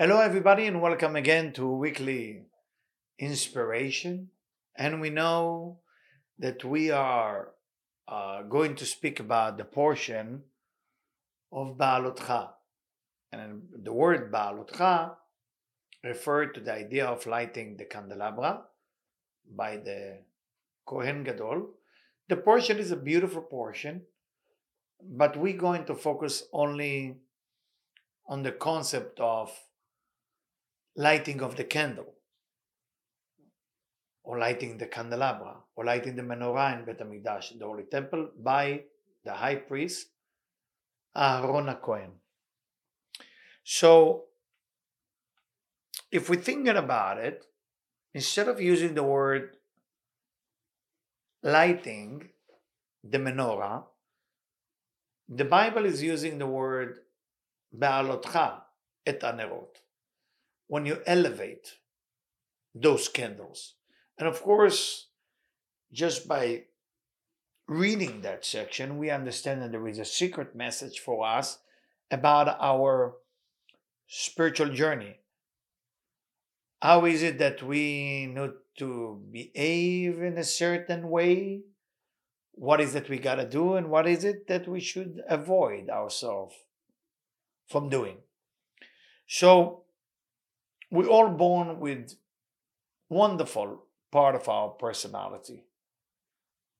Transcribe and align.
Hello, 0.00 0.18
everybody, 0.18 0.64
and 0.64 0.80
welcome 0.80 1.14
again 1.14 1.52
to 1.52 1.66
weekly 1.66 2.46
inspiration. 3.18 4.30
And 4.74 4.98
we 4.98 5.10
know 5.10 5.80
that 6.38 6.64
we 6.64 6.90
are 6.90 7.50
uh, 8.08 8.40
going 8.44 8.76
to 8.76 8.86
speak 8.86 9.20
about 9.20 9.58
the 9.58 9.64
portion 9.66 10.44
of 11.52 11.76
Baalotcha. 11.76 12.48
And 13.30 13.60
the 13.76 13.92
word 13.92 14.32
Baalotcha 14.32 15.16
referred 16.02 16.54
to 16.54 16.60
the 16.60 16.72
idea 16.72 17.04
of 17.04 17.26
lighting 17.26 17.76
the 17.76 17.84
candelabra 17.84 18.62
by 19.54 19.76
the 19.76 20.20
Kohen 20.86 21.24
Gadol. 21.24 21.74
The 22.30 22.36
portion 22.36 22.78
is 22.78 22.90
a 22.90 22.96
beautiful 22.96 23.42
portion, 23.42 24.00
but 25.02 25.36
we're 25.36 25.58
going 25.58 25.84
to 25.84 25.94
focus 25.94 26.44
only 26.54 27.16
on 28.26 28.42
the 28.42 28.52
concept 28.52 29.20
of 29.20 29.52
lighting 30.96 31.42
of 31.42 31.56
the 31.56 31.64
candle, 31.64 32.14
or 34.22 34.38
lighting 34.38 34.78
the 34.78 34.86
candelabra, 34.86 35.56
or 35.76 35.84
lighting 35.84 36.16
the 36.16 36.22
menorah 36.22 36.78
in 36.78 36.84
Bet 36.84 37.00
HaMikdash, 37.00 37.58
the 37.58 37.64
Holy 37.64 37.84
Temple, 37.84 38.30
by 38.38 38.82
the 39.24 39.32
high 39.32 39.56
priest 39.56 40.08
Aaron 41.16 41.74
Cohen. 41.76 42.12
So, 43.64 44.24
if 46.10 46.28
we're 46.28 46.40
thinking 46.40 46.76
about 46.76 47.18
it, 47.18 47.44
instead 48.14 48.48
of 48.48 48.60
using 48.60 48.94
the 48.94 49.02
word 49.02 49.56
lighting 51.42 52.30
the 53.04 53.18
menorah, 53.18 53.84
the 55.28 55.44
Bible 55.44 55.84
is 55.84 56.02
using 56.02 56.38
the 56.38 56.46
word 56.46 56.98
Baalotcha 57.76 58.62
et 59.06 59.20
anerot 59.20 59.79
when 60.70 60.86
you 60.86 61.02
elevate 61.04 61.78
those 62.72 63.08
candles. 63.08 63.74
And 64.16 64.28
of 64.28 64.40
course, 64.40 65.08
just 65.92 66.28
by 66.28 66.66
reading 67.66 68.20
that 68.20 68.44
section, 68.44 68.96
we 68.96 69.10
understand 69.10 69.62
that 69.62 69.72
there 69.72 69.88
is 69.88 69.98
a 69.98 70.04
secret 70.04 70.54
message 70.54 71.00
for 71.00 71.26
us 71.26 71.58
about 72.08 72.56
our 72.60 73.16
spiritual 74.06 74.68
journey. 74.68 75.16
How 76.80 77.04
is 77.04 77.24
it 77.24 77.38
that 77.38 77.64
we 77.64 78.26
need 78.26 78.52
to 78.78 79.20
behave 79.32 80.22
in 80.22 80.38
a 80.38 80.44
certain 80.44 81.10
way? 81.10 81.62
What 82.52 82.80
is 82.80 82.94
it 82.94 83.08
we 83.08 83.18
got 83.18 83.36
to 83.36 83.48
do? 83.48 83.74
And 83.74 83.90
what 83.90 84.06
is 84.06 84.22
it 84.22 84.46
that 84.46 84.68
we 84.68 84.78
should 84.78 85.20
avoid 85.28 85.90
ourselves 85.90 86.54
from 87.68 87.88
doing? 87.88 88.18
So, 89.26 89.82
we're 90.90 91.06
all 91.06 91.28
born 91.28 91.80
with 91.80 92.14
wonderful 93.08 93.84
part 94.10 94.34
of 94.34 94.48
our 94.48 94.70
personality 94.70 95.64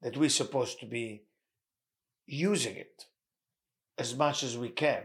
that 0.02 0.16
we're 0.16 0.28
supposed 0.28 0.80
to 0.80 0.86
be 0.86 1.22
using 2.26 2.76
it 2.76 3.06
as 3.98 4.16
much 4.16 4.42
as 4.42 4.56
we 4.56 4.68
can 4.68 5.02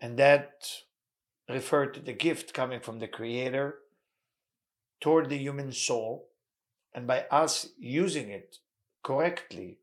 and 0.00 0.18
that 0.18 0.66
referred 1.48 1.94
to 1.94 2.00
the 2.00 2.12
gift 2.12 2.54
coming 2.54 2.80
from 2.80 2.98
the 2.98 3.08
creator 3.08 3.78
toward 5.00 5.28
the 5.28 5.36
human 5.36 5.72
soul 5.72 6.28
and 6.94 7.06
by 7.06 7.24
us 7.30 7.68
using 7.78 8.30
it 8.30 8.58
correctly 9.02 9.78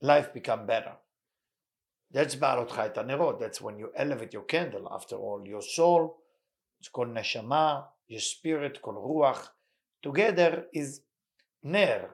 life 0.00 0.32
become 0.32 0.66
better 0.66 0.92
that's 2.14 2.36
Baalot 2.36 2.68
Chait 2.68 2.94
Nerot. 2.94 3.40
That's 3.40 3.60
when 3.60 3.76
you 3.76 3.90
elevate 3.96 4.32
your 4.32 4.44
candle. 4.44 4.88
After 4.88 5.16
all, 5.16 5.42
your 5.44 5.60
soul 5.60 6.22
it's 6.84 6.90
called 6.90 7.14
neshama, 7.14 7.82
your 8.08 8.20
spirit 8.20 8.82
called 8.82 8.98
ruach. 8.98 9.48
Together 10.02 10.66
is 10.74 11.00
ner. 11.62 12.10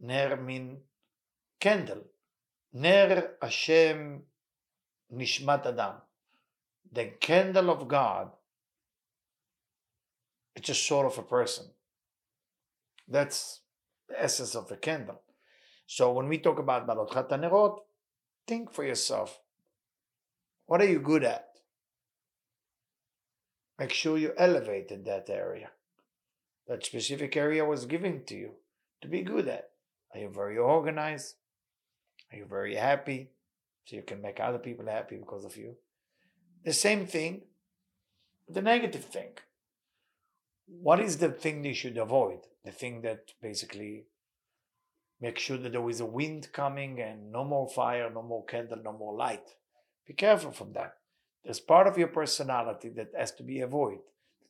Ner 0.00 0.38
mean 0.38 0.78
candle. 1.60 2.02
Ner 2.72 3.32
Hashem 3.42 4.22
nishmat 5.14 5.66
adam. 5.66 5.96
The 6.90 7.12
candle 7.20 7.68
of 7.68 7.86
God. 7.86 8.30
It's 10.54 10.70
a 10.70 10.74
soul 10.74 11.06
of 11.06 11.18
a 11.18 11.22
person. 11.22 11.66
That's 13.06 13.60
the 14.08 14.22
essence 14.22 14.54
of 14.54 14.68
the 14.68 14.78
candle. 14.78 15.20
So 15.86 16.10
when 16.12 16.26
we 16.26 16.38
talk 16.38 16.58
about 16.58 16.86
Balot 16.86 17.10
Nerot, 17.12 17.80
think 18.46 18.72
for 18.72 18.82
yourself. 18.82 19.40
What 20.64 20.80
are 20.80 20.88
you 20.88 21.00
good 21.00 21.22
at? 21.22 21.55
Make 23.78 23.92
sure 23.92 24.16
you 24.16 24.32
elevate 24.38 24.90
in 24.90 25.04
that 25.04 25.28
area. 25.28 25.70
That 26.66 26.84
specific 26.84 27.36
area 27.36 27.64
was 27.64 27.84
given 27.84 28.24
to 28.24 28.34
you 28.34 28.50
to 29.02 29.08
be 29.08 29.22
good 29.22 29.48
at. 29.48 29.70
Are 30.14 30.20
you 30.20 30.30
very 30.30 30.56
organized? 30.56 31.34
Are 32.32 32.38
you 32.38 32.46
very 32.46 32.74
happy? 32.74 33.30
So 33.84 33.96
you 33.96 34.02
can 34.02 34.22
make 34.22 34.40
other 34.40 34.58
people 34.58 34.86
happy 34.86 35.16
because 35.16 35.44
of 35.44 35.56
you. 35.56 35.76
The 36.64 36.72
same 36.72 37.06
thing, 37.06 37.42
the 38.48 38.62
negative 38.62 39.04
thing. 39.04 39.32
What 40.66 40.98
is 40.98 41.18
the 41.18 41.28
thing 41.28 41.64
you 41.64 41.74
should 41.74 41.96
avoid? 41.96 42.40
The 42.64 42.72
thing 42.72 43.02
that 43.02 43.32
basically 43.40 44.06
make 45.20 45.38
sure 45.38 45.58
that 45.58 45.72
there 45.72 45.88
is 45.88 46.00
a 46.00 46.06
wind 46.06 46.48
coming 46.52 47.00
and 47.00 47.30
no 47.30 47.44
more 47.44 47.68
fire, 47.68 48.10
no 48.12 48.22
more 48.22 48.44
candle, 48.44 48.80
no 48.82 48.92
more 48.92 49.14
light. 49.14 49.54
Be 50.06 50.14
careful 50.14 50.50
from 50.50 50.72
that. 50.72 50.96
There's 51.46 51.60
part 51.60 51.86
of 51.86 51.96
your 51.96 52.08
personality 52.08 52.88
that 52.96 53.12
has 53.16 53.30
to 53.36 53.44
be 53.44 53.60
avoided, 53.60 54.00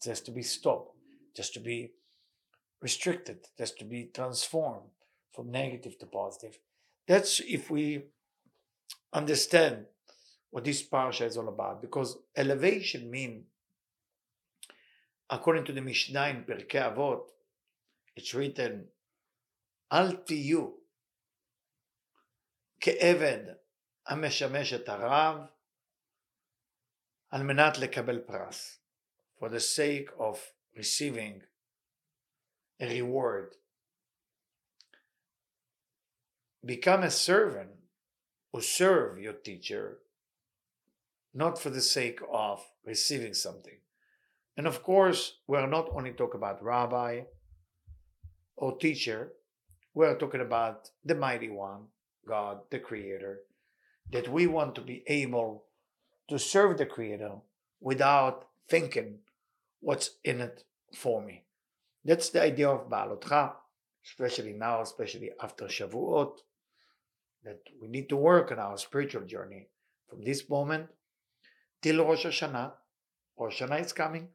that 0.01 0.09
has 0.09 0.23
to 0.23 0.31
be 0.31 0.43
stopped, 0.43 0.97
just 1.37 1.53
to 1.53 1.61
be 1.61 1.93
restricted, 2.81 3.47
just 3.59 3.79
to 3.81 3.85
be 3.85 4.05
transformed 4.15 4.89
from 5.35 5.51
negative 5.51 5.99
to 5.99 6.07
positive. 6.07 6.59
That's 7.07 7.41
if 7.41 7.71
we 7.71 8.05
understand 9.13 9.85
what 10.51 10.65
this 10.65 10.89
parsha 10.89 11.27
is 11.27 11.37
all 11.37 11.49
about, 11.49 11.83
because 11.83 12.17
elevation 12.35 13.11
means, 13.11 13.45
according 15.29 15.67
to 15.67 15.73
the 15.75 15.83
Mishnah 15.83 16.29
in 16.29 16.45
Pirkei 16.45 16.95
Avot, 16.95 17.25
it's 18.17 18.33
written, 18.33 18.89
"Al 19.91 20.15
tiyu 20.25 20.73
ke'eved 22.81 23.55
המשמש 24.09 24.73
את 24.73 24.89
על 27.30 27.44
מנת 27.44 27.78
לקבל 27.78 28.20
פרס, 28.20 28.80
for 29.40 29.50
the 29.50 29.60
sake 29.60 30.10
of 30.18 30.38
receiving 30.76 31.42
a 32.80 32.88
reward. 32.88 33.56
Become 36.66 37.04
a 37.04 37.12
servant 37.12 37.72
who 38.52 38.62
serve 38.62 39.20
your 39.20 39.34
teacher, 39.34 40.00
not 41.34 41.58
for 41.58 41.70
the 41.70 41.82
sake 41.82 42.20
of 42.32 42.60
receiving 42.86 43.34
something. 43.34 43.80
And 44.58 44.68
of 44.68 44.84
course, 44.84 45.40
we're 45.48 45.68
not 45.68 45.90
only 45.96 46.12
talking 46.12 46.40
about 46.40 46.64
rabbi 46.64 47.22
or 48.56 48.78
teacher, 48.78 49.34
we're 49.94 50.18
talking 50.18 50.42
about 50.42 50.90
the 51.04 51.16
mighty 51.16 51.50
one, 51.50 51.88
God, 52.28 52.62
the 52.70 52.80
creator, 52.80 53.40
that 54.12 54.28
we 54.28 54.46
want 54.48 54.76
to 54.76 54.82
be 54.82 55.04
able 55.08 55.65
to 56.29 56.39
serve 56.39 56.79
the 56.79 56.87
Creator 56.87 57.33
without 57.81 58.49
thinking 58.69 59.19
what's 59.81 60.17
in 60.25 60.41
it 60.41 60.65
for 60.95 61.23
me. 61.23 61.45
That's 62.05 62.31
the 62.31 62.43
idea 62.43 62.69
of 62.69 62.89
Baalotcha, 62.89 63.53
especially 64.05 64.53
now, 64.53 64.83
especially 64.83 65.31
after 65.43 65.67
Shavuot, 65.67 66.39
that 67.45 67.61
we 67.81 67.89
need 67.89 68.09
to 68.09 68.17
work 68.17 68.51
on 68.51 68.59
our 68.59 68.77
spiritual 68.79 69.23
journey 69.23 69.69
from 70.09 70.23
this 70.23 70.49
moment 70.49 70.89
till 71.83 72.05
Rosh 72.05 72.27
Hashanah. 72.27 72.73
Rosh 73.39 73.63
Hashanah 73.63 73.85
is 73.85 73.93
coming. 73.93 74.29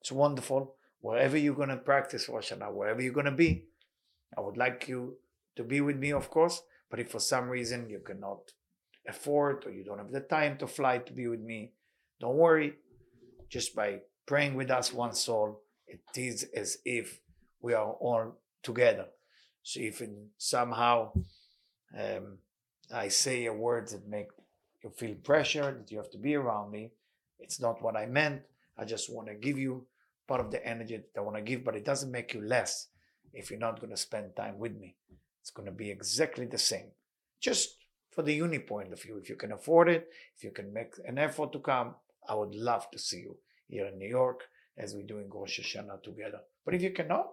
It's 0.00 0.12
wonderful. 0.12 0.74
Wherever 1.00 1.36
you're 1.36 1.54
going 1.54 1.68
to 1.68 1.76
practice 1.76 2.28
Rosh 2.28 2.52
Hashanah, 2.52 2.72
wherever 2.72 3.02
you're 3.02 3.12
going 3.12 3.26
to 3.26 3.32
be, 3.32 3.66
I 4.36 4.40
would 4.40 4.56
like 4.56 4.88
you 4.88 5.18
to 5.56 5.62
be 5.62 5.80
with 5.80 5.96
me, 5.96 6.12
of 6.12 6.30
course. 6.30 6.62
But 6.90 7.00
if 7.00 7.10
for 7.10 7.20
some 7.20 7.48
reason 7.48 7.88
you 7.88 8.00
cannot 8.00 8.52
afford 9.08 9.64
or 9.66 9.72
you 9.72 9.84
don't 9.84 9.98
have 9.98 10.12
the 10.12 10.20
time 10.20 10.56
to 10.58 10.66
fly 10.66 10.98
to 10.98 11.12
be 11.12 11.26
with 11.26 11.40
me, 11.40 11.72
don't 12.20 12.36
worry. 12.36 12.74
Just 13.48 13.74
by 13.74 14.00
praying 14.26 14.54
with 14.54 14.70
us 14.70 14.92
one 14.92 15.14
soul, 15.14 15.62
it 15.86 16.00
is 16.16 16.44
as 16.54 16.78
if 16.84 17.20
we 17.60 17.74
are 17.74 17.92
all 17.92 18.38
together. 18.62 19.06
So 19.62 19.80
if 19.80 20.00
in 20.00 20.28
somehow 20.38 21.12
um, 21.98 22.38
I 22.92 23.08
say 23.08 23.46
a 23.46 23.52
word 23.52 23.88
that 23.88 24.08
make 24.08 24.28
you 24.82 24.90
feel 24.90 25.14
pressure 25.16 25.72
that 25.78 25.90
you 25.90 25.98
have 25.98 26.10
to 26.10 26.18
be 26.18 26.34
around 26.34 26.70
me, 26.70 26.92
it's 27.38 27.60
not 27.60 27.82
what 27.82 27.96
I 27.96 28.06
meant. 28.06 28.42
I 28.78 28.84
just 28.84 29.12
want 29.12 29.28
to 29.28 29.34
give 29.34 29.58
you 29.58 29.86
part 30.26 30.40
of 30.40 30.50
the 30.50 30.64
energy 30.66 30.96
that 30.96 31.20
I 31.20 31.22
want 31.22 31.36
to 31.36 31.42
give, 31.42 31.64
but 31.64 31.76
it 31.76 31.84
doesn't 31.84 32.10
make 32.10 32.34
you 32.34 32.40
less 32.40 32.88
if 33.32 33.50
you're 33.50 33.60
not 33.60 33.80
going 33.80 33.90
to 33.90 33.96
spend 33.96 34.36
time 34.36 34.58
with 34.58 34.76
me. 34.76 34.96
It's 35.40 35.50
going 35.50 35.66
to 35.66 35.72
be 35.72 35.90
exactly 35.90 36.46
the 36.46 36.58
same. 36.58 36.90
Just 37.40 37.76
for 38.16 38.22
the 38.22 38.34
uni 38.34 38.58
point 38.58 38.92
of 38.92 39.00
view. 39.00 39.18
If 39.22 39.28
you 39.28 39.36
can 39.36 39.52
afford 39.52 39.90
it, 39.90 40.08
if 40.36 40.42
you 40.42 40.50
can 40.50 40.72
make 40.72 40.94
an 41.06 41.18
effort 41.18 41.52
to 41.52 41.60
come, 41.60 41.94
I 42.28 42.34
would 42.34 42.54
love 42.54 42.90
to 42.90 42.98
see 42.98 43.18
you. 43.18 43.36
here 43.68 43.86
in 43.86 43.98
New 43.98 44.08
York 44.08 44.44
as 44.78 44.94
we're 44.94 45.02
doing 45.02 45.28
Rosh 45.32 45.60
Hashanah 45.60 46.02
together. 46.02 46.40
But 46.64 46.74
if 46.74 46.82
you 46.82 46.92
cannot, 46.92 47.28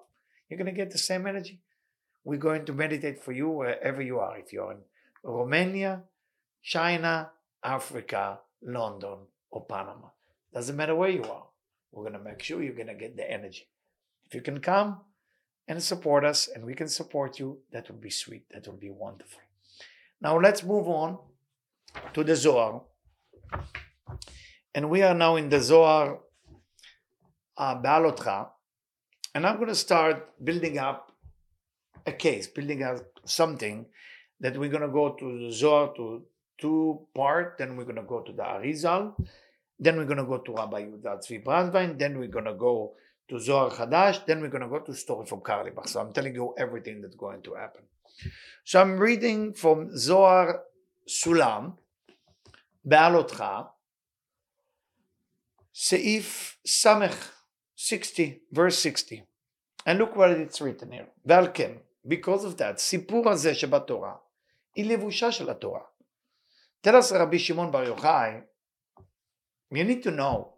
you're 0.49 0.57
going 0.57 0.73
to 0.73 0.81
get 0.81 0.91
the 0.91 0.97
same 0.97 1.25
energy. 1.25 1.61
We're 2.23 2.39
going 2.49 2.65
to 2.65 2.73
meditate 2.73 3.23
for 3.23 3.31
you 3.31 3.49
wherever 3.49 4.01
you 4.01 4.19
are. 4.19 4.37
If 4.37 4.51
you're 4.51 4.71
in 4.71 4.79
Romania, 5.23 6.03
China, 6.61 7.31
Africa, 7.63 8.39
London, 8.61 9.19
or 9.51 9.65
Panama. 9.65 10.09
Doesn't 10.53 10.75
matter 10.75 10.95
where 10.95 11.09
you 11.09 11.23
are. 11.23 11.45
We're 11.91 12.09
going 12.09 12.19
to 12.19 12.29
make 12.29 12.41
sure 12.41 12.61
you're 12.61 12.73
going 12.73 12.87
to 12.87 12.93
get 12.93 13.15
the 13.15 13.29
energy. 13.29 13.67
If 14.25 14.33
you 14.33 14.41
can 14.41 14.59
come 14.59 15.01
and 15.67 15.81
support 15.81 16.25
us 16.25 16.47
and 16.47 16.65
we 16.65 16.73
can 16.73 16.87
support 16.87 17.39
you, 17.39 17.59
that 17.71 17.89
would 17.89 18.01
be 18.01 18.09
sweet. 18.09 18.45
That 18.51 18.67
would 18.67 18.79
be 18.79 18.89
wonderful. 18.89 19.41
Now 20.23 20.39
let's 20.39 20.63
move 20.63 20.87
on 20.87 21.17
to 22.13 22.23
the 22.23 22.35
Zohar. 22.35 22.81
And 24.73 24.89
we 24.89 25.01
are 25.03 25.13
now 25.13 25.35
in 25.35 25.49
the 25.49 25.59
Zohar 25.59 26.19
uh, 27.57 27.75
Be'alotcha. 27.75 28.47
And 29.35 29.45
I'm 29.45 29.57
going 29.57 29.67
to 29.67 29.75
start 29.75 30.29
building 30.41 30.77
up 30.77 31.11
a 32.05 32.13
case, 32.13 32.47
building 32.47 32.83
up 32.83 33.19
something 33.25 33.85
that 34.39 34.57
we're 34.57 34.69
going 34.69 34.81
to 34.81 34.87
go 34.87 35.09
to 35.13 35.39
the 35.39 35.51
Zohar 35.51 35.93
to 35.95 36.23
two 36.57 37.01
part, 37.13 37.55
then 37.57 37.75
we're 37.75 37.83
going 37.83 37.97
to 37.97 38.03
go 38.03 38.21
to 38.21 38.31
the 38.31 38.43
Arizal, 38.43 39.13
then 39.79 39.97
we're 39.97 40.05
going 40.05 40.17
to 40.17 40.23
go 40.23 40.37
to 40.37 40.53
Rabbi 40.53 40.83
Yehuda 40.83 41.19
Tzvi 41.19 41.43
Brandwein, 41.43 41.97
then 41.99 42.17
we're 42.17 42.27
going 42.27 42.45
to 42.45 42.53
go 42.53 42.93
to 43.29 43.39
Zohar 43.39 43.71
Chadash, 43.71 44.25
then 44.25 44.41
we're 44.41 44.49
going 44.49 44.63
to 44.63 44.69
go 44.69 44.79
to 44.79 44.93
story 44.93 45.25
from 45.25 45.41
Carlebach. 45.41 45.87
So 45.87 45.99
I'm 45.99 46.13
telling 46.13 46.35
you 46.35 46.53
everything 46.57 47.01
that's 47.01 47.15
going 47.15 47.41
to 47.43 47.55
happen. 47.55 47.83
So 48.64 48.80
I'm 48.80 48.98
reading 48.98 49.54
from 49.54 49.96
Zohar 49.96 50.60
Sulam, 51.08 51.78
Be'alotcha, 52.86 53.68
Seif 55.74 56.56
Samech 56.66 57.16
60, 57.76 58.42
verse 58.52 58.78
60. 58.78 59.24
And 59.86 59.98
look 59.98 60.16
what 60.16 60.30
it's 60.30 60.60
written 60.60 60.92
here. 60.92 61.06
ועל 61.24 61.48
כן, 61.54 61.78
because 62.06 62.44
of 62.44 62.58
that, 62.58 62.78
סיפור 62.78 63.30
הזה 63.30 63.54
שבתורה, 63.54 64.16
היא 64.74 64.84
לבושה 64.84 65.32
של 65.32 65.50
התורה. 65.50 65.82
Tell 66.82 66.94
us 66.94 67.12
Rabbi 67.12 67.38
Shimon 67.38 67.70
Bar 67.70 67.86
Yochai, 67.86 68.42
you 69.70 69.84
need 69.84 70.02
to 70.02 70.10
know, 70.10 70.54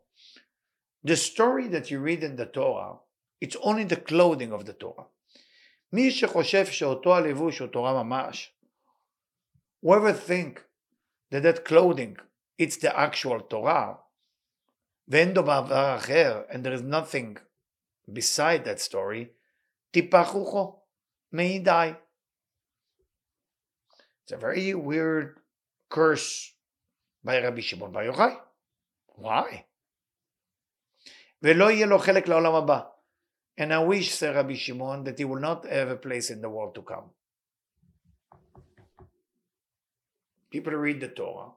the 1.03 1.17
story 1.17 1.69
that 1.69 1.91
you 1.91 2.01
read 2.01 2.23
in 2.23 2.37
the 2.37 2.47
Torah, 2.47 2.99
it's 3.41 3.57
only 3.63 3.85
the 3.85 3.97
clothing 3.97 4.53
of 4.53 4.67
the 4.67 4.73
Torah. 4.73 5.07
מי 5.94 6.12
שחושב 6.12 6.66
שאותו 6.66 7.16
הלבוש 7.16 7.60
הוא 7.60 7.68
תורה 7.68 8.04
ממש, 8.04 8.54
whoever 9.86 10.14
think 10.28 10.60
that 11.32 11.44
that 11.44 11.66
clothing, 11.66 12.18
it's 12.62 12.78
the 12.78 12.98
actual 12.98 13.42
Torah, 13.50 13.96
ואין 15.08 15.34
דבר 15.34 15.96
אחר, 15.98 16.44
and 16.50 16.64
there 16.64 16.74
is 16.74 16.82
nothing 16.82 17.38
beside 18.12 18.66
that 18.66 18.80
story, 18.80 19.26
טיפה 19.92 20.24
חוכו, 20.24 20.80
מעידי. 21.32 21.94
It's 24.26 24.32
a 24.32 24.38
very 24.38 24.74
weird 24.74 25.40
curse 25.90 26.54
by 27.24 27.40
Rabbi 27.40 27.62
Shimon 27.62 27.92
Bar 27.92 28.04
Yochai. 28.04 28.36
Why? 29.18 29.64
ולא 31.42 31.72
יהיה 31.72 31.86
לו 31.86 32.00
חלק 32.00 32.28
לעולם 32.28 32.56
הבא. 32.56 32.95
And 33.58 33.74
I 33.74 33.80
wish, 33.80 34.14
said 34.14 34.36
Rabbi 34.36 34.56
Shimon, 34.56 35.04
that 35.06 35.18
he 35.18 35.26
will 35.26 35.40
not 35.40 35.66
have 35.66 35.90
a 35.90 35.96
place 35.96 36.30
in 36.30 36.42
the 36.42 36.50
world 36.50 36.76
to 36.76 36.82
come. 36.82 37.06
People 40.52 40.74
read 40.74 41.02
the 41.02 41.08
Torah, 41.08 41.52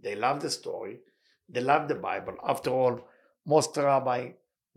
they 0.00 0.14
love 0.14 0.40
the 0.40 0.50
story, 0.50 1.00
they 1.48 1.60
love 1.60 1.88
the 1.88 1.94
Bible. 1.94 2.34
After 2.46 2.70
all, 2.70 3.00
most 3.46 3.76
rabbi 3.76 4.30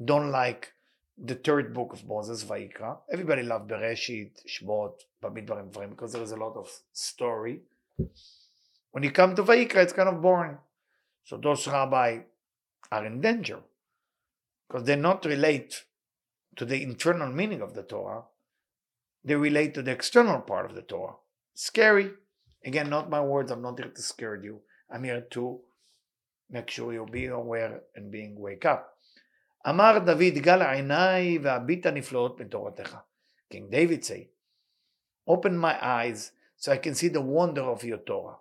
don't 0.04 0.32
like 0.32 0.74
the 1.18 1.36
third 1.36 1.74
book 1.74 1.94
of 1.94 2.08
Moses, 2.08 2.44
Vaikra. 2.44 2.98
Everybody 3.12 3.44
loves 3.44 3.70
Bereshit, 3.70 4.32
Shmot, 4.48 4.94
Bamidbarim, 5.24 5.72
Dvarim, 5.72 5.92
because 5.92 6.14
there 6.14 6.24
is 6.24 6.32
a 6.32 6.38
lot 6.38 6.56
of 6.56 6.70
story. 6.94 7.62
When 8.92 9.04
you 9.04 9.12
come 9.12 9.36
to 9.36 9.44
Vaikra, 9.44 9.78
it's 9.78 9.94
kind 9.94 10.10
of 10.10 10.22
boring. 10.22 10.58
So 11.24 11.38
those 11.38 11.68
rabbi 11.68 12.20
are 12.92 13.06
in 13.06 13.22
danger 13.22 13.60
because 14.68 14.86
they 14.86 14.96
not 14.96 15.24
relate 15.26 15.84
to 16.61 16.65
the 16.65 16.83
internal 16.83 17.31
meaning 17.31 17.63
of 17.63 17.75
the 17.75 17.83
Torah. 17.83 18.25
They 19.25 19.35
relate 19.35 19.75
to 19.75 19.83
the 19.83 19.91
external 19.91 20.41
part 20.41 20.67
of 20.67 20.75
the 20.75 20.83
Torah. 20.83 21.17
Scary. 21.55 22.11
Again, 22.65 22.91
not 22.91 23.11
my 23.11 23.21
words. 23.21 23.51
I'm 23.51 23.63
not 23.63 23.79
here 23.79 23.91
to 23.91 24.03
scare 24.03 24.37
you. 24.37 24.61
I'm 24.91 25.05
here 25.05 25.21
to 25.31 25.61
make 26.51 26.71
sure 26.71 26.93
you 26.93 27.07
be 27.11 27.27
aware 27.27 27.83
and 27.95 28.11
being 28.11 28.39
wake 28.39 28.65
up. 28.65 28.93
אמר 29.69 29.99
דוד, 29.99 30.39
גל 30.39 30.63
עיניי 30.63 31.39
והביט 31.43 31.87
הנפלאות 31.87 32.41
מתורתך. 32.41 32.97
King 33.51 33.71
David 33.71 34.05
say, 34.05 34.29
open 35.27 35.57
my 35.59 35.75
eyes 35.83 36.33
so 36.57 36.73
I 36.73 36.79
can 36.79 36.95
see 36.95 37.09
the 37.09 37.21
wonder 37.21 37.63
of 37.63 37.85
your 37.85 37.99
Torah. 37.99 38.37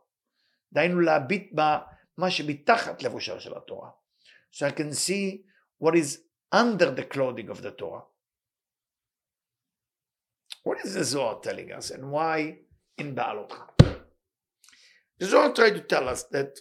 דהיינו 0.73 1.01
להביט 1.01 1.53
בה 1.53 1.79
מה 2.17 2.31
שמתחת 2.31 3.03
לבושה 3.03 3.39
של 3.39 3.57
התורה. 3.57 3.89
So 4.51 4.67
I 4.67 4.71
can 4.71 4.91
see 4.93 5.43
what 5.79 5.95
is 5.95 6.19
under 6.51 6.91
the 6.91 7.03
clothing 7.03 7.49
of 7.49 7.61
the 7.61 7.71
Torah. 7.71 8.03
What 10.62 10.78
is 10.84 10.94
the 10.94 11.04
Zohar 11.04 11.40
telling 11.40 11.72
us 11.72 11.90
and 11.90 12.10
why 12.10 12.58
in 12.98 13.14
Baalotcha? 13.14 13.96
The 15.18 15.26
Zohar 15.26 15.52
tried 15.52 15.74
to 15.74 15.80
tell 15.80 16.08
us 16.08 16.24
that 16.24 16.58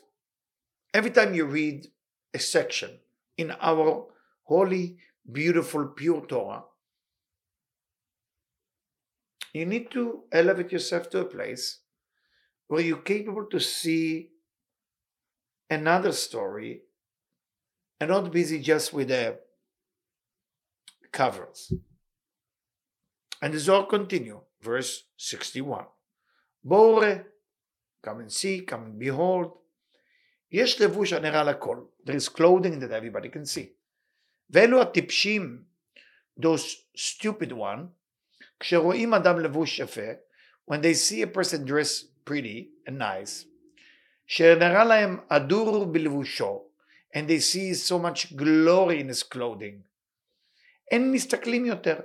every 0.94 1.12
time 1.12 1.34
you 1.34 1.46
read 1.46 1.88
a 2.34 2.40
section 2.40 3.00
in 3.38 3.52
our 3.60 4.08
holy, 4.44 4.98
beautiful, 5.32 5.88
pure 5.88 6.26
Torah, 6.26 6.64
you 9.54 9.66
need 9.66 9.92
to 9.92 10.24
elevate 10.32 10.72
yourself 10.72 11.10
to 11.10 11.20
a 11.20 11.26
place 11.26 11.80
where 12.68 12.82
you're 12.82 12.98
capable 12.98 13.46
to 13.46 13.60
see 13.60 14.30
another 15.70 16.12
story 16.12 16.82
and 18.00 18.10
not 18.10 18.32
busy 18.32 18.60
just 18.60 18.94
with 18.94 19.10
the 19.10 19.40
covers. 21.12 21.74
And 23.43 23.53
the 23.53 23.59
Zohar 23.59 23.87
continue, 23.87 24.41
verse 24.63 25.05
61. 25.19 25.85
Bore, 26.65 27.27
come 28.03 28.21
and 28.21 28.33
see, 28.33 28.61
come 28.61 28.87
and 28.87 28.99
behold. 28.99 29.59
יש 30.53 30.81
לבוש 30.81 31.13
הנראה 31.13 31.45
לכל. 31.45 31.85
There 32.05 32.17
is 32.17 32.29
clothing 32.29 32.81
that 32.81 32.91
everybody 32.91 33.29
can 33.29 33.45
see. 33.45 33.73
ואלו 34.51 34.83
הטיפשים, 34.83 35.65
those 36.41 36.87
stupid 36.97 37.53
one, 37.53 37.89
כשרואים 38.61 39.15
אדם 39.15 39.41
לבוש 39.41 39.79
יפה, 39.79 40.13
when 40.71 40.81
they 40.81 40.95
see 40.95 41.23
a 41.23 41.27
person 41.27 41.65
dressed 41.65 42.07
pretty 42.25 42.89
and 42.89 42.99
nice, 42.99 43.47
שנראה 44.27 44.85
להם 44.85 45.17
הדור 45.31 45.85
בלבושו, 45.93 46.63
and 47.15 47.29
they 47.29 47.41
see 47.41 47.75
so 47.75 47.99
much 47.99 48.37
glory 48.37 49.01
in 49.01 49.09
his 49.09 49.23
clothing. 49.23 49.83
אין 50.91 51.13
מסתכלים 51.13 51.67
יותר. 51.67 52.01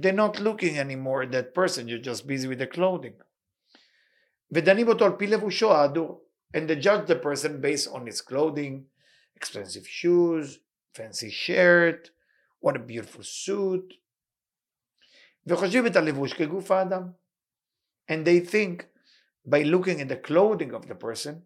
They're 0.00 0.12
not 0.12 0.40
looking 0.40 0.78
anymore 0.78 1.22
at 1.22 1.32
that 1.32 1.54
person, 1.54 1.88
you're 1.88 1.98
just 1.98 2.26
busy 2.26 2.48
with 2.48 2.58
the 2.58 2.66
clothing. 2.66 3.14
ודנים 4.50 4.88
אותו 4.88 5.04
על 5.04 5.12
פי 5.18 5.26
לבושו 5.26 5.72
ההדור. 5.72 6.22
And 6.54 6.68
they 6.68 6.76
judge 6.76 7.06
the 7.06 7.16
person 7.16 7.60
based 7.60 7.88
on 7.88 8.06
his 8.06 8.20
clothing, 8.20 8.86
expensive 9.34 9.86
shoes, 9.86 10.60
fancy 10.94 11.30
shirt, 11.30 12.10
what 12.60 12.76
a 12.76 12.78
beautiful 12.78 13.22
suit. 13.22 13.94
וחושבים 15.46 15.86
את 15.86 15.96
הלבוש 15.96 16.32
כגוף 16.32 16.70
האדם. 16.70 17.12
And 18.10 18.24
they 18.24 18.40
think 18.40 18.86
by 19.44 19.62
looking 19.62 20.00
at 20.00 20.08
the 20.08 20.16
clothing 20.16 20.72
of 20.74 20.86
the 20.86 20.94
person, 20.94 21.42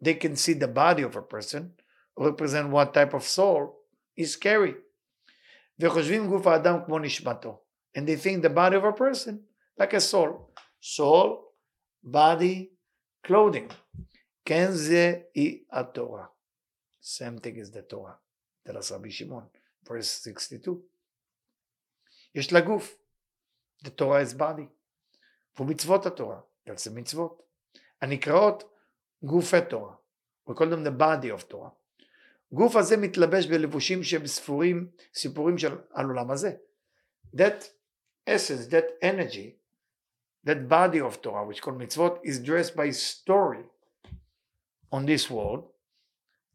they 0.00 0.14
can 0.14 0.36
see 0.36 0.52
the 0.52 0.68
body 0.68 1.02
of 1.02 1.16
a 1.16 1.22
person, 1.22 1.72
represent 2.16 2.70
what 2.70 2.94
type 2.94 3.14
of 3.14 3.24
soul 3.24 3.82
is 4.16 4.36
carried. 4.36 4.76
וחושבים 5.81 6.27
גוף 6.27 6.47
האדם 6.47 6.75
כמו 6.85 6.99
נשמתו. 6.99 7.63
And 7.97 8.01
they 8.01 8.15
think 8.15 8.43
the 8.43 8.49
body 8.49 8.75
of 8.75 8.83
a 8.83 8.93
person 8.93 9.35
like 9.79 9.93
a 9.93 9.99
soul. 9.99 10.53
Soul, 10.81 11.53
body, 12.03 12.69
clothing. 13.27 13.73
כן 14.45 14.67
זה 14.71 15.21
היא 15.35 15.65
התורה. 15.71 16.25
Same 17.01 17.39
thing 17.39 17.57
is 17.57 17.73
the 17.73 17.93
Torah. 17.93 18.17
us 18.69 18.93
רבי 18.93 19.11
שמעון, 19.11 19.47
verse 19.85 20.23
62. 20.23 20.81
יש 22.35 22.53
לה 22.53 22.61
גוף. 22.61 22.97
The 23.85 23.89
Torah 23.89 24.21
is 24.25 24.39
body. 24.39 24.67
ומצוות 25.59 26.05
התורה. 26.05 26.39
זה 26.75 26.91
מצוות. 26.91 27.41
הנקראות 28.01 28.63
גופי 29.23 29.57
תורה. 29.69 29.95
We 30.49 30.53
call 30.53 30.69
them 30.69 30.83
the 30.83 30.99
body 30.99 31.29
of 31.29 31.47
Torah. 31.49 31.80
גוף 32.52 32.76
הזה 32.76 32.96
מתלבש 32.96 33.46
בלבושים 33.46 34.02
שהם 34.02 34.26
ספורים, 34.26 34.88
סיפורים 35.14 35.58
של 35.58 35.78
על 35.92 36.06
עולם 36.06 36.30
הזה. 36.30 36.52
That 37.36 37.68
essence, 38.28 38.66
that 38.70 38.86
energy, 39.02 39.56
that 40.46 40.68
body 40.68 41.00
of 41.00 41.22
Torah, 41.22 41.44
which 41.46 41.60
called 41.62 41.78
mitzvot, 41.78 42.18
is 42.24 42.38
dressed 42.38 42.76
by 42.76 42.90
story 42.90 43.64
on 44.92 45.06
this 45.06 45.30
world, 45.30 45.62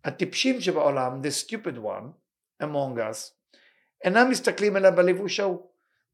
הטיפשים 0.04 0.62
שבעולם, 0.62 1.22
the 1.22 1.32
stupid 1.32 1.78
one 1.78 2.14
among 2.62 2.98
us, 2.98 3.32
אינם 4.04 4.30
מסתכלים 4.30 4.78
אלא 4.78 4.90
בלבוש 4.92 5.40
ההוא. 5.40 5.68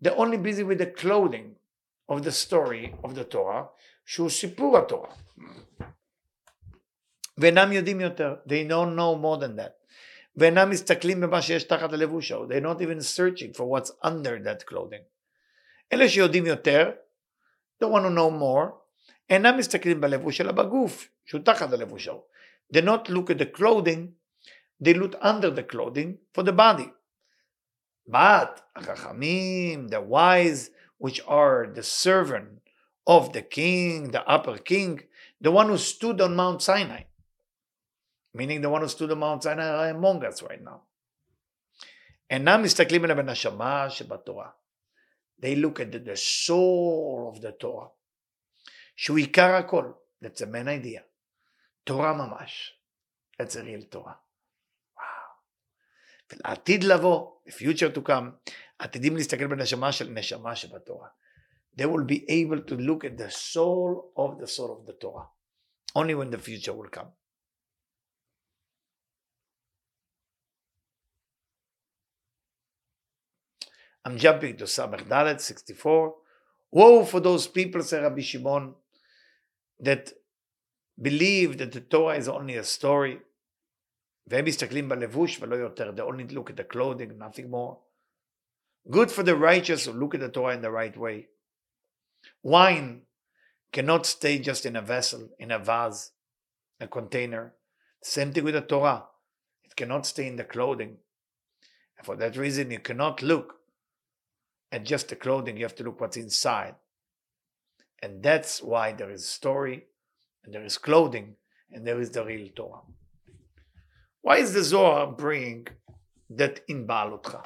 They're 0.03 0.17
only 0.17 0.38
busy 0.38 0.63
with 0.63 0.77
the 0.77 1.01
clothing 1.01 1.55
of 2.09 2.24
the 2.24 2.31
story 2.31 2.93
of 3.03 3.15
the 3.15 3.24
Torah, 3.24 3.65
שהוא 4.05 4.29
סיפור 4.29 4.77
התורה. 4.77 5.09
ואינם 7.38 7.71
יודעים 7.71 8.01
יותר, 8.01 8.36
they 8.47 8.69
don't 8.69 8.95
know 8.97 9.15
more 9.21 9.38
than 9.43 9.59
that. 9.59 9.77
ואינם 10.36 10.69
מסתכלים 10.69 11.21
במה 11.21 11.41
שיש 11.41 11.63
תחת 11.63 11.93
הלבוש 11.93 12.31
ההוא, 12.31 12.45
they're 12.47 12.65
not 12.65 12.81
even 12.81 13.01
searching 13.01 13.57
for 13.57 13.63
what's 13.63 13.91
under 14.03 14.39
that 14.45 14.74
clothing. 14.74 15.03
אלה 15.93 16.09
שיודעים 16.09 16.45
יותר, 16.45 16.91
don't 17.83 17.88
want 17.88 18.03
to 18.03 18.17
know 18.17 18.31
more, 18.41 18.71
אינם 19.29 19.57
מסתכלים 19.57 20.01
בלבוש 20.01 20.41
אלא 20.41 20.51
בגוף, 20.51 21.09
שהוא 21.25 21.41
תחת 21.41 21.74
הלבוש 21.74 22.07
ההוא. 22.07 22.21
They 22.74 22.81
not 22.81 23.09
look 23.09 23.29
at 23.29 23.38
the 23.38 23.57
clothing, 23.57 24.07
they 24.83 24.93
look 24.93 25.15
under 25.21 25.50
the 25.50 25.63
clothing 25.63 26.17
for 26.33 26.43
the 26.43 26.51
body. 26.51 26.89
But 28.07 28.62
החכמים, 28.75 29.89
the 29.89 30.01
wise, 30.01 30.69
which 30.97 31.21
are 31.27 31.67
the 31.74 31.83
servant 31.83 32.62
of 33.05 33.33
the 33.33 33.41
king, 33.41 34.12
the 34.12 34.24
upper 34.27 34.57
king, 34.57 35.01
the 35.41 35.51
one 35.51 35.67
who 35.67 35.77
stood 35.77 36.21
on 36.21 36.36
Mount 36.36 36.62
Sinai, 36.62 37.03
meaning 38.33 38.62
the 38.62 38.69
one 38.69 38.81
who 38.81 38.88
stood 38.88 39.12
on 39.12 39.19
Mount 39.19 39.43
Sinai 39.43 39.67
are 39.67 39.89
among 39.89 40.24
us 40.24 40.41
right 40.43 40.62
now. 40.62 40.81
אינם 42.29 42.62
מסתכלים 42.63 43.05
אלא 43.05 43.13
בנשמה 43.13 43.89
שבתורה. 43.89 44.50
They 45.39 45.55
look 45.55 45.79
at 45.79 45.91
the, 45.91 46.00
the 46.00 46.15
soul 46.15 47.33
of 47.33 47.41
the 47.41 47.51
Torah. 47.51 47.89
שהוא 48.95 49.17
עיקר 49.17 49.55
הכל. 49.55 49.91
That's 50.24 50.39
the 50.41 50.45
main 50.45 50.67
idea. 50.67 51.01
תורה 51.83 52.13
ממש. 52.13 52.79
That's 53.41 53.55
a 53.55 53.63
real 53.63 53.95
Torah. 53.95 54.17
וואו. 54.95 55.27
ולעתיד 56.33 56.83
לבוא, 56.83 57.31
the 57.47 57.51
future 57.51 57.95
to 57.95 58.01
come, 58.07 58.51
עתידים 58.79 59.15
להסתכל 59.17 59.47
בנשמה 59.47 59.91
של 59.91 60.09
נשמה 60.09 60.55
שבתורה. 60.55 61.07
They 61.77 61.86
will 61.86 62.05
be 62.05 62.25
able 62.29 62.62
to 62.69 62.75
look 62.75 63.03
at 63.03 63.17
the 63.17 63.29
soul 63.29 64.12
of 64.15 64.39
the 64.39 64.47
soul 64.47 64.71
of 64.71 64.86
the 64.88 64.93
Torah. 64.93 65.27
Only 65.95 66.15
when 66.15 66.31
the 66.31 66.39
future 66.39 66.74
will 66.74 66.89
come. 66.89 67.12
I'm 74.05 74.17
jumping 74.17 74.57
to 74.57 74.65
Samech 74.65 75.07
Dalet 75.07 75.41
64. 75.41 76.15
Woe 76.71 77.05
for 77.05 77.19
those 77.19 77.47
people, 77.47 77.83
say 77.83 78.01
Rabbi 78.01 78.21
Shimon, 78.21 78.74
that 79.79 80.13
believe 81.01 81.57
that 81.57 81.71
the 81.71 81.81
Torah 81.81 82.17
is 82.17 82.27
only 82.27 82.55
a 82.55 82.63
story. 82.63 83.19
והם 84.27 84.45
מסתכלים 84.45 84.89
בלבוש 84.89 85.39
ולא 85.41 85.55
יותר. 85.55 85.91
They 85.95 86.01
only 86.01 86.33
look 86.33 86.50
at 86.50 86.57
the 86.57 86.63
clothing, 86.63 87.17
nothing 87.17 87.50
more. 87.50 87.77
Good 88.89 89.12
for 89.12 89.24
the 89.24 89.36
righteous 89.36 89.86
who 89.86 89.93
look 89.93 90.15
at 90.15 90.21
the 90.21 90.29
Torah 90.29 90.53
in 90.55 90.62
the 90.62 90.71
right 90.71 90.97
way. 90.97 91.27
Wine 92.43 93.01
cannot 93.71 94.05
stay 94.05 94.39
just 94.39 94.65
in 94.65 94.75
a 94.75 94.81
vessel, 94.81 95.29
in 95.39 95.51
a 95.51 95.59
vase, 95.59 96.12
a 96.79 96.88
container. 96.88 97.53
Same 98.01 98.31
thing 98.33 98.43
with 98.43 98.53
the 98.53 98.62
Torah. 98.62 99.05
It 99.63 99.75
cannot 99.75 100.05
stay 100.05 100.27
in 100.27 100.38
the 100.38 100.43
clothing. 100.43 100.97
And 101.97 102.05
for 102.05 102.15
that 102.17 102.38
reason, 102.38 102.71
you 102.71 102.79
cannot 102.79 103.21
look 103.21 103.55
at 104.72 104.84
just 104.84 105.08
the 105.08 105.16
clothing, 105.16 105.56
you 105.56 105.64
have 105.64 105.76
to 105.76 105.84
look 105.84 106.00
what's 106.00 106.16
inside. 106.16 106.74
And 108.02 108.22
that's 108.22 108.62
why 108.62 108.92
there 108.92 109.10
is 109.10 109.28
story, 109.28 109.84
and 110.42 110.52
there 110.52 110.64
is 110.64 110.78
clothing, 110.78 111.36
and 111.70 111.86
there 111.86 112.00
is 112.00 112.10
the 112.10 112.24
real 112.24 112.48
Torah. 112.56 112.80
Why 114.22 114.38
is 114.38 114.54
the 114.54 114.64
Zohar 114.64 115.12
bringing 115.12 115.68
that 116.30 116.60
in 116.68 116.86
Baalotcha? 116.86 117.44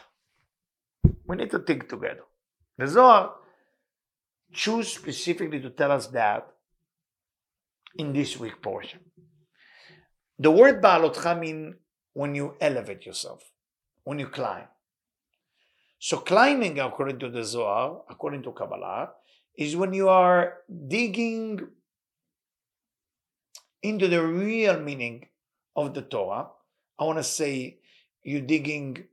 We 1.27 1.37
need 1.37 1.51
to 1.51 1.59
think 1.59 1.89
together. 1.89 2.23
The 2.79 2.87
Zohar 2.87 3.35
choose 4.53 4.89
specifically 4.93 5.61
to 5.61 5.71
tell 5.71 5.91
us 5.91 6.07
that 6.09 6.47
in 7.97 8.13
this 8.13 8.39
week 8.39 8.63
portion. 8.63 9.01
The 10.39 10.51
word 10.51 10.81
Baalotcha 10.81 11.39
means 11.39 11.75
when 12.13 12.35
you 12.35 12.55
elevate 12.61 13.05
yourself, 13.05 13.43
when 14.05 14.19
you 14.19 14.29
climb. 14.29 14.69
So 15.99 16.19
climbing, 16.19 16.79
according 16.79 17.19
to 17.21 17.31
the 17.31 17.43
Zohar, 17.43 18.03
according 18.09 18.43
to 18.45 18.53
Kabbalah, 18.53 19.11
is 19.57 19.75
when 19.77 19.93
you 19.93 20.09
are 20.09 20.59
digging 20.89 21.67
into 23.83 24.09
the 24.09 24.25
real 24.25 24.81
meaning 24.81 25.27
of 25.75 25.95
the 25.95 26.03
Torah. 26.03 26.49
I 26.99 27.05
want 27.05 27.19
to 27.19 27.25
say 27.25 27.79
you're 28.23 28.41
digging 28.41 29.05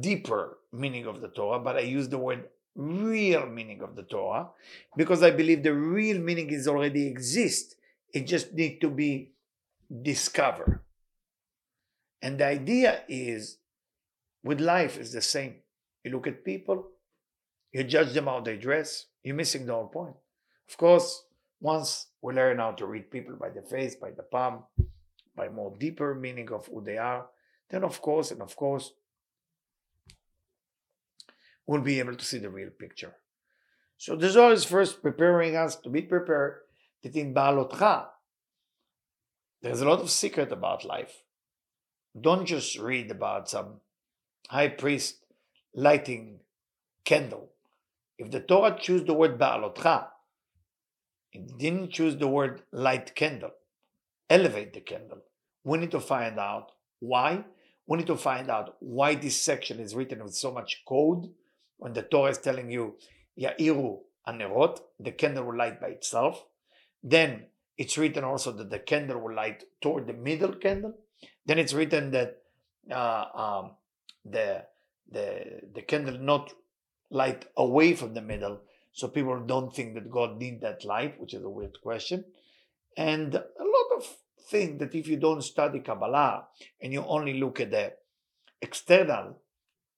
deeper 0.00 0.58
meaning 0.72 1.06
of 1.06 1.20
the 1.20 1.28
Torah, 1.28 1.58
but 1.58 1.76
I 1.76 1.80
use 1.80 2.08
the 2.08 2.18
word 2.18 2.48
real 2.74 3.46
meaning 3.46 3.82
of 3.82 3.96
the 3.96 4.02
Torah 4.02 4.48
because 4.96 5.22
I 5.22 5.30
believe 5.30 5.62
the 5.62 5.74
real 5.74 6.18
meaning 6.18 6.50
is 6.50 6.66
already 6.66 7.06
exist. 7.06 7.76
It 8.12 8.26
just 8.26 8.52
need 8.54 8.80
to 8.80 8.90
be 8.90 9.32
discovered. 10.02 10.80
And 12.22 12.38
the 12.38 12.46
idea 12.46 13.02
is 13.08 13.58
with 14.42 14.60
life 14.60 14.98
is 14.98 15.12
the 15.12 15.22
same. 15.22 15.56
You 16.04 16.12
look 16.12 16.26
at 16.26 16.44
people, 16.44 16.88
you 17.72 17.84
judge 17.84 18.12
them 18.12 18.26
how 18.26 18.40
they 18.40 18.56
dress, 18.56 19.06
you're 19.22 19.36
missing 19.36 19.66
the 19.66 19.72
whole 19.72 19.88
point. 19.88 20.14
Of 20.68 20.76
course, 20.76 21.24
once 21.60 22.08
we 22.20 22.34
learn 22.34 22.58
how 22.58 22.72
to 22.72 22.86
read 22.86 23.10
people 23.10 23.36
by 23.36 23.50
the 23.50 23.62
face, 23.62 23.94
by 23.94 24.10
the 24.10 24.24
palm, 24.24 24.64
by 25.36 25.48
more 25.48 25.74
deeper 25.78 26.14
meaning 26.14 26.50
of 26.52 26.66
who 26.66 26.82
they 26.82 26.98
are, 26.98 27.26
then 27.70 27.84
of 27.84 28.02
course, 28.02 28.30
and 28.30 28.42
of 28.42 28.56
course, 28.56 28.92
we'll 31.66 31.80
be 31.80 32.00
able 32.00 32.16
to 32.16 32.24
see 32.24 32.38
the 32.38 32.50
real 32.50 32.70
picture. 32.70 33.14
So 33.96 34.16
the 34.16 34.28
Zohar 34.28 34.52
is 34.52 34.64
first 34.64 35.00
preparing 35.00 35.56
us 35.56 35.76
to 35.76 35.88
be 35.88 36.02
prepared 36.02 36.54
that 37.02 37.14
in 37.14 37.32
Baalotcha, 37.32 38.06
there's 39.62 39.80
a 39.80 39.88
lot 39.88 40.00
of 40.00 40.10
secret 40.10 40.50
about 40.50 40.84
life. 40.84 41.22
Don't 42.20 42.46
just 42.46 42.78
read 42.78 43.10
about 43.10 43.48
some 43.48 43.80
high 44.48 44.68
priest 44.68 45.16
lighting 45.74 46.40
candle. 47.04 47.50
If 48.18 48.30
the 48.30 48.40
Torah 48.40 48.76
choose 48.78 49.04
the 49.04 49.14
word 49.14 49.38
Baalotcha, 49.38 50.06
it 51.32 51.58
didn't 51.58 51.90
choose 51.90 52.16
the 52.16 52.28
word 52.28 52.62
light 52.72 53.14
candle, 53.14 53.52
elevate 54.28 54.72
the 54.74 54.80
candle. 54.80 55.18
We 55.64 55.78
need 55.78 55.90
to 55.92 56.00
find 56.00 56.38
out 56.38 56.72
why. 57.00 57.44
We 57.86 57.98
need 57.98 58.06
to 58.08 58.16
find 58.16 58.50
out 58.50 58.76
why 58.80 59.14
this 59.14 59.40
section 59.40 59.80
is 59.80 59.94
written 59.94 60.22
with 60.22 60.34
so 60.34 60.52
much 60.52 60.82
code 60.86 61.30
when 61.78 61.94
the 61.94 62.02
Torah 62.02 62.30
is 62.30 62.38
telling 62.38 62.70
you, 62.70 62.96
Ya'iru 63.38 63.98
anerot, 64.28 64.80
the 65.00 65.10
candle 65.10 65.46
will 65.46 65.56
light 65.56 65.80
by 65.80 65.88
itself. 65.88 66.44
Then 67.02 67.46
it's 67.76 67.98
written 67.98 68.22
also 68.22 68.52
that 68.52 68.70
the 68.70 68.78
candle 68.78 69.20
will 69.20 69.34
light 69.34 69.64
toward 69.80 70.06
the 70.06 70.12
middle 70.12 70.52
candle. 70.52 70.94
Then 71.46 71.58
it's 71.58 71.72
written 71.72 72.12
that 72.12 72.42
uh, 72.90 73.24
um, 73.34 73.70
the 74.24 74.64
the 75.10 75.60
the 75.74 75.82
candle 75.82 76.18
not 76.18 76.52
light 77.10 77.46
away 77.56 77.94
from 77.94 78.14
the 78.14 78.22
middle 78.22 78.60
so 78.92 79.08
people 79.08 79.38
don't 79.40 79.74
think 79.74 79.94
that 79.94 80.10
god 80.10 80.38
need 80.38 80.60
that 80.60 80.84
light 80.84 81.20
which 81.20 81.34
is 81.34 81.42
a 81.42 81.48
weird 81.48 81.80
question. 81.82 82.24
And 82.96 83.34
a 83.34 83.38
lot 83.76 83.96
of 83.96 84.06
things 84.50 84.78
that 84.80 84.94
if 84.94 85.08
you 85.08 85.16
don't 85.16 85.42
study 85.42 85.80
kabbalah 85.80 86.46
and 86.80 86.92
you 86.92 87.04
only 87.06 87.34
look 87.40 87.60
at 87.60 87.70
the 87.70 87.94
external 88.60 89.38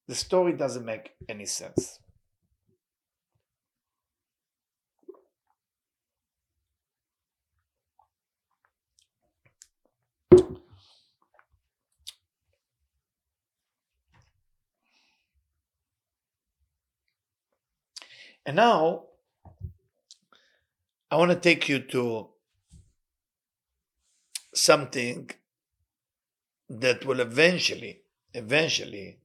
the 0.06 0.14
story 0.14 0.52
doesn't 0.52 0.84
make 0.84 1.10
any 1.28 1.46
sense 1.46 1.98
And 18.46 18.56
now 18.56 19.04
I 21.10 21.16
want 21.16 21.30
to 21.30 21.36
take 21.36 21.68
you 21.68 21.78
to 21.78 22.28
something 24.52 25.30
that 26.68 27.04
will 27.04 27.20
eventually, 27.20 28.02
eventually, 28.32 29.18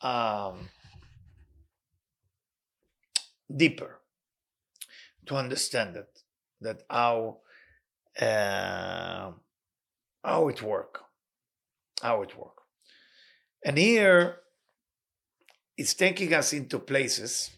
um, 0.00 0.68
deeper 3.54 3.98
to 5.26 5.36
understand 5.36 5.96
it, 5.96 6.22
that 6.60 6.82
how 6.90 7.38
uh, 8.20 9.30
how 10.24 10.48
it 10.48 10.62
work, 10.62 11.00
how 12.02 12.22
it 12.22 12.36
work, 12.36 12.62
and 13.64 13.78
here 13.78 14.40
it's 15.76 15.94
taking 15.94 16.34
us 16.34 16.52
into 16.52 16.78
places 16.78 17.50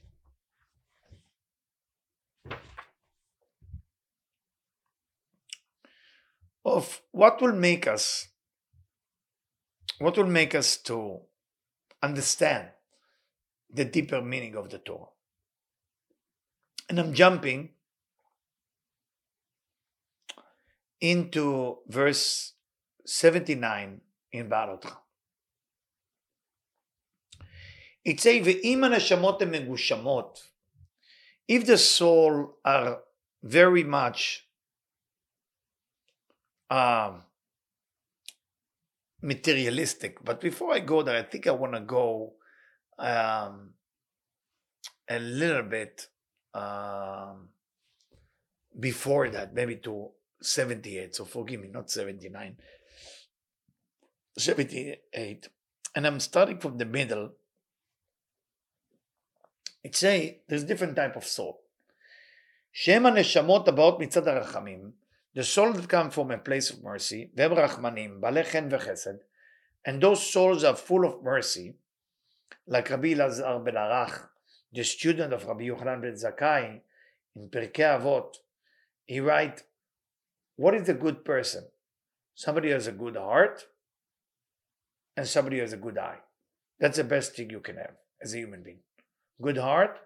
of 6.63 7.01
what 7.12 7.41
will 7.41 7.53
make 7.53 7.88
us 7.88 8.27
what 10.00 10.17
will 10.17 10.27
make 10.27 10.53
us 10.55 10.77
to 10.77 11.22
understand 12.01 12.67
the 13.72 13.86
deeper 13.86 14.22
meaning 14.22 14.55
of 14.55 14.70
the 14.70 14.77
Torah. 14.77 15.08
And 16.89 17.00
I'm 17.00 17.13
jumping 17.13 17.70
into 21.01 21.77
verse 21.88 22.53
79 23.05 24.01
in 24.32 24.50
Barotcha. 24.50 24.98
It 28.03 28.20
says, 28.20 28.46
ואם 28.46 28.84
הנשמות 28.84 29.41
הן 29.41 29.51
מגושמות, 29.51 30.50
if 31.48 31.65
the 31.65 31.77
soul 31.77 32.58
are 32.63 33.00
very 33.44 33.84
much 33.84 34.48
um, 36.70 37.24
materialistic. 39.22 40.24
But 40.24 40.41
before 40.41 40.74
I 40.74 40.79
go 40.79 41.01
there, 41.01 41.17
I 41.17 41.24
think 41.24 41.48
I 41.48 41.51
want 41.51 41.74
to 41.74 41.82
go 41.82 42.34
um, 43.00 43.74
a 45.10 45.20
little 45.20 45.63
bit 45.63 46.08
um, 46.53 47.50
before 48.79 49.29
that, 49.29 49.53
maybe 49.53 49.75
to 49.77 50.12
78. 50.41 51.15
So 51.15 51.25
forgive 51.25 51.62
me, 51.62 51.70
not 51.72 51.89
79, 51.89 52.58
78. 54.38 55.50
And 55.96 56.08
I'm 56.08 56.20
starting 56.20 56.60
from 56.60 56.77
the 56.77 56.86
middle. 56.86 57.32
It 59.84 59.96
say 59.96 60.41
there's 60.48 60.63
different 60.63 60.96
type 60.96 61.15
of 61.15 61.25
soul. 61.25 61.62
שם 62.77 63.05
הנשמות 63.05 63.67
הבאות 63.67 64.00
מצד 64.00 64.27
הרחמים, 64.27 64.91
The 65.34 65.44
soul 65.44 65.72
that 65.72 65.88
come 65.88 66.10
from 66.10 66.32
a 66.32 66.38
place 66.38 66.70
of 66.70 66.82
mercy, 66.82 67.30
Vebrachmanim, 67.37 68.20
Balechen 68.20 68.68
Vechesed, 68.68 69.20
and 69.84 70.02
those 70.02 70.28
souls 70.28 70.64
are 70.64 70.75
full 70.75 71.04
of 71.04 71.22
mercy, 71.22 71.75
like 72.66 72.90
Rabbi 72.90 73.14
Lazar 73.14 73.60
ben 73.64 73.75
Arach, 73.75 74.28
the 74.72 74.82
student 74.82 75.32
of 75.32 75.46
Rabbi 75.46 75.64
Yochanan 75.68 76.02
ben 76.02 76.14
Zakkai, 76.14 76.80
in 77.37 77.49
Pirkei 77.49 78.00
Avot, 78.00 78.34
he 79.06 79.20
writes, 79.20 79.62
What 80.56 80.75
is 80.75 80.88
a 80.88 80.94
good 80.94 81.25
person? 81.25 81.64
Somebody 82.34 82.70
has 82.70 82.88
a 82.88 82.92
good 82.92 83.16
heart, 83.16 83.66
and 85.16 85.28
somebody 85.28 85.60
has 85.60 85.72
a 85.72 85.76
good 85.76 85.96
eye. 85.96 86.18
That's 86.80 86.96
the 86.96 87.04
best 87.04 87.37
thing 87.37 87.50
you 87.50 87.60
can 87.60 87.76
have 87.76 87.94
as 88.20 88.34
a 88.34 88.38
human 88.38 88.62
being. 88.62 88.78
Good 89.40 89.58
heart, 89.58 89.99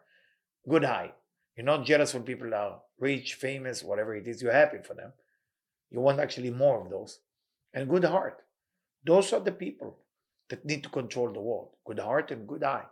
good 0.68 0.84
eye. 0.84 1.12
You're 1.56 1.64
not 1.64 1.86
jealous 1.86 2.12
when 2.12 2.24
people 2.24 2.52
are 2.54 2.80
rich, 2.99 3.33
famous, 3.35 3.83
whatever 3.83 4.15
it 4.15 4.27
is. 4.27 4.41
You're 4.41 4.51
happy 4.63 4.79
for 4.83 4.93
them. 4.93 5.11
You 5.89 5.99
want 6.01 6.19
actually 6.19 6.51
more 6.51 6.81
of 6.81 6.89
those. 6.89 7.19
And 7.73 7.89
good 7.89 8.03
heart. 8.03 8.38
Those 9.05 9.33
are 9.33 9.39
the 9.39 9.51
people 9.51 9.97
that 10.49 10.65
need 10.65 10.83
to 10.83 10.89
control 10.89 11.31
the 11.31 11.39
world. 11.39 11.69
Good 11.85 11.99
heart 11.99 12.31
and 12.31 12.47
good 12.47 12.63
eye. 12.63 12.85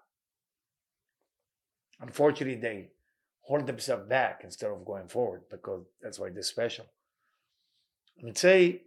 Unfortunately, 2.00 2.56
they 2.56 2.90
hold 3.42 3.66
themselves 3.66 4.08
back 4.08 4.42
instead 4.44 4.70
of 4.72 4.86
going 4.86 5.08
forward 5.08 5.42
because 5.50 5.84
that's 6.02 6.20
why 6.20 6.30
they're 6.30 6.44
special. 6.44 6.86
אני 8.24 8.32
say, 8.34 8.78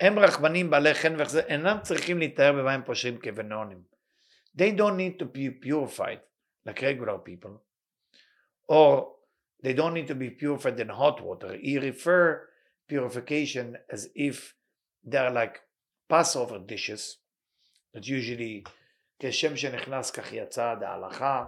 הם 0.00 0.18
רחמנים 0.18 0.70
בעלי 0.70 0.94
חן 0.94 1.14
וכזה, 1.18 1.40
אינם 1.40 1.78
צריכים 1.82 2.18
להתאר 2.18 2.52
במים 2.52 2.82
פושרים 2.84 3.18
כבנונים. 3.18 3.82
They 4.56 4.72
don't 4.72 4.96
need 4.96 5.18
to 5.18 5.24
be 5.24 5.50
purified 5.50 6.20
like 6.66 6.82
regular 6.82 7.18
people. 7.18 7.62
Or 8.68 9.12
they 9.62 9.72
don't 9.72 9.94
need 9.94 10.06
to 10.08 10.14
be 10.14 10.30
purified 10.30 10.78
in 10.78 10.88
hot 10.88 11.22
water. 11.24 11.56
He 11.60 11.78
refer 11.78 12.48
purification 12.88 13.76
as 13.90 14.08
if 14.14 14.54
they're 15.04 15.30
like 15.30 15.60
Passover 16.08 16.58
dishes, 16.58 17.18
that 17.92 18.06
usually 18.06 18.64
כשם 19.18 19.56
שנכנס 19.56 20.10
כך 20.10 20.32
יצא 20.32 20.74
ההלכה. 20.80 21.46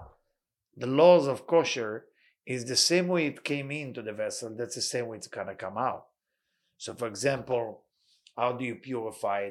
The 0.76 0.86
laws 0.86 1.26
of 1.26 1.46
kosher 1.46 2.06
is 2.46 2.64
the 2.64 2.76
same 2.76 3.08
way 3.08 3.26
it 3.26 3.44
came 3.44 3.70
into 3.70 4.00
the 4.02 4.12
vessel, 4.12 4.54
that's 4.56 4.74
the 4.76 4.82
same 4.82 5.08
way 5.08 5.18
it's 5.18 5.26
gonna 5.26 5.54
come 5.54 5.76
out. 5.76 6.06
So, 6.78 6.94
for 6.94 7.06
example, 7.06 7.82
how 8.36 8.52
do 8.52 8.64
you 8.64 8.76
purify 8.76 9.50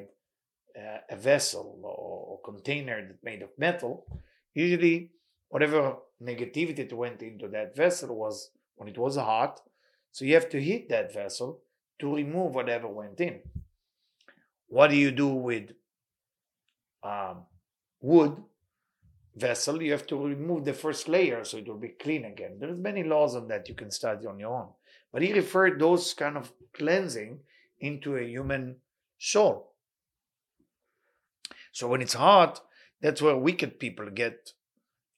uh, 0.76 0.98
a 1.08 1.16
vessel 1.16 1.78
or, 1.82 1.90
or 2.30 2.40
container 2.42 3.06
that 3.06 3.22
made 3.22 3.42
of 3.42 3.50
metal? 3.58 4.06
Usually, 4.54 5.10
whatever 5.48 5.98
negativity 6.22 6.76
that 6.88 6.92
went 6.92 7.22
into 7.22 7.48
that 7.48 7.76
vessel 7.76 8.16
was 8.16 8.50
when 8.83 8.91
it 8.91 8.97
was 8.97 9.15
hot, 9.15 9.61
so 10.11 10.25
you 10.25 10.33
have 10.33 10.49
to 10.49 10.61
heat 10.61 10.89
that 10.89 11.13
vessel 11.13 11.61
to 11.99 12.13
remove 12.13 12.53
whatever 12.53 12.87
went 12.87 13.19
in. 13.21 13.39
What 14.67 14.89
do 14.89 14.97
you 14.97 15.11
do 15.11 15.29
with 15.29 15.71
um, 17.01 17.45
wood 18.01 18.35
vessel? 19.35 19.81
You 19.81 19.91
have 19.91 20.05
to 20.07 20.17
remove 20.17 20.65
the 20.65 20.73
first 20.73 21.07
layer 21.07 21.43
so 21.45 21.57
it 21.57 21.67
will 21.67 21.77
be 21.77 21.89
clean 21.89 22.25
again. 22.25 22.57
There's 22.59 22.77
many 22.77 23.03
laws 23.03 23.35
on 23.35 23.47
that 23.47 23.69
you 23.69 23.75
can 23.75 23.89
study 23.89 24.27
on 24.27 24.39
your 24.39 24.53
own. 24.53 24.69
But 25.11 25.21
he 25.21 25.31
referred 25.31 25.79
those 25.79 26.13
kind 26.13 26.37
of 26.37 26.51
cleansing 26.73 27.39
into 27.79 28.17
a 28.17 28.23
human 28.23 28.77
soul. 29.17 29.73
So 31.71 31.87
when 31.87 32.01
it's 32.01 32.13
hot, 32.13 32.61
that's 33.01 33.21
where 33.21 33.37
wicked 33.37 33.79
people 33.79 34.09
get 34.09 34.51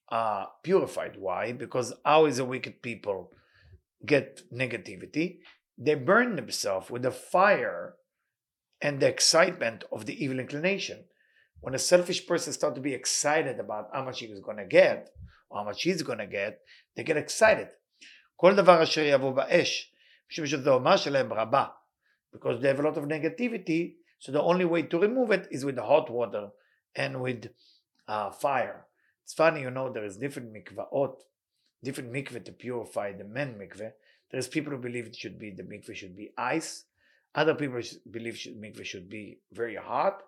uh, 0.09 0.45
purified. 0.63 1.15
Why? 1.17 1.53
Because 1.53 1.93
how 2.05 2.25
is 2.25 2.39
a 2.39 2.45
wicked 2.45 2.81
people 2.81 3.31
get 4.04 4.42
negativity? 4.52 5.38
They 5.78 5.94
burn 5.94 6.36
themselves 6.36 6.90
with 6.90 7.02
the 7.02 7.10
fire 7.10 7.94
and 8.80 9.00
the 9.00 9.08
excitement 9.08 9.84
of 9.92 10.06
the 10.06 10.22
evil 10.22 10.38
inclination. 10.38 11.04
When 11.60 11.74
a 11.74 11.78
selfish 11.78 12.26
person 12.26 12.52
starts 12.52 12.76
to 12.76 12.80
be 12.80 12.94
excited 12.94 13.60
about 13.60 13.88
how 13.92 14.04
much 14.04 14.20
he 14.20 14.26
is 14.26 14.40
going 14.40 14.56
to 14.56 14.64
get, 14.64 15.10
or 15.50 15.58
how 15.58 15.64
much 15.64 15.82
he's 15.82 16.02
going 16.02 16.18
to 16.18 16.26
get, 16.26 16.60
they 16.96 17.04
get 17.04 17.16
excited. 17.16 17.68
כל 18.36 18.54
דבר 18.56 18.82
אשר 18.82 19.00
יבוא 19.00 19.32
באש, 19.32 19.92
משום 20.30 20.46
שזוהמה 20.46 20.98
שלהם 20.98 21.32
רבה. 21.32 21.66
Because 22.32 22.60
they 22.60 22.68
have 22.68 22.80
a 22.80 22.82
lot 22.82 22.96
of 22.96 23.04
negativity, 23.04 23.96
so 24.18 24.32
the 24.32 24.40
only 24.40 24.64
way 24.64 24.82
to 24.82 24.98
remove 24.98 25.30
it 25.30 25.48
is 25.50 25.64
with 25.64 25.78
hot 25.78 26.10
water 26.10 26.48
and 26.94 27.20
with 27.20 27.50
uh, 28.08 28.30
fire. 28.30 28.86
It's 29.24 29.34
funny, 29.34 29.60
you 29.62 29.70
know, 29.70 29.92
there 29.92 30.04
is 30.04 30.16
different 30.16 30.52
mikvaot, 30.52 31.16
different 31.85 32.11
mikveh 32.11 32.43
to 32.45 32.51
purify 32.51 33.07
the 33.13 33.23
men 33.23 33.55
mikveh. 33.61 33.91
There's 34.31 34.49
people 34.55 34.71
who 34.73 34.79
believe 34.79 35.05
it 35.07 35.15
should 35.15 35.39
be 35.39 35.51
the 35.51 35.63
mikveh 35.63 35.95
should 35.95 36.17
be 36.17 36.31
ice. 36.37 36.71
Other 37.33 37.55
people 37.55 37.81
believe 38.11 38.37
should, 38.37 38.61
mikveh 38.61 38.85
should 38.91 39.09
be 39.09 39.39
very 39.51 39.75
hot, 39.75 40.21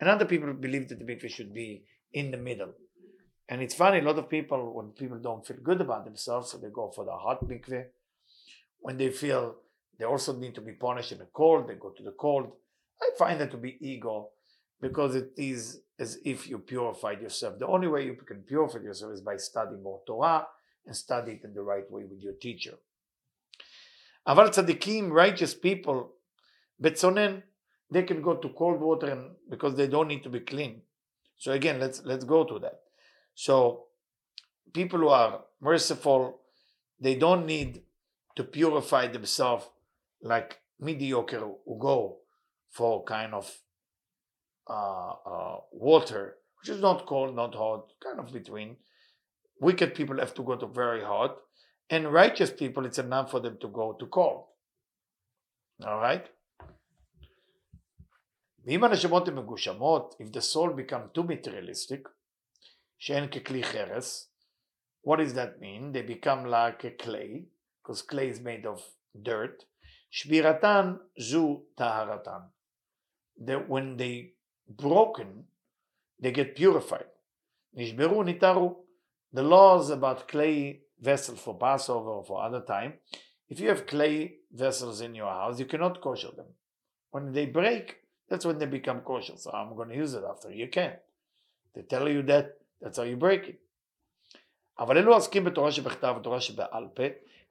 and 0.00 0.08
other 0.08 0.24
people 0.24 0.52
believe 0.52 0.88
that 0.88 0.98
the 0.98 1.04
mikveh 1.04 1.30
should 1.30 1.52
be 1.52 1.84
in 2.12 2.30
the 2.30 2.36
middle. 2.36 2.72
And 3.48 3.60
it's 3.60 3.74
funny, 3.74 3.98
a 3.98 4.02
lot 4.02 4.18
of 4.18 4.28
people, 4.30 4.72
when 4.76 4.90
people 4.90 5.18
don't 5.18 5.46
feel 5.46 5.58
good 5.62 5.80
about 5.80 6.04
themselves, 6.04 6.50
so 6.50 6.58
they 6.58 6.70
go 6.80 6.90
for 6.94 7.04
the 7.04 7.16
hot 7.24 7.46
mikveh. 7.46 7.84
When 8.80 8.96
they 8.96 9.10
feel 9.10 9.56
they 9.98 10.06
also 10.06 10.32
need 10.32 10.54
to 10.54 10.60
be 10.60 10.72
punished 10.72 11.12
in 11.12 11.18
the 11.18 11.28
cold, 11.40 11.68
they 11.68 11.74
go 11.74 11.90
to 11.90 12.02
the 12.02 12.16
cold. 12.18 12.50
I 13.00 13.10
find 13.18 13.40
that 13.40 13.50
to 13.50 13.56
be 13.56 13.76
ego 13.80 14.30
because 14.80 15.14
it 15.14 15.30
is 15.36 15.82
as 15.98 16.18
if 16.24 16.48
you 16.48 16.58
purified 16.58 17.20
yourself. 17.20 17.58
The 17.58 17.66
only 17.66 17.88
way 17.88 18.04
you 18.06 18.14
can 18.14 18.42
purify 18.42 18.78
yourself 18.78 19.12
is 19.12 19.20
by 19.20 19.36
studying 19.36 19.82
more 19.82 20.00
Torah 20.06 20.46
and 20.85 20.95
study 20.95 21.33
it 21.33 21.43
in 21.43 21.53
the 21.53 21.61
right 21.61 21.89
way 21.91 22.03
with 22.03 22.21
your 22.21 22.33
teacher. 22.33 22.75
אבל 24.27 24.47
tzaddikim, 24.49 25.11
righteous 25.11 25.53
people, 25.53 25.99
betzonen, 26.81 27.43
they 27.89 28.03
can 28.03 28.21
go 28.21 28.35
to 28.35 28.49
cold 28.49 28.81
water 28.81 29.07
and 29.15 29.23
because 29.49 29.75
they 29.75 29.87
don't 29.87 30.09
need 30.13 30.23
to 30.23 30.29
be 30.29 30.41
clean. 30.41 30.81
So 31.37 31.51
again, 31.51 31.79
let's 31.79 32.03
let's 32.03 32.25
go 32.25 32.43
to 32.43 32.59
that. 32.59 32.79
So 33.35 33.85
people 34.73 34.99
who 34.99 35.09
are 35.09 35.41
merciful, 35.61 36.41
they 36.99 37.15
don't 37.15 37.45
need 37.45 37.83
to 38.35 38.43
purify 38.43 39.07
themselves 39.07 39.65
like 40.21 40.59
mediocre 40.79 41.39
who 41.65 41.77
go 41.79 42.17
for 42.71 43.03
kind 43.03 43.33
of 43.33 43.45
uh, 44.69 45.13
uh, 45.25 45.57
water, 45.71 46.35
which 46.59 46.69
is 46.69 46.81
not 46.81 47.05
cold, 47.05 47.35
not 47.35 47.55
hot, 47.55 47.93
kind 48.03 48.19
of 48.19 48.33
between. 48.33 48.75
Wicked 49.61 49.95
people 49.95 50.19
have 50.19 50.33
to 50.35 50.43
go 50.43 50.55
to 50.55 50.67
very 50.67 51.03
hot, 51.03 51.37
and 51.89 52.13
righteous 52.13 52.51
people, 52.51 52.85
it's 52.85 52.99
enough 52.99 53.31
for 53.31 53.39
them 53.39 53.57
to 53.59 53.67
go 53.67 53.93
to 53.93 54.05
cold. 54.07 54.45
All 55.85 55.99
right? 55.99 56.27
ואם 58.65 58.83
הנשמות 58.83 59.27
הן 59.27 59.35
מגושמות, 59.35 60.15
if 60.19 60.31
the 60.31 60.41
soul 60.41 60.69
become 60.69 61.09
too 61.13 61.23
materialistic, 61.23 62.09
שאין 62.97 63.27
ככלי 63.27 63.63
חרס, 63.63 64.31
what 65.03 65.19
does 65.19 65.33
that 65.33 65.59
mean? 65.61 65.93
They 65.93 66.01
become 66.01 66.45
like 66.45 66.83
a 66.83 66.91
clay, 66.91 67.45
because 67.81 68.01
clay 68.01 68.29
is 68.29 68.41
made 68.41 68.65
of 68.65 68.81
dirt. 69.15 69.63
שבירתן 70.09 70.95
זו 71.19 71.63
טהרתן. 71.75 72.41
That 73.39 73.69
when 73.69 73.97
they 73.97 74.33
broken, 74.67 75.45
they 76.19 76.31
get 76.31 76.55
purified. 76.55 77.07
נשברו, 77.73 78.23
ניתרו. 78.23 78.80
The 79.33 79.43
laws 79.43 79.89
about 79.89 80.27
clay 80.27 80.81
vessel 80.99 81.35
for 81.35 81.57
Passover 81.57 82.09
or 82.09 82.23
for 82.23 82.41
other 82.41 82.61
time, 82.61 82.93
if 83.49 83.59
you 83.59 83.69
have 83.69 83.87
clay 83.87 84.35
vessels 84.51 85.01
in 85.01 85.15
your 85.15 85.31
house, 85.31 85.59
you 85.59 85.65
cannot 85.65 86.01
kosher 86.01 86.31
them. 86.35 86.47
When 87.11 87.31
they 87.31 87.45
break, 87.45 87.97
that's 88.29 88.45
when 88.45 88.57
they 88.57 88.65
become 88.65 89.01
kosher. 89.01 89.37
So 89.37 89.51
I'm 89.51 89.75
going 89.75 89.89
to 89.89 89.95
use 89.95 90.13
it 90.13 90.23
after. 90.29 90.51
You 90.51 90.67
can't. 90.67 90.99
They 91.73 91.83
tell 91.83 92.09
you 92.09 92.23
that, 92.23 92.57
that's 92.81 92.97
how 92.97 93.03
you 93.03 93.17
break 93.17 93.47
it. 93.47 93.59
אבל 94.79 94.97
אלו 94.97 95.13
עוסקים 95.13 95.43
בתורה 95.43 95.71
שבכתב 95.71 96.15
ותורה 96.19 96.41
שבעל 96.41 96.87
פה, 96.93 97.03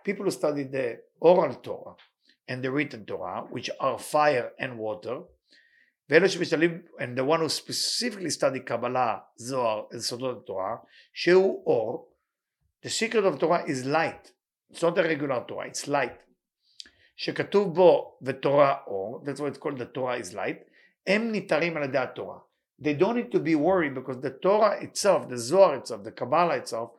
people 0.05 0.25
who 0.25 0.31
study 0.31 0.62
the 0.62 0.99
oral 1.20 1.55
Torah 1.55 1.96
and 2.49 2.62
the 2.62 2.70
written 2.70 3.05
Torah, 3.05 3.46
which 3.51 3.70
are 3.81 3.99
fire 3.99 4.53
and 4.59 4.79
water, 4.79 5.22
ואלו 6.11 6.29
שמשתלבים, 6.29 6.83
and 6.99 7.18
the 7.18 7.25
one 7.25 7.40
who 7.40 7.49
specifically 7.49 8.31
study 8.31 8.61
קבלה, 8.64 9.18
זוהר, 9.37 9.85
סודות 9.99 10.42
התורה, 10.42 10.77
שהוא 11.12 11.62
אור, 11.66 12.12
the 12.83 12.88
secret 12.88 13.25
of 13.25 13.40
Torah 13.40 13.64
is 13.66 13.85
light. 13.85 14.33
It's 14.70 14.83
not 14.83 14.99
a 14.99 15.03
regular 15.03 15.44
Torah, 15.49 15.66
it's 15.66 15.88
light. 15.88 16.22
שכתוב 17.16 17.75
בו 17.75 18.18
ותורה 18.22 18.77
אור, 18.87 19.25
that's 19.25 19.40
why 19.40 19.49
it's 19.49 19.59
called 19.59 19.79
the 19.79 19.87
Torah 19.87 20.18
is 20.20 20.35
light, 20.35 20.70
הם 21.07 21.33
ניתרים 21.33 21.77
על 21.77 21.85
ידי 21.85 21.99
התורה. 21.99 22.38
They 22.79 22.94
don't 22.94 23.16
need 23.16 23.33
to 23.33 23.40
be 23.40 23.55
worried 23.55 23.94
because 23.94 24.20
the 24.20 24.31
Torah 24.31 24.79
itself, 24.83 25.29
the 25.29 25.38
Zohar 25.38 25.77
itself, 25.77 26.05
the 26.05 26.12
Kabbalah 26.12 26.57
itself, 26.57 26.90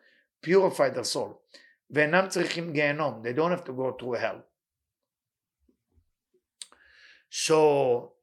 purify 0.42 0.90
their 0.90 1.04
soul. 1.04 1.42
ואינם 1.90 2.28
צריכים 2.28 2.74
גיהנום, 2.74 3.22
they 3.24 3.34
don't 3.34 3.52
have 3.52 3.64
to 3.64 3.74
go 3.74 3.92
through 4.00 4.14
hell. 4.14 4.42
So, 7.30 8.14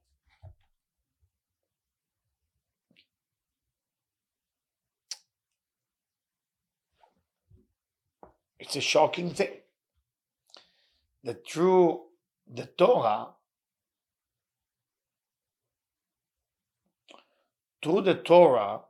it's 8.60 8.76
a 8.76 8.82
shocking 8.82 9.34
thing. 9.34 9.62
The 11.24 11.34
true, 11.34 12.02
the 12.48 12.66
Torah, 12.66 13.30
through 17.82 18.02
the 18.02 18.16
Torah, 18.16 18.82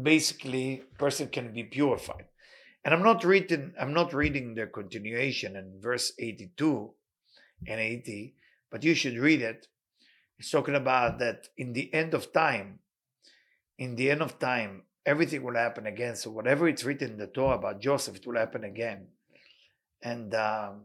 basically 0.00 0.82
person 0.98 1.28
can 1.28 1.52
be 1.52 1.62
purified. 1.62 2.26
And 2.84 2.92
I'm 2.92 3.02
not 3.02 3.24
reading 3.24 3.72
I'm 3.80 3.94
not 3.94 4.12
reading 4.12 4.54
the 4.54 4.66
continuation 4.66 5.56
in 5.56 5.80
verse 5.80 6.12
82 6.18 6.92
and 7.66 7.80
80, 7.80 8.34
but 8.70 8.84
you 8.84 8.94
should 8.94 9.16
read 9.16 9.40
it. 9.40 9.68
It's 10.38 10.50
talking 10.50 10.74
about 10.74 11.18
that 11.20 11.48
in 11.56 11.72
the 11.72 11.92
end 11.94 12.12
of 12.12 12.32
time, 12.32 12.80
in 13.78 13.94
the 13.94 14.10
end 14.10 14.20
of 14.20 14.38
time, 14.38 14.82
everything 15.06 15.42
will 15.42 15.54
happen 15.54 15.86
again. 15.86 16.16
So 16.16 16.30
whatever 16.30 16.68
it's 16.68 16.84
written 16.84 17.12
in 17.12 17.18
the 17.18 17.26
Torah 17.26 17.58
about 17.58 17.80
Joseph, 17.80 18.16
it 18.16 18.26
will 18.26 18.36
happen 18.36 18.64
again. 18.64 19.06
And 20.02 20.34
um, 20.34 20.84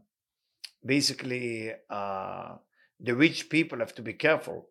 basically, 0.84 1.72
uh, 1.88 2.56
the 2.98 3.14
rich 3.14 3.48
people 3.48 3.78
have 3.78 3.94
to 3.94 4.02
be 4.02 4.14
careful 4.14 4.68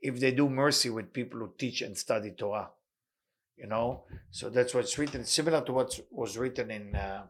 if 0.00 0.20
they 0.20 0.30
do 0.30 0.48
mercy 0.48 0.90
with 0.90 1.12
people 1.12 1.40
who 1.40 1.52
teach 1.58 1.82
and 1.82 1.96
study 1.96 2.30
Torah. 2.30 2.70
You 3.56 3.66
know, 3.66 4.04
so 4.30 4.50
that's 4.50 4.72
what's 4.72 4.96
written, 4.98 5.24
similar 5.24 5.62
to 5.62 5.72
what 5.72 5.98
was 6.12 6.38
written 6.38 6.70
in 6.70 6.94
uh, 6.94 7.24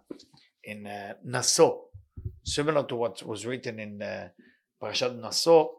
in 0.62 0.86
uh, 0.86 1.14
Naso, 1.24 1.84
similar 2.44 2.84
to 2.84 2.96
what 2.96 3.22
was 3.22 3.46
written 3.46 3.78
in 3.80 4.02
uh, 4.02 4.28
Parashat 4.82 5.18
Naso, 5.18 5.76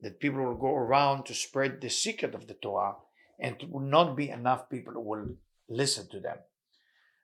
that 0.00 0.20
people 0.20 0.44
will 0.44 0.54
go 0.54 0.76
around 0.76 1.26
to 1.26 1.34
spread 1.34 1.80
the 1.80 1.90
secret 1.90 2.36
of 2.36 2.46
the 2.46 2.54
Torah, 2.54 2.94
and 3.40 3.56
it 3.60 3.70
will 3.70 3.80
not 3.80 4.16
be 4.16 4.30
enough 4.30 4.68
people 4.68 4.92
who 4.94 5.00
will 5.00 5.28
listen 5.68 6.08
to 6.10 6.20
them. 6.20 6.36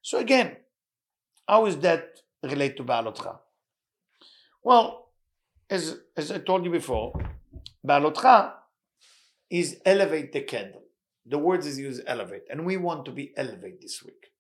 So 0.02 0.18
again, 0.18 0.56
how 1.48 1.66
is 1.66 1.76
that 1.78 2.20
relate 2.42 2.76
to 2.76 2.84
Baalotcha? 2.84 3.38
Well, 4.62 5.10
as 5.68 5.98
as 6.16 6.30
I 6.30 6.38
told 6.38 6.64
you 6.64 6.70
before, 6.70 7.12
Baalotcha 7.86 8.52
is 9.50 9.80
elevate 9.84 10.32
the 10.32 10.42
candle. 10.42 10.82
The 11.24 11.38
words 11.38 11.66
is 11.66 11.78
used 11.78 12.02
elevate, 12.06 12.44
and 12.50 12.64
we 12.64 12.76
want 12.76 13.04
to 13.06 13.12
be 13.12 13.32
elevate 13.36 13.80
this 13.80 14.02
week. 14.02 14.32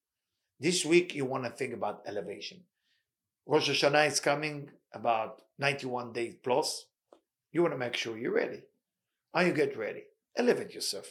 This 0.58 0.84
week 0.84 1.14
you 1.14 1.24
want 1.24 1.44
to 1.44 1.50
think 1.50 1.74
about 1.74 2.02
elevation. 2.06 2.62
Rosh 3.46 3.68
Hashanah 3.70 4.08
is 4.08 4.20
coming 4.20 4.70
about 4.92 5.42
91 5.58 6.12
days 6.12 6.34
plus. 6.42 6.86
You 7.52 7.62
want 7.62 7.74
to 7.74 7.78
make 7.78 7.96
sure 7.96 8.16
you're 8.16 8.32
ready. 8.34 8.62
How 9.34 9.42
you 9.42 9.52
get 9.52 9.76
ready? 9.76 10.04
Elevate 10.36 10.74
yourself. 10.74 11.06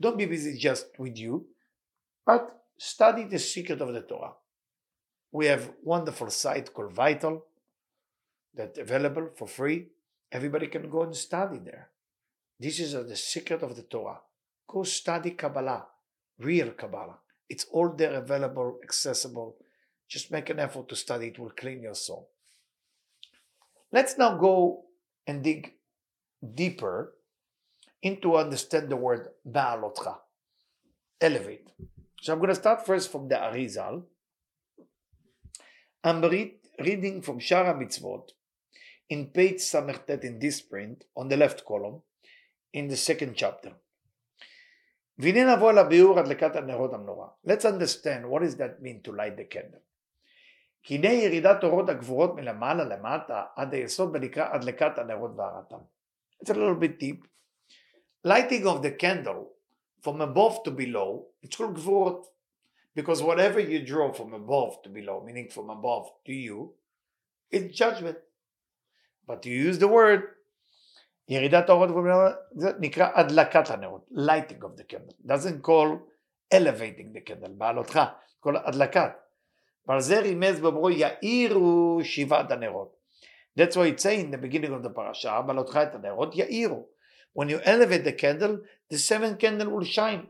Don't 0.00 0.18
be 0.18 0.26
busy 0.26 0.56
just 0.56 0.86
with 0.98 1.16
you, 1.16 1.46
but 2.26 2.64
study 2.76 3.24
the 3.24 3.38
secret 3.38 3.80
of 3.80 3.92
the 3.92 4.00
Torah. 4.02 4.32
We 5.32 5.46
have 5.46 5.72
wonderful 5.82 6.30
site 6.30 6.72
called 6.72 6.92
Vital 6.92 7.44
that's 8.54 8.78
available 8.78 9.30
for 9.34 9.48
free. 9.48 9.88
Everybody 10.30 10.68
can 10.68 10.88
go 10.90 11.02
and 11.02 11.14
study 11.14 11.58
there. 11.58 11.90
This 12.58 12.78
is 12.80 12.94
uh, 12.94 13.02
the 13.02 13.16
secret 13.16 13.62
of 13.62 13.76
the 13.76 13.82
Torah. 13.82 14.20
Go 14.68 14.82
study 14.84 15.32
Kabbalah, 15.32 15.86
real 16.38 16.70
Kabbalah. 16.70 17.18
It's 17.48 17.66
all 17.70 17.90
there 17.90 18.14
available, 18.14 18.78
accessible. 18.82 19.56
Just 20.08 20.30
make 20.30 20.50
an 20.50 20.60
effort 20.60 20.88
to 20.88 20.96
study, 20.96 21.28
it 21.28 21.38
will 21.38 21.50
clean 21.50 21.82
your 21.82 21.94
soul. 21.94 22.30
Let's 23.92 24.18
now 24.18 24.36
go 24.36 24.84
and 25.26 25.42
dig 25.42 25.74
deeper 26.54 27.14
into 28.04 28.36
understand 28.36 28.90
the 28.90 28.96
word 28.96 29.28
Ba'alotcha, 29.50 30.18
elevate. 31.20 31.72
So 32.20 32.32
I'm 32.32 32.38
going 32.38 32.50
to 32.50 32.54
start 32.54 32.86
first 32.86 33.10
from 33.10 33.28
the 33.28 33.36
Arizal. 33.36 34.04
I'm 36.04 36.20
read, 36.20 36.52
reading 36.78 37.22
from 37.22 37.40
Sha'ar 37.40 37.74
HaMitzvot 37.74 38.28
in 39.08 39.28
page 39.28 39.56
Samertet 39.56 40.22
in 40.22 40.38
this 40.38 40.60
print, 40.60 41.04
on 41.16 41.28
the 41.28 41.38
left 41.38 41.64
column, 41.64 42.02
in 42.74 42.88
the 42.88 42.96
second 42.96 43.36
chapter. 43.36 43.72
Let's 45.18 45.38
understand 47.64 48.28
what 48.28 48.42
does 48.42 48.56
that 48.56 48.82
mean 48.82 49.00
to 49.04 49.12
light 49.12 49.36
the 49.36 49.44
candle. 49.44 49.80
הנה 50.90 51.12
ירידת 51.12 51.64
אורות 51.64 51.88
הגבורות 51.88 52.34
מלמעלה 52.34 52.84
למטה 52.84 53.44
עד 53.56 53.74
היסוד 53.74 54.10
ונקרא 54.14 54.54
הדלקת 54.54 54.98
הנרות 54.98 55.30
והרתם. 55.36 55.78
It's 56.42 56.50
a 56.50 56.54
little 56.54 56.74
bit 56.74 56.98
deep, 57.00 57.26
Lighting 58.23 58.67
of 58.67 58.81
the 58.81 58.91
candle 58.91 59.49
from 60.01 60.21
above 60.21 60.63
to 60.63 60.71
below, 60.71 61.25
it's 61.41 61.55
called 61.55 61.75
גבורות. 61.75 62.25
Because 62.95 63.21
whatever 63.21 63.59
you 63.59 63.85
draw 63.85 64.11
from 64.11 64.33
above 64.33 64.81
to 64.83 64.89
below, 64.89 65.23
meaning 65.25 65.49
from 65.49 65.69
above 65.69 66.09
to 66.25 66.33
you, 66.33 66.73
it's 67.51 67.77
judgment. 67.77 68.17
But 69.25 69.45
you 69.45 69.53
use 69.53 69.79
the 69.79 69.87
word 69.87 70.23
ירידת 71.29 71.69
האורות 71.69 71.89
זה 72.51 72.71
נקרא 72.79 73.09
הדלקת 73.15 73.69
הנרות, 73.69 74.09
lighting 74.11 74.63
of 74.63 74.77
the 74.77 74.83
candle, 74.83 75.13
doesn't 75.25 75.61
call 75.61 75.97
elevating 76.51 77.13
the 77.13 77.21
candle, 77.29 77.49
בעלותך, 77.57 77.99
כל 78.39 78.57
הדלקת. 78.57 79.11
ועל 79.87 79.99
זה 79.99 80.19
רימז 80.19 80.59
באומרו 80.59 80.89
יאירו 80.89 81.99
שבעת 82.03 82.51
הנרות. 82.51 82.95
That's 83.59 83.75
why 83.75 83.87
it 83.87 83.99
say 83.99 84.19
in 84.19 84.31
the 84.31 84.37
beginning 84.37 84.73
of 84.73 84.83
the 84.83 84.89
parasha, 84.89 85.41
בעלותך 85.41 85.79
את 85.83 85.95
הנרות 85.95 86.35
יאירו. 86.35 86.85
when 87.34 87.48
you 87.48 87.60
elevate 87.64 88.04
the 88.04 88.12
candle, 88.12 88.60
the 88.88 88.98
seventh 88.98 89.38
candle 89.38 89.70
will 89.70 89.84
shine. 89.84 90.28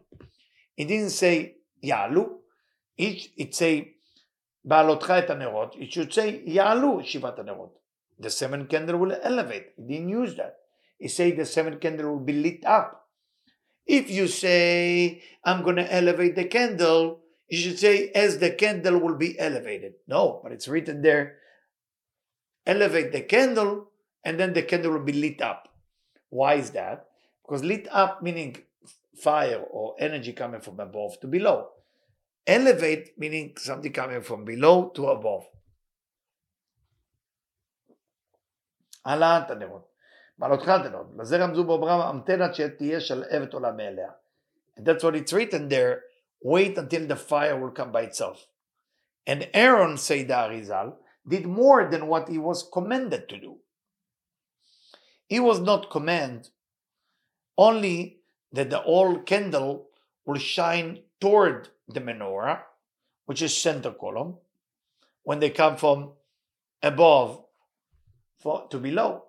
It 0.77 0.87
didn't 0.87 1.11
say 1.11 1.57
Yalu. 1.83 2.39
Each 2.97 3.31
it 3.37 3.55
say 3.55 3.95
Balotcha 4.67 5.23
et 5.23 5.29
anerot. 5.29 5.77
It 5.79 5.93
should 5.93 6.13
say 6.13 6.43
Yalu 6.45 7.03
Shivat 7.03 7.39
anerot. 7.39 7.71
The 8.19 8.31
seventh 8.31 8.69
candle 8.71 8.99
will 8.99 9.17
elevate. 9.23 9.73
It 9.77 9.87
didn't 9.87 10.09
use 10.09 10.35
that. 10.37 10.57
It 10.99 11.11
say 11.11 11.33
the 11.33 11.45
seventh 11.45 11.81
candle 11.81 12.13
will 12.13 12.25
be 12.25 12.33
lit 12.33 12.65
up. 12.65 13.09
If 13.87 14.11
you 14.11 14.27
say 14.27 15.23
I'm 15.45 15.63
going 15.63 15.77
to 15.77 15.95
elevate 15.95 16.37
the 16.37 16.47
candle, 16.47 17.21
you 17.49 17.59
should 17.59 17.79
say 17.79 18.09
as 18.11 18.39
the 18.39 18.51
candle 18.51 18.99
will 18.99 19.17
be 19.17 19.39
elevated. 19.39 19.95
No, 20.09 20.41
but 20.43 20.53
it's 20.53 20.69
written 20.69 21.03
there. 21.03 21.37
Elevate 22.67 23.13
the 23.13 23.21
candle, 23.21 23.91
and 24.25 24.41
then 24.41 24.55
the 24.55 24.63
candle 24.63 24.93
will 24.93 25.05
be 25.05 25.13
lit 25.13 25.43
up. 25.43 25.69
Why 26.34 26.56
is 26.56 26.72
that? 26.72 27.08
Because 27.44 27.64
lit 27.64 27.88
up 27.92 28.22
meaning 28.22 28.58
fire 29.20 29.64
or 29.72 29.96
energy 30.00 30.34
coming 30.34 30.62
from 30.62 30.80
above 30.80 31.20
to 31.22 31.28
below. 31.28 31.70
Elevate 32.46 33.18
meaning 33.18 33.54
something 33.58 33.92
coming 33.92 34.22
from 34.22 34.46
below 34.46 34.90
to 34.96 35.08
above. 35.08 35.46
העלאת 39.06 39.52
הנרות. 39.52 39.90
בעלותך 40.38 40.68
הנרות. 40.68 41.08
לזה 41.18 41.38
רמזו 41.38 41.64
באברהם 41.64 42.02
המתנת 42.02 42.56
שתהיה 42.56 43.00
שלהבת 43.00 43.54
עולה 43.54 43.72
מאליה. 43.72 44.12
And 44.78 44.86
that's 44.86 45.04
what 45.04 45.16
it's 45.16 45.34
written 45.34 45.70
there. 45.70 46.04
Wait 46.42 46.78
until 46.78 47.06
the 47.08 47.16
fire 47.16 47.60
will 47.60 47.72
come 47.72 47.92
by 47.92 48.04
itself. 48.04 48.48
And 49.28 49.50
Aaron, 49.54 49.98
say 49.98 50.24
the 50.24 50.34
Arizal, 50.34 50.96
did 51.28 51.46
more 51.46 51.90
than 51.92 52.08
what 52.08 52.30
he 52.30 52.38
was 52.38 52.68
commanded 52.72 53.28
to 53.30 53.38
do. 53.38 53.58
He 55.29 55.41
was 55.41 55.61
not 55.61 55.91
command, 55.91 56.51
only 57.57 58.21
that 58.53 58.71
the 58.71 58.83
old 58.83 59.27
candle 59.27 59.89
will 60.25 60.39
shine 60.39 61.01
toward 61.21 61.69
the 61.89 62.01
menorah, 62.01 62.61
which 63.27 63.43
is 63.43 63.57
center 63.57 63.91
column, 63.91 64.37
when 65.23 65.41
they 65.41 65.51
come 65.51 65.77
from 65.77 66.13
above 66.83 67.43
for 68.39 68.67
to 68.69 68.79
below. 68.79 69.25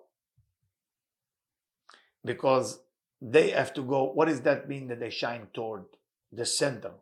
Because 2.24 2.80
they 3.20 3.50
have 3.50 3.72
to 3.74 3.82
go, 3.82 4.04
what 4.12 4.28
does 4.28 4.42
that 4.42 4.68
mean 4.68 4.88
that 4.88 5.00
they 5.00 5.10
shine 5.10 5.48
toward 5.54 5.84
the 6.30 6.44
center? 6.44 6.92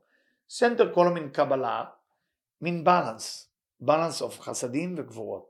Center 0.47 0.91
column 0.91 1.17
in 1.17 1.31
Kabbalah 1.31 1.93
mean 2.61 2.85
balance. 2.85 3.49
Balance 3.81 4.23
of 4.23 4.41
chasadim 4.41 4.97
v'gvorot. 4.97 5.45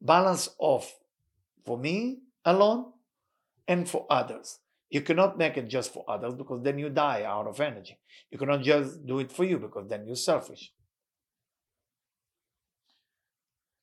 Balance 0.00 0.50
of 0.58 0.90
for 1.64 1.78
me 1.78 2.22
alone 2.45 2.85
and 3.67 3.89
for 3.89 4.05
others. 4.09 4.59
You 4.89 5.01
cannot 5.01 5.37
make 5.37 5.57
it 5.57 5.67
just 5.67 5.93
for 5.93 6.03
others 6.07 6.33
because 6.35 6.61
then 6.63 6.77
you 6.77 6.89
die 6.89 7.23
out 7.23 7.47
of 7.47 7.59
energy. 7.59 7.97
You 8.29 8.37
cannot 8.37 8.61
just 8.61 9.05
do 9.05 9.19
it 9.19 9.31
for 9.31 9.43
you 9.43 9.57
because 9.57 9.87
then 9.89 10.05
you're 10.05 10.15
selfish. 10.15 10.73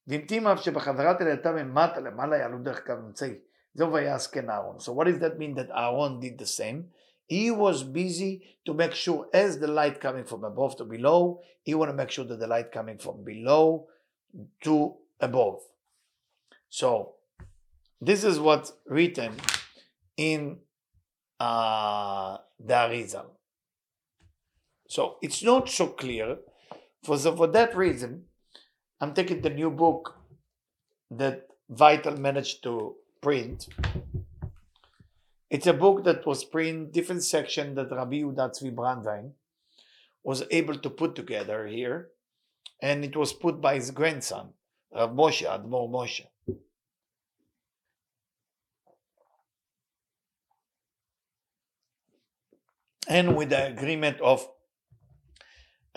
ואם 0.07 0.21
תימא 0.21 0.57
שבחזרת 0.57 1.21
אלייתה 1.21 1.53
ממטה 1.53 2.01
למעלה 2.01 2.37
יעלו 2.37 2.59
דרך 2.63 2.87
קו 2.87 2.93
אמצעי. 2.93 3.35
זהו 3.75 3.93
ויעש 3.93 4.27
כן 4.27 4.51
אהרון. 4.51 4.77
So 4.79 4.93
what 4.93 5.07
does 5.07 5.19
that 5.21 5.39
mean 5.39 5.55
that 5.55 5.71
Aaron 5.71 6.21
did 6.21 6.39
the 6.39 6.47
same? 6.47 6.91
He 7.27 7.51
was 7.51 7.85
busy 7.85 8.43
to 8.67 8.75
make 8.75 8.95
sure 8.95 9.29
as 9.33 9.61
the 9.61 9.69
light 9.69 10.01
coming 10.01 10.25
from 10.25 10.43
above 10.43 10.77
to 10.79 10.85
below, 10.85 11.41
he 11.63 11.75
want 11.75 11.91
to 11.91 11.97
make 11.97 12.11
sure 12.11 12.25
that 12.25 12.41
the 12.41 12.49
light 12.49 12.73
coming 12.73 12.99
from 12.99 13.23
below 13.25 13.87
to 14.65 14.97
above. 15.21 15.61
So 16.69 17.15
this 18.06 18.24
is 18.24 18.40
what's 18.40 18.74
written 18.86 19.34
in 20.16 20.60
uh, 21.40 22.38
the 22.60 22.74
Arizal. 22.74 23.26
So 24.88 25.18
it's 25.22 25.42
not 25.44 25.70
so 25.70 25.88
clear. 25.88 26.38
For, 27.04 27.18
so 27.18 27.36
for 27.36 27.48
that 27.48 27.76
reason, 27.76 28.26
I'm 29.02 29.14
taking 29.14 29.42
the 29.42 29.50
new 29.50 29.72
book 29.72 30.16
that 31.10 31.48
Vital 31.70 32.18
managed 32.18 32.62
to 32.64 32.96
print. 33.22 33.68
It's 35.50 35.68
a 35.68 35.74
book 35.74 36.04
that 36.04 36.26
was 36.28 36.44
printed 36.44 36.92
different 36.92 37.24
section 37.24 37.74
that 37.76 37.92
Rabbi 37.92 38.18
Yehuda 38.18 38.52
Tzvi 38.52 38.74
Brandwein 38.74 39.32
was 40.24 40.44
able 40.52 40.78
to 40.78 40.90
put 40.90 41.16
together 41.16 41.66
here, 41.68 42.10
and 42.82 43.04
it 43.04 43.16
was 43.16 43.34
put 43.34 43.62
by 43.62 43.76
his 43.76 43.92
grandson, 43.92 44.50
Rav 44.94 45.12
Moshe 45.12 45.46
Admor 45.46 45.90
Moshe. 45.90 46.26
And 53.09 53.37
with 53.37 53.51
the 53.51 53.67
agreement 53.69 54.21
of 54.21 54.47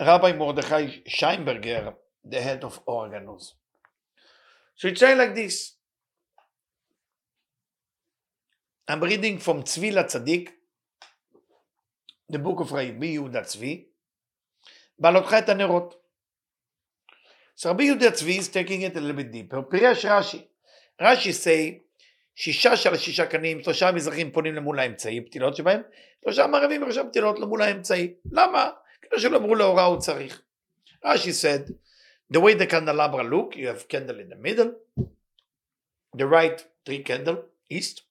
Rabbi 0.00 0.32
Mordechai 0.32 1.02
Scheinberger, 1.08 1.94
the 2.24 2.40
head 2.40 2.64
of 2.64 2.84
Organos. 2.86 3.52
So 4.76 4.88
it's 4.88 5.02
like 5.02 5.34
this. 5.34 5.74
I'm 8.88 9.00
reading 9.00 9.38
from 9.38 9.62
Tzvi 9.62 9.92
Latzadik, 9.92 10.48
the 12.28 12.38
book 12.38 12.60
of 12.60 12.72
Rabbi 12.72 13.16
Yehuda 13.16 13.42
Tzvi, 13.42 13.86
בעלותך 14.98 15.34
את 15.38 15.48
הנרות. 15.48 15.94
So 17.54 17.70
Rabbi 17.70 17.84
Yehuda 17.84 18.10
Tzvi 18.10 18.38
is 18.38 18.48
taking 18.48 18.82
it 18.82 18.96
a 18.96 19.00
little 19.00 19.16
bit 19.16 19.30
deeper. 19.30 19.62
פירש 19.62 20.04
רש"י. 20.04 20.46
רש"י 21.00 21.32
say, 21.32 21.82
שישה 22.38 22.76
של 22.76 22.94
השישה 22.94 23.26
קנים, 23.26 23.62
שלושה 23.62 23.92
מזרחים 23.92 24.32
פונים 24.32 24.54
למול 24.54 24.78
האמצעי, 24.78 25.20
פתילות 25.20 25.56
שבהם, 25.56 25.80
שלושה 26.24 26.46
מערבים 26.46 26.82
ושלושה 26.82 27.04
פתילות 27.04 27.38
למול 27.38 27.62
האמצעי. 27.62 28.14
למה? 28.32 28.70
כמו 29.02 29.18
שלא 29.18 29.36
אמרו 29.36 29.54
להוראה 29.54 29.84
הוא 29.84 29.98
צריך. 29.98 30.42
רש"י 31.04 31.30
said, 31.30 31.70
the 32.32 32.40
way 32.40 32.54
the 32.54 32.66
candelabra 32.66 33.22
look, 33.22 33.56
you 33.56 33.68
have 33.68 33.88
candle 33.88 34.18
in 34.20 34.28
the 34.28 34.36
middle, 34.36 34.72
the 36.16 36.26
right 36.26 36.64
three 36.84 37.02
candle, 37.02 37.44
east, 37.70 38.02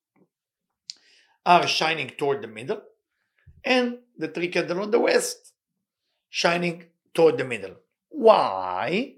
are 1.45 1.67
shining 1.67 2.09
toward 2.17 2.41
the 2.41 2.47
middle, 2.47 2.81
and 3.65 3.97
the 4.17 4.27
three 4.27 4.47
candle 4.47 4.81
on 4.81 4.91
the 4.91 4.99
west, 4.99 5.53
shining 6.29 6.85
toward 7.13 7.37
the 7.37 7.43
middle. 7.43 7.75
Why? 8.09 9.15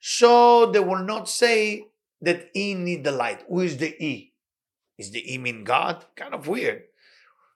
So 0.00 0.66
they 0.72 0.80
will 0.80 1.04
not 1.04 1.28
say 1.28 1.88
that 2.22 2.50
E 2.54 2.74
need 2.74 3.04
the 3.04 3.12
light. 3.12 3.44
Who 3.48 3.60
is 3.60 3.76
the 3.76 3.92
E? 4.02 4.29
Is 5.01 5.09
the 5.11 5.25
imin 5.35 5.63
God? 5.63 6.05
Kind 6.15 6.35
of 6.35 6.47
weird. 6.47 6.83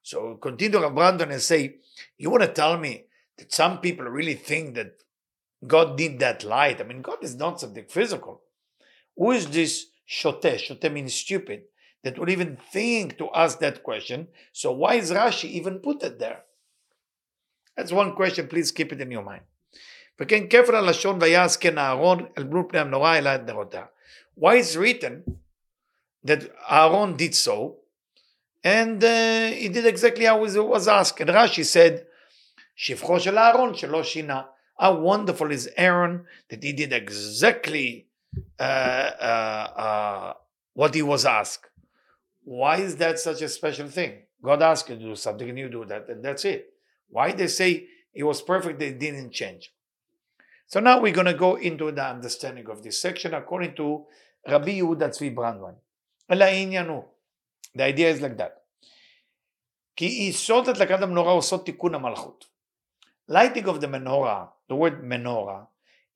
So 0.01 0.35
continue 0.35 0.79
Rav 0.79 0.93
Brandwein 0.93 1.31
and 1.31 1.41
say, 1.41 1.75
you 2.17 2.31
want 2.31 2.43
to 2.43 2.51
tell 2.61 2.75
me 2.85 2.93
that 3.37 3.53
some 3.53 3.75
people 3.85 4.05
really 4.05 4.33
think 4.33 4.75
that 4.75 4.91
God 5.65 5.95
did 5.95 6.17
that 6.19 6.43
light? 6.43 6.81
I 6.81 6.85
mean, 6.85 7.03
God 7.03 7.23
is 7.23 7.35
not 7.35 7.59
something 7.59 7.85
physical. 7.87 8.41
Who 9.15 9.31
is 9.31 9.45
this 9.47 9.73
shote? 10.05 10.59
Shote 10.59 10.91
means 10.91 11.13
stupid. 11.13 11.61
That 12.03 12.17
would 12.17 12.29
even 12.29 12.57
think 12.75 13.17
to 13.19 13.29
ask 13.43 13.59
that 13.59 13.83
question. 13.83 14.27
So 14.51 14.71
why 14.71 14.95
is 14.95 15.11
Rashi 15.11 15.49
even 15.59 15.79
put 15.79 16.03
it 16.03 16.17
there? 16.19 16.41
That's 17.75 17.91
one 17.91 18.13
question. 18.15 18.47
Please 18.47 18.71
keep 18.71 18.91
it 18.91 19.01
in 19.01 19.11
your 19.11 19.23
mind. 19.23 19.45
וכן 20.19 20.47
כפל 20.49 20.75
הלשון 20.75 21.17
ויעש 21.21 21.57
כן 21.57 21.77
אהרון 21.77 22.25
אל 22.37 22.43
פני 22.69 22.79
המנורה 22.79 23.17
אלא 23.17 23.35
את 23.35 23.41
נרותיה. 23.41 23.85
Why 24.39 24.55
is 24.55 24.77
written 24.77 25.13
that 26.25 26.51
Aaron 26.69 27.15
did 27.15 27.33
so, 27.33 27.77
and 28.63 29.01
uh, 29.03 29.47
he 29.51 29.69
did 29.69 29.85
exactly 29.85 30.25
how 30.25 30.43
he 30.43 30.59
was 30.59 30.87
asked. 30.87 31.21
And 31.21 31.29
Rashi 31.29 31.63
said, 31.63 32.05
"Shivcho 32.77 33.21
shel 33.21 33.37
Aaron 33.37 33.73
shelo 33.73 34.01
shina." 34.01 34.47
How 34.77 34.95
wonderful 34.95 35.51
is 35.51 35.69
Aaron 35.77 36.25
that 36.49 36.61
he 36.61 36.73
did 36.73 36.91
exactly 36.91 38.07
uh, 38.59 38.63
uh, 38.63 39.67
uh, 39.77 40.33
what 40.73 40.93
he 40.93 41.01
was 41.01 41.25
asked. 41.25 41.69
Why 42.43 42.77
is 42.77 42.97
that 42.97 43.17
such 43.19 43.41
a 43.41 43.47
special 43.47 43.87
thing? 43.87 44.23
God 44.43 44.61
asked 44.61 44.89
you 44.89 44.97
to 44.97 45.01
do 45.01 45.15
something 45.15 45.47
and 45.49 45.57
you 45.57 45.69
do 45.69 45.85
that, 45.85 46.09
and 46.09 46.23
that's 46.23 46.43
it. 46.43 46.73
Why 47.07 47.31
they 47.31 47.47
say 47.47 47.87
it 48.13 48.23
was 48.23 48.41
perfect, 48.41 48.79
they 48.79 48.91
didn't 48.91 49.31
change. 49.31 49.71
So 50.67 50.79
now 50.79 50.99
we're 50.99 51.13
going 51.13 51.27
to 51.27 51.33
go 51.33 51.55
into 51.55 51.91
the 51.91 52.05
understanding 52.05 52.67
of 52.69 52.83
this 52.83 53.01
section 53.01 53.33
according 53.33 53.75
to 53.75 54.05
Rabbi 54.47 54.79
Yehuda 54.79 55.09
Tzvi 55.09 55.33
Brandwein. 55.33 55.75
אלא 56.30 56.44
העניין 56.44 56.88
הוא, 56.88 57.02
the 57.76 57.80
idea 57.80 58.16
is 58.16 58.20
like 58.20 58.38
that. 58.38 58.60
כי 59.96 60.04
יסוד 60.04 60.68
הדלקת 60.68 61.02
המנורה 61.02 61.32
הוא 61.32 61.42
סוד 61.42 61.64
תיקון 61.64 61.94
המלכות. 61.94 62.44
Lighting 63.30 63.66
of 63.66 63.80
the 63.80 63.86
menorah, 63.86 64.48
the 64.68 64.74
word 64.74 65.04
menorah, 65.04 65.66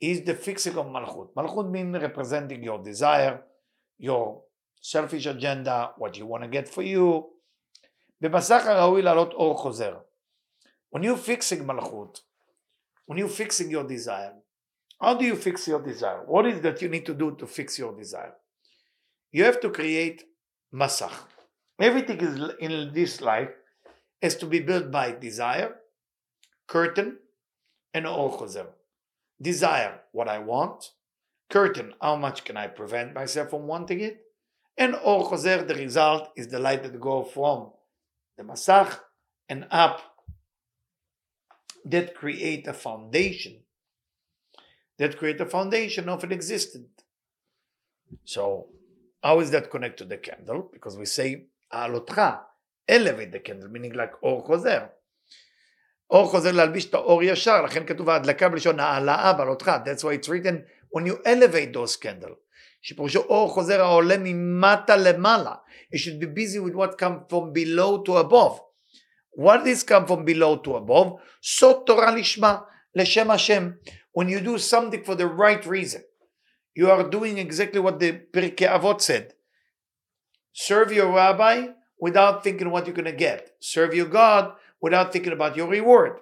is 0.00 0.24
the 0.24 0.34
fixing 0.34 0.76
of 0.76 0.86
malchut. 0.86 1.32
Malchut 1.34 1.70
means 1.70 1.96
representing 2.02 2.62
your 2.62 2.82
desire, 2.82 3.42
your 3.98 4.42
selfish 4.80 5.26
agenda, 5.26 5.92
what 5.96 6.16
you 6.16 6.26
want 6.26 6.42
to 6.42 6.48
get 6.48 6.68
for 6.68 6.82
you. 6.82 7.30
במסך 8.20 8.66
הראוי 8.66 9.02
לעלות 9.02 9.32
אור 9.32 9.58
חוזר. 9.58 9.98
When 10.90 11.02
you're 11.02 11.16
fixing 11.16 11.66
malchut, 11.66 12.20
when 13.06 13.18
you're 13.18 13.28
fixing 13.28 13.70
your 13.70 13.84
desire, 13.84 14.34
how 15.00 15.14
do 15.14 15.24
you 15.24 15.36
fix 15.36 15.68
your 15.68 15.82
desire? 15.82 16.24
What 16.26 16.46
is 16.46 16.60
that 16.62 16.80
you 16.82 16.88
need 16.88 17.06
to 17.06 17.14
do 17.14 17.36
to 17.36 17.46
fix 17.46 17.78
your 17.78 17.92
desire? 17.92 18.34
You 19.31 19.43
have 19.43 19.59
to 19.61 19.69
create 19.69 20.23
masach. 20.73 21.13
Everything 21.79 22.19
is 22.19 22.51
in 22.59 22.93
this 22.93 23.21
life 23.21 23.49
has 24.21 24.35
to 24.35 24.45
be 24.45 24.59
built 24.59 24.91
by 24.91 25.11
desire, 25.11 25.75
curtain, 26.67 27.19
and 27.93 28.05
or. 28.05 28.67
Desire, 29.41 30.01
what 30.11 30.27
I 30.27 30.39
want. 30.39 30.91
Curtain, 31.49 31.93
how 32.01 32.15
much 32.15 32.43
can 32.43 32.57
I 32.57 32.67
prevent 32.67 33.13
myself 33.13 33.49
from 33.51 33.65
wanting 33.65 34.01
it? 34.01 34.21
And 34.77 34.95
or 35.03 35.29
the 35.67 35.75
result 35.75 36.29
is 36.35 36.47
the 36.47 36.59
light 36.59 36.83
that 36.83 36.99
go 36.99 37.23
from 37.23 37.71
the 38.37 38.43
masach 38.43 38.99
and 39.47 39.65
up 39.71 40.01
that 41.85 42.13
create 42.13 42.67
a 42.67 42.73
foundation 42.73 43.61
that 44.99 45.17
create 45.17 45.41
a 45.41 45.45
foundation 45.45 46.09
of 46.09 46.23
an 46.23 46.31
existent. 46.31 46.89
So, 48.25 48.67
how 49.22 49.40
is 49.40 49.50
that 49.50 49.70
connected 49.70 50.04
to 50.04 50.04
the 50.04 50.18
candle? 50.18 50.68
Because 50.72 50.96
we 50.98 51.06
say, 51.06 51.46
alotcha, 51.72 52.40
elevate 52.88 53.32
the 53.32 53.40
candle, 53.40 53.68
meaning 53.68 53.92
like 53.92 54.12
אור 54.22 54.46
חוזר. 54.46 54.80
אור 56.10 56.30
חוזר 56.30 56.52
להלביש 56.52 56.84
את 56.84 56.94
האור 56.94 57.22
ישר, 57.22 57.62
לכן 57.62 57.86
כתוב 57.86 58.10
ההדלקה 58.10 58.48
בלשון 58.48 58.80
העלאה 58.80 59.32
בעלותך. 59.32 59.70
That's 59.84 60.04
why 60.04 60.14
it's 60.14 60.28
written 60.28 60.64
when 60.90 61.06
you 61.06 61.16
elevate 61.24 61.72
those 61.72 61.96
candle. 61.96 62.34
שפירושו 62.82 63.20
אור 63.20 63.50
חוזר 63.50 63.80
העולה 63.80 64.16
ממטה 64.18 64.96
למעלה. 64.96 65.54
You 65.94 65.98
should 65.98 66.20
be 66.20 66.26
busy 66.26 66.58
with 66.58 66.74
what 66.74 66.98
come 66.98 67.26
from 67.28 67.52
below 67.52 68.02
to 68.06 68.18
above. 68.18 68.60
What 69.36 69.66
is 69.66 69.82
come 69.82 70.06
from 70.06 70.24
below 70.24 70.56
to 70.64 70.76
above? 70.76 71.08
סוד 71.42 71.82
תורה 71.86 72.14
לשמה, 72.14 72.58
לשם 72.94 73.30
השם. 73.30 73.70
When 74.18 74.28
you 74.28 74.40
do 74.40 74.58
something 74.58 75.02
for 75.04 75.14
the 75.14 75.26
right 75.26 75.66
reason, 75.66 76.02
you 76.74 76.90
are 76.90 77.08
doing 77.08 77.38
exactly 77.38 77.80
what 77.80 77.98
the 78.00 78.12
Pirkei 78.12 78.68
Avot 78.68 79.00
said. 79.00 79.34
Serve 80.52 80.92
your 80.92 81.12
rabbi 81.12 81.68
without 81.98 82.44
thinking 82.44 82.70
what 82.70 82.86
you're 82.86 82.94
going 82.94 83.04
to 83.06 83.12
get. 83.12 83.56
Serve 83.60 83.94
your 83.94 84.06
God 84.06 84.52
without 84.80 85.12
thinking 85.12 85.32
about 85.32 85.56
your 85.56 85.68
reward. 85.68 86.20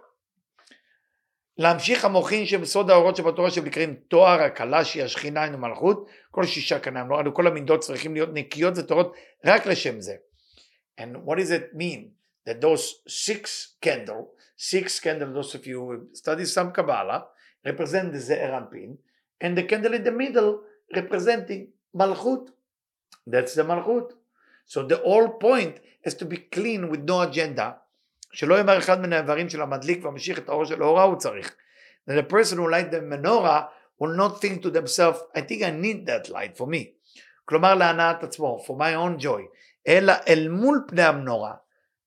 להמשיך 1.58 2.04
המוחין 2.04 2.46
שבסוד 2.46 2.90
האורות 2.90 3.16
שבתורה 3.16 3.50
שנקראים 3.50 3.94
תואר 3.94 4.42
הקלה 4.42 4.84
שהיא 4.84 5.02
השכינה 5.02 5.44
עם 5.44 5.54
המלכות 5.54 6.08
כל 6.30 6.46
שישה 6.46 6.78
קנאים, 6.78 7.10
לא, 7.10 7.30
כל 7.30 7.46
המידות 7.46 7.80
צריכים 7.80 8.14
להיות 8.14 8.30
נקיות 8.32 8.74
וטהורות 8.78 9.14
רק 9.44 9.66
לשם 9.66 10.00
זה. 10.00 10.14
And 11.00 11.16
what 11.26 11.36
does 11.36 11.50
it 11.50 11.74
mean? 11.74 12.12
That 12.46 12.60
those 12.60 12.84
six 13.06 13.76
candle, 13.80 14.30
six 14.56 14.98
candle, 15.00 15.32
those 15.32 15.54
of 15.54 15.66
you 15.66 15.78
who 15.80 16.14
study 16.14 16.44
some 16.44 16.72
Kabbalah, 16.72 17.26
represent 17.64 18.12
the 18.12 18.18
Ze'er 18.18 18.52
Anpin, 18.58 18.96
and 19.40 19.56
the 19.56 19.64
candle 19.64 19.94
in 19.94 20.04
the 20.04 20.12
middle 20.12 20.60
representing 20.94 21.68
Malchut. 21.96 22.48
That's 23.26 23.54
the 23.54 23.62
Malchut. 23.62 24.12
So 24.66 24.86
the 24.86 24.98
whole 24.98 25.28
point 25.28 25.80
is 26.04 26.14
to 26.14 26.24
be 26.24 26.38
clean 26.38 26.88
with 26.88 27.02
no 27.04 27.20
agenda. 27.22 27.78
שלא 28.32 28.54
יאמר 28.58 28.78
אחד 28.78 29.00
מן 29.00 29.12
האיברים 29.12 29.48
של 29.48 29.62
המדליק 29.62 30.04
והמשיך 30.04 30.38
את 30.38 30.48
האור 30.48 30.64
של 30.64 30.82
האורה 30.82 31.02
הוא 31.02 31.16
צריך. 31.16 31.56
That 32.06 32.18
a 32.18 32.22
person 32.22 32.58
who 32.58 32.68
light 32.70 32.90
the 32.90 33.00
menorah 33.00 33.68
will 33.98 34.16
not 34.16 34.40
think 34.40 34.62
to 34.62 34.70
themselves, 34.70 35.20
I 35.34 35.42
think 35.42 35.62
I 35.62 35.70
need 35.70 36.06
that 36.06 36.28
light 36.28 36.56
for 36.56 36.66
me. 36.66 36.92
כלומר 37.44 37.74
להנאת 37.74 38.22
עצמו, 38.22 38.64
for 38.66 38.76
my 38.76 38.94
own 38.94 39.22
joy. 39.22 39.42
אלא 39.88 40.12
אל 40.28 40.48
מול 40.48 40.84
פני 40.88 41.02
המנורה. 41.02 41.54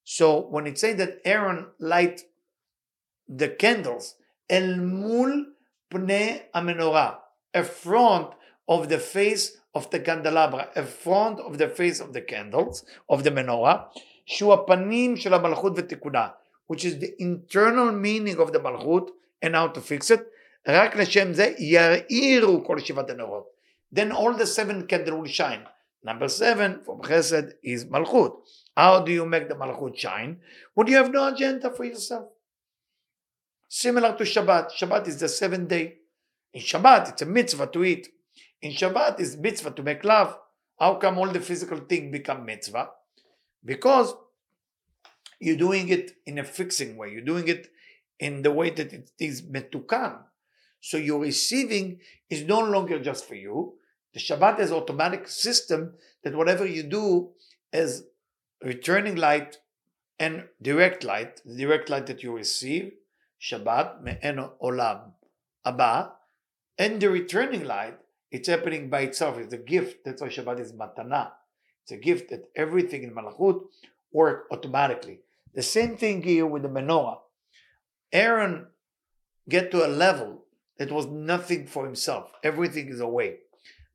So 0.03 0.47
when 0.51 0.65
it 0.65 0.77
says 0.77 0.97
that 0.97 1.21
Aaron 1.25 1.67
light 1.79 2.21
the 3.29 3.47
candles, 3.47 4.15
אל 4.51 4.79
מול 4.79 5.55
פני 5.89 6.39
המנורה, 6.53 7.13
a 7.57 7.59
front 7.59 8.29
of 8.69 8.89
the 8.89 8.99
face 8.99 9.57
of 9.75 9.89
the 9.91 9.99
candelabra, 9.99 10.69
a 10.75 10.83
front 10.83 11.39
of 11.39 11.57
the 11.57 11.69
face 11.69 11.99
of 11.99 12.13
the 12.13 12.21
candles, 12.21 12.83
of 13.09 13.23
the 13.23 13.31
menorah, 13.31 13.77
שהוא 14.25 14.53
הפנים 14.53 15.15
של 15.15 15.33
המלכות 15.33 15.73
ותיקונה, 15.75 16.27
which 16.67 16.85
is 16.85 16.99
the 16.99 17.13
internal 17.19 17.91
meaning 17.91 18.39
of 18.39 18.51
the 18.51 18.59
מלכות 18.59 19.11
and 19.41 19.55
how 19.55 19.67
to 19.67 19.81
fix 19.81 20.11
it, 20.11 20.21
רק 20.67 20.95
לשם 20.95 21.33
זה 21.33 21.53
יאירו 21.57 22.65
כל 22.65 22.79
שבעת 22.79 23.09
הנרות. 23.09 23.45
Then 23.93 24.11
all 24.11 24.33
the 24.33 24.45
seven 24.45 24.87
candles 24.87 25.13
will 25.13 25.27
shine. 25.27 25.65
Number 26.03 26.27
seven 26.27 26.81
from 26.83 27.01
Chesed 27.01 27.53
is 27.63 27.85
Malchut. 27.85 28.33
How 28.75 29.01
do 29.01 29.11
you 29.11 29.25
make 29.25 29.47
the 29.47 29.55
Malchut 29.55 29.97
shine? 29.97 30.41
When 30.73 30.87
you 30.87 30.97
have 30.97 31.11
no 31.11 31.27
agenda 31.27 31.71
for 31.71 31.85
yourself. 31.85 32.25
Similar 33.72 34.16
to 34.16 34.24
Shabbat. 34.24 34.72
Shabbat 34.72 35.06
is 35.06 35.20
the 35.20 35.28
seventh 35.28 35.68
day. 35.68 35.98
In 36.52 36.60
Shabbat, 36.60 37.10
it's 37.10 37.22
a 37.22 37.26
mitzvah 37.26 37.68
to 37.68 37.84
eat. 37.84 38.08
In 38.60 38.72
Shabbat, 38.72 39.20
it's 39.20 39.36
mitzvah 39.36 39.70
to 39.70 39.82
make 39.84 40.02
love. 40.02 40.36
How 40.80 40.96
come 40.96 41.18
all 41.18 41.28
the 41.28 41.38
physical 41.38 41.78
things 41.78 42.10
become 42.10 42.44
mitzvah? 42.44 42.88
Because 43.64 44.16
you're 45.38 45.56
doing 45.56 45.88
it 45.88 46.16
in 46.26 46.38
a 46.38 46.44
fixing 46.44 46.96
way. 46.96 47.12
You're 47.12 47.20
doing 47.20 47.46
it 47.46 47.68
in 48.18 48.42
the 48.42 48.50
way 48.50 48.70
that 48.70 48.92
it 48.92 49.12
is 49.20 49.44
meant 49.44 49.70
to 49.70 49.82
come. 49.82 50.16
So 50.80 50.96
your 50.96 51.20
receiving 51.20 52.00
is 52.28 52.42
no 52.42 52.58
longer 52.58 52.98
just 52.98 53.28
for 53.28 53.36
you. 53.36 53.74
The 54.14 54.18
Shabbat 54.18 54.58
has 54.58 54.72
automatic 54.72 55.28
system 55.28 55.94
that 56.24 56.34
whatever 56.34 56.66
you 56.66 56.82
do 56.82 57.30
is 57.72 58.02
returning 58.64 59.14
light 59.14 59.58
and 60.18 60.48
direct 60.60 61.04
light, 61.04 61.40
the 61.44 61.56
direct 61.56 61.88
light 61.88 62.06
that 62.06 62.24
you 62.24 62.34
receive, 62.34 62.94
Shabbat, 63.41 64.01
me'en 64.01 64.37
olam, 64.61 65.11
abba, 65.65 66.13
and 66.77 67.01
the 67.01 67.09
returning 67.09 67.65
light, 67.65 67.97
it's 68.31 68.47
happening 68.47 68.89
by 68.89 69.01
itself. 69.01 69.37
It's 69.37 69.53
a 69.53 69.57
gift. 69.57 70.03
That's 70.03 70.21
why 70.21 70.29
Shabbat 70.29 70.59
is 70.59 70.73
matana. 70.73 71.31
It's 71.83 71.91
a 71.91 71.97
gift 71.97 72.31
that 72.31 72.49
everything 72.55 73.03
in 73.03 73.11
Malachut 73.11 73.61
work 74.11 74.47
automatically. 74.51 75.19
The 75.53 75.61
same 75.61 75.97
thing 75.97 76.23
here 76.23 76.45
with 76.45 76.63
the 76.63 76.69
menorah. 76.69 77.19
Aaron 78.11 78.67
get 79.47 79.71
to 79.71 79.85
a 79.85 79.87
level 79.87 80.45
that 80.77 80.91
was 80.91 81.05
nothing 81.05 81.67
for 81.67 81.85
himself. 81.85 82.31
Everything 82.43 82.89
is 82.89 82.99
away. 82.99 83.37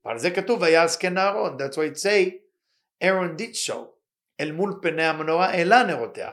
ועל 0.05 0.19
זה 0.19 0.31
כתוב 0.31 0.63
ויעש 0.63 0.97
כן 0.97 1.19
אהרון, 1.19 1.57
that's 1.57 1.77
why 1.77 1.85
it 1.85 1.99
say, 1.99 2.41
Aaron 3.03 3.37
did 3.37 3.55
so. 3.55 3.89
אל 4.41 4.53
מול 4.53 4.79
פני 4.83 5.03
המנורה 5.03 5.47
העלה 5.47 5.83
נרותיה. 5.83 6.31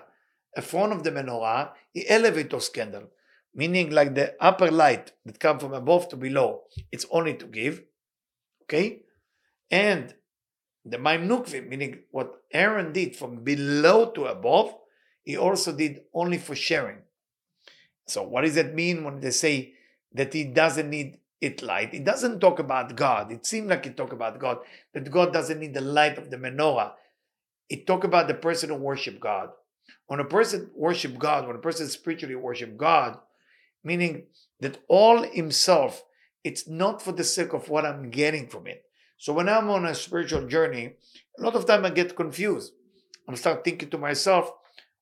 A 0.57 0.63
front 0.63 0.93
of 0.93 1.03
the 1.03 1.11
menorah, 1.11 1.71
he 1.93 2.09
elevated 2.09 2.51
those 2.51 2.69
candle. 2.69 3.09
Meaning 3.55 3.91
like 3.91 4.15
the 4.15 4.35
upper 4.41 4.71
light 4.71 5.13
that 5.25 5.39
come 5.39 5.59
from 5.59 5.75
above 5.75 6.09
to 6.09 6.17
below, 6.17 6.63
it's 6.91 7.07
only 7.11 7.35
to 7.35 7.47
give. 7.47 7.83
Okay? 8.63 9.03
And 9.71 10.15
the 10.85 10.99
Maim 10.99 11.29
meaning 11.69 12.01
what 12.11 12.43
Aaron 12.53 12.93
did 12.93 13.15
from 13.15 13.45
below 13.45 14.11
to 14.11 14.25
above, 14.25 14.75
he 15.23 15.37
also 15.37 15.73
did 15.73 16.01
only 16.13 16.39
for 16.39 16.55
sharing. 16.55 16.99
So 18.07 18.23
what 18.23 18.43
does 18.43 18.57
that 18.57 18.75
mean 18.75 19.05
when 19.05 19.21
they 19.21 19.31
say 19.31 19.75
that 20.15 20.33
he 20.33 20.45
doesn't 20.45 20.91
need 20.91 21.19
it 21.43 21.61
light. 21.61 21.93
It 21.93 22.05
doesn't 22.05 22.39
talk 22.39 22.61
about 22.61 22.95
God. 22.95 23.33
It 23.33 23.45
seems 23.45 23.69
like 23.69 23.85
it 23.85 23.97
talk 23.97 24.13
about 24.13 24.39
God, 24.39 24.59
that 24.95 25.11
God 25.11 25.33
doesn't 25.33 25.59
need 25.59 25.75
the 25.75 25.81
light 25.81 26.17
of 26.17 26.31
the 26.31 26.37
menorah. 26.37 26.93
It 27.69 27.85
talk 27.85 28.05
about 28.05 28.29
the 28.29 28.35
person 28.35 28.71
who 28.71 28.77
worship 28.77 29.19
God. 29.19 29.51
When 30.07 30.21
a 30.21 30.25
person 30.25 30.71
worship 30.75 31.19
God, 31.19 31.47
when 31.47 31.57
a 31.57 31.61
person 31.61 31.89
spiritually 31.89 32.35
worship 32.35 32.77
God, 32.77 33.19
meaning 33.85 34.25
that 34.61 34.79
all 34.89 35.23
himself, 35.23 36.05
it's 36.45 36.69
not 36.69 37.01
for 37.01 37.13
the 37.13 37.25
sake 37.25 37.53
of 37.53 37.69
what 37.69 37.85
I'm 37.85 38.11
getting 38.11 38.49
from 38.49 38.67
it. 38.67 38.85
So 39.19 39.33
when 39.33 39.49
I'm 39.49 39.71
on 39.71 39.87
a 39.87 39.95
spiritual 39.95 40.47
journey, 40.49 40.95
a 41.39 41.43
lot 41.43 41.55
of 41.55 41.67
time 41.67 41.85
I 41.85 41.91
get 41.91 42.17
confused. 42.17 42.73
I'm 43.29 43.37
start 43.37 43.65
thinking 43.65 43.91
to 43.91 43.99
myself, 43.99 44.51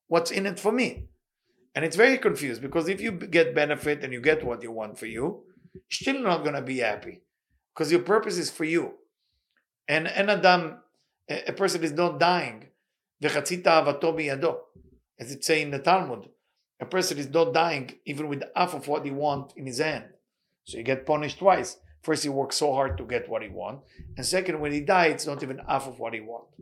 what's 0.07 0.31
in 0.31 0.45
it 0.45 0.59
for 0.59 0.71
me? 0.71 1.07
And 1.73 1.85
it's 1.85 1.95
very 1.95 2.17
confused 2.17 2.61
because 2.61 2.87
if 2.89 3.01
you 3.01 3.11
get 3.11 3.55
benefit 3.55 4.03
and 4.03 4.13
you 4.13 4.21
get 4.21 4.45
what 4.45 4.61
you 4.61 4.71
want 4.71 4.99
for 4.99 5.05
you, 5.05 5.43
you're 5.73 5.83
still 5.89 6.21
not 6.21 6.43
going 6.43 6.55
to 6.55 6.61
be 6.61 6.79
happy 6.79 7.21
because 7.73 7.91
your 7.91 8.01
purpose 8.01 8.37
is 8.37 8.51
for 8.51 8.65
you. 8.65 8.93
And 9.87 10.07
an 10.07 10.29
Adam, 10.29 10.79
a 11.29 11.53
person 11.53 11.83
is 11.83 11.93
not 11.93 12.19
dying. 12.19 12.67
As 13.22 13.32
it 15.30 15.44
say 15.44 15.62
in 15.62 15.70
the 15.70 15.78
Talmud, 15.78 16.28
a 16.80 16.86
person 16.86 17.18
is 17.18 17.30
not 17.30 17.54
dying 17.54 17.94
even 18.04 18.28
with 18.28 18.42
half 18.54 18.74
of 18.74 18.88
what 18.88 19.04
he 19.04 19.10
wants 19.10 19.54
in 19.56 19.66
his 19.66 19.78
hand. 19.78 20.04
So 20.64 20.78
you 20.78 20.84
get 20.84 21.06
punished 21.06 21.38
twice. 21.38 21.78
First, 22.02 22.22
he 22.22 22.28
works 22.28 22.56
so 22.56 22.72
hard 22.74 22.98
to 22.98 23.04
get 23.04 23.28
what 23.28 23.42
he 23.42 23.48
wants, 23.48 23.90
and 24.16 24.24
second, 24.24 24.60
when 24.60 24.72
he 24.72 24.80
dies, 24.80 25.12
it's 25.14 25.26
not 25.26 25.42
even 25.42 25.58
half 25.66 25.88
of 25.88 25.98
what 25.98 26.14
he 26.14 26.20
wants, 26.20 26.52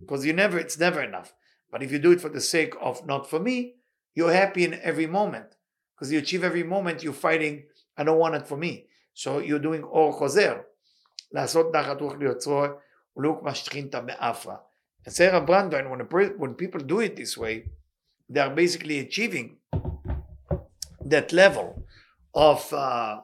because 0.00 0.26
you 0.26 0.32
never, 0.32 0.58
it's 0.58 0.78
never 0.78 1.00
enough. 1.00 1.32
But 1.70 1.82
if 1.84 1.92
you 1.92 2.00
do 2.00 2.10
it 2.10 2.20
for 2.20 2.30
the 2.30 2.40
sake 2.40 2.74
of 2.80 3.06
not 3.06 3.30
for 3.30 3.38
me, 3.38 3.76
you're 4.14 4.32
happy 4.32 4.64
in 4.64 4.74
every 4.82 5.06
moment, 5.06 5.54
because 5.94 6.10
you 6.10 6.18
achieve 6.18 6.42
every 6.42 6.64
moment. 6.64 7.04
You're 7.04 7.12
fighting 7.12 7.64
I 7.98 8.04
don't 8.04 8.18
want 8.18 8.36
it 8.36 8.46
for 8.46 8.56
me. 8.56 8.86
So 9.12 9.38
you're 9.38 9.58
doing 9.58 9.82
אור 9.82 10.12
חוזר. 10.12 10.60
לעשות 11.32 11.76
נחת 11.76 12.00
רוח 12.00 12.14
ליוצרו 12.20 12.64
ולא 13.16 13.36
כמו 13.40 13.54
שכינתה 13.54 14.00
באפרה. 14.00 14.56
And 15.05 15.13
Sarah 15.13 15.45
Brandwein, 15.45 15.89
when, 15.89 16.29
when 16.37 16.53
people 16.55 16.79
do 16.79 16.99
it 16.99 17.15
this 17.15 17.37
way, 17.37 17.65
they 18.29 18.39
are 18.39 18.49
basically 18.49 18.99
achieving 18.99 19.57
that 21.05 21.33
level 21.33 21.85
of 22.33 22.71
uh, 22.73 23.21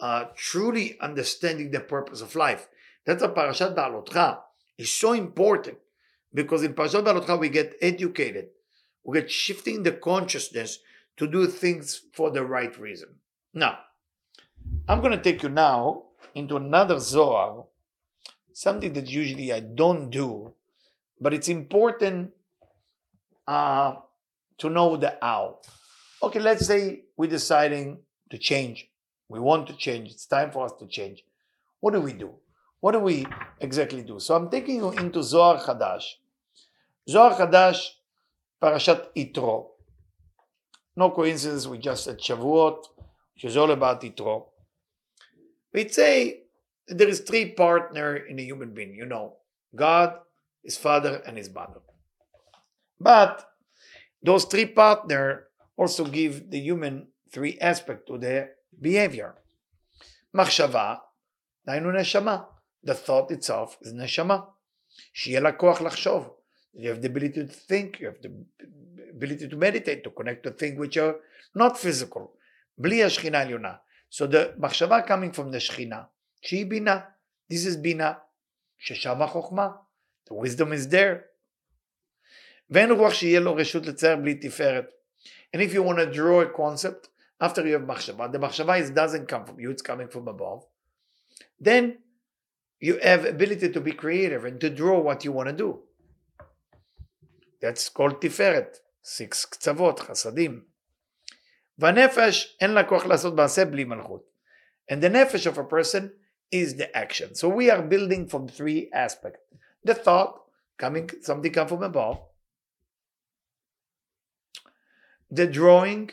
uh, 0.00 0.24
truly 0.36 0.98
understanding 1.00 1.70
the 1.70 1.80
purpose 1.80 2.20
of 2.20 2.34
life. 2.34 2.68
That's 3.04 3.22
a 3.22 3.28
Parashat 3.28 3.74
Ba'alotcha 3.74 4.38
is 4.78 4.92
so 4.92 5.12
important 5.12 5.78
because 6.32 6.62
in 6.62 6.74
Parashat 6.74 7.04
Ba'alotcha 7.04 7.38
we 7.38 7.48
get 7.48 7.76
educated. 7.80 8.48
We 9.04 9.20
get 9.20 9.30
shifting 9.30 9.82
the 9.82 9.92
consciousness 9.92 10.78
to 11.16 11.26
do 11.26 11.46
things 11.46 12.02
for 12.12 12.30
the 12.30 12.44
right 12.44 12.76
reason. 12.78 13.08
Now, 13.54 13.78
I'm 14.88 15.00
going 15.00 15.12
to 15.12 15.22
take 15.22 15.42
you 15.42 15.48
now 15.48 16.04
into 16.34 16.56
another 16.56 16.98
Zohar, 16.98 17.64
something 18.52 18.92
that 18.94 19.08
usually 19.08 19.52
I 19.52 19.60
don't 19.60 20.10
do, 20.10 20.54
but 21.20 21.34
it's 21.34 21.48
important 21.48 22.30
uh, 23.46 23.94
to 24.58 24.70
know 24.70 24.96
the 24.96 25.16
how. 25.20 25.58
Okay, 26.22 26.40
let's 26.40 26.66
say 26.66 27.02
we're 27.16 27.30
deciding 27.30 27.98
to 28.30 28.38
change. 28.38 28.88
We 29.28 29.40
want 29.40 29.66
to 29.68 29.76
change. 29.76 30.10
It's 30.10 30.26
time 30.26 30.50
for 30.50 30.64
us 30.64 30.72
to 30.80 30.86
change. 30.86 31.24
What 31.80 31.92
do 31.94 32.00
we 32.00 32.12
do? 32.12 32.34
What 32.80 32.92
do 32.92 33.00
we 33.00 33.26
exactly 33.60 34.02
do? 34.02 34.20
So 34.20 34.34
I'm 34.34 34.50
taking 34.50 34.76
you 34.76 34.90
into 34.92 35.22
Zohar 35.22 35.58
Chadash. 35.58 36.04
Zohar 37.08 37.34
Chadash, 37.34 37.88
Parashat 38.62 39.06
Itro. 39.16 39.68
No 40.96 41.10
coincidence, 41.10 41.66
we 41.66 41.78
just 41.78 42.04
said 42.04 42.18
Shavuot, 42.18 42.84
which 43.34 43.44
is 43.44 43.56
all 43.56 43.70
about 43.70 44.00
Itro. 44.02 44.46
We'd 45.72 45.92
say 45.92 46.42
there 46.88 47.08
is 47.08 47.20
three 47.20 47.52
partner 47.52 48.16
in 48.16 48.38
a 48.38 48.42
human 48.42 48.72
being, 48.72 48.94
you 48.94 49.06
know, 49.06 49.36
God, 49.74 50.14
his 50.65 50.77
father, 50.77 51.21
and 51.25 51.37
his 51.37 51.49
mother. 51.49 51.81
But 52.99 53.45
those 54.23 54.45
three 54.45 54.67
partner 54.67 55.47
also 55.75 56.05
give 56.05 56.51
the 56.51 56.59
human 56.59 57.07
three 57.31 57.57
aspects 57.59 58.05
to 58.07 58.17
their 58.17 58.51
behavior. 58.79 59.33
מחשבה, 60.33 60.95
דהיינו 61.65 61.91
נשמה. 61.91 62.43
The 62.85 62.93
thought 62.93 63.31
itself 63.31 63.77
is 63.83 63.93
נשמה. 63.93 64.39
שיהיה 65.13 65.39
לה 65.39 65.51
כוח 65.51 65.81
לחשוב. 65.81 66.37
You 66.73 66.89
have 66.89 67.01
the 67.01 67.07
ability 67.07 67.47
to 67.47 67.53
think, 67.69 67.99
you 67.99 68.07
have 68.07 68.21
the 68.21 68.31
ability 69.09 69.47
to 69.47 69.57
meditate, 69.57 70.03
to 70.03 70.09
connect 70.09 70.43
to 70.43 70.51
things 70.51 70.77
which 70.77 70.97
are 70.97 71.15
not 71.55 71.77
physical. 71.77 72.37
בלי 72.77 73.03
השכינה 73.03 73.39
העליונה. 73.39 73.73
So 74.11 74.27
the 74.27 74.53
מחשבה 74.57 75.07
coming 75.07 75.33
from 75.33 75.51
the 75.51 75.59
שכינה, 75.59 76.03
שהיא 76.41 76.65
בינה. 76.65 76.99
This 77.53 77.65
is 77.65 77.77
בינה, 77.77 78.13
ששם 78.77 79.21
החוכמה. 79.21 79.69
The 80.29 80.33
wisdom 80.33 80.71
is 80.71 80.91
there. 80.91 81.31
ואין 82.69 82.91
רוח 82.91 83.13
שיהיה 83.13 83.39
לו 83.39 83.55
רשות 83.55 83.85
לצייר 83.85 84.15
בלי 84.15 84.35
תפארת. 84.35 84.85
And 85.55 85.59
if 85.59 85.73
you 85.73 85.83
want 85.83 85.97
to 85.97 86.05
draw 86.05 86.41
a 86.41 86.49
concept, 86.49 87.09
after 87.41 87.65
you 87.65 87.73
have 87.73 87.87
מחשבה, 87.87 88.31
the 88.31 88.39
מחשבה 88.39 88.79
is 88.79 88.89
doesn't 88.91 89.27
come 89.27 89.45
from 89.45 89.59
you, 89.59 89.71
it's 89.71 89.81
coming 89.81 90.07
from 90.07 90.27
above. 90.27 90.65
Then 91.59 91.97
you 92.79 92.97
have 93.03 93.25
ability 93.25 93.69
to 93.69 93.81
be 93.81 93.91
creative 93.91 94.45
and 94.45 94.59
to 94.61 94.69
draw 94.69 94.99
what 94.99 95.25
you 95.25 95.31
want 95.31 95.49
to 95.49 95.53
do. 95.53 95.79
That's 97.61 97.89
called 97.89 98.21
תפארת, 98.21 98.77
six 99.03 99.45
קצוות, 99.45 99.99
חסדים. 99.99 100.63
והנפש 101.77 102.57
אין 102.61 102.71
לה 102.71 102.83
כוח 102.83 103.05
לעשות 103.05 103.35
מעשה 103.35 103.65
בלי 103.65 103.83
מלכות. 103.83 104.23
And 104.91 105.01
the 105.01 105.09
nefesh 105.09 105.45
of 105.45 105.57
a 105.57 105.63
person 105.63 106.11
is 106.51 106.75
the 106.75 106.95
action. 106.95 107.35
So 107.35 107.47
we 107.49 107.69
are 107.69 107.81
building 107.81 108.27
from 108.27 108.47
three 108.47 108.89
aspects. 108.93 109.41
the 109.86 109.94
thought 109.94 110.34
coming 110.78 111.08
something 111.22 111.52
come 111.52 111.68
from 111.68 111.82
above 111.82 112.18
the 115.30 115.46
drawing 115.46 116.10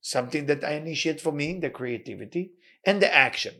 something 0.00 0.46
that 0.46 0.62
i 0.64 0.72
initiate 0.72 1.20
for 1.20 1.32
me 1.32 1.48
the 1.64 1.70
creativity 1.70 2.52
and 2.86 3.02
the 3.02 3.14
action 3.14 3.54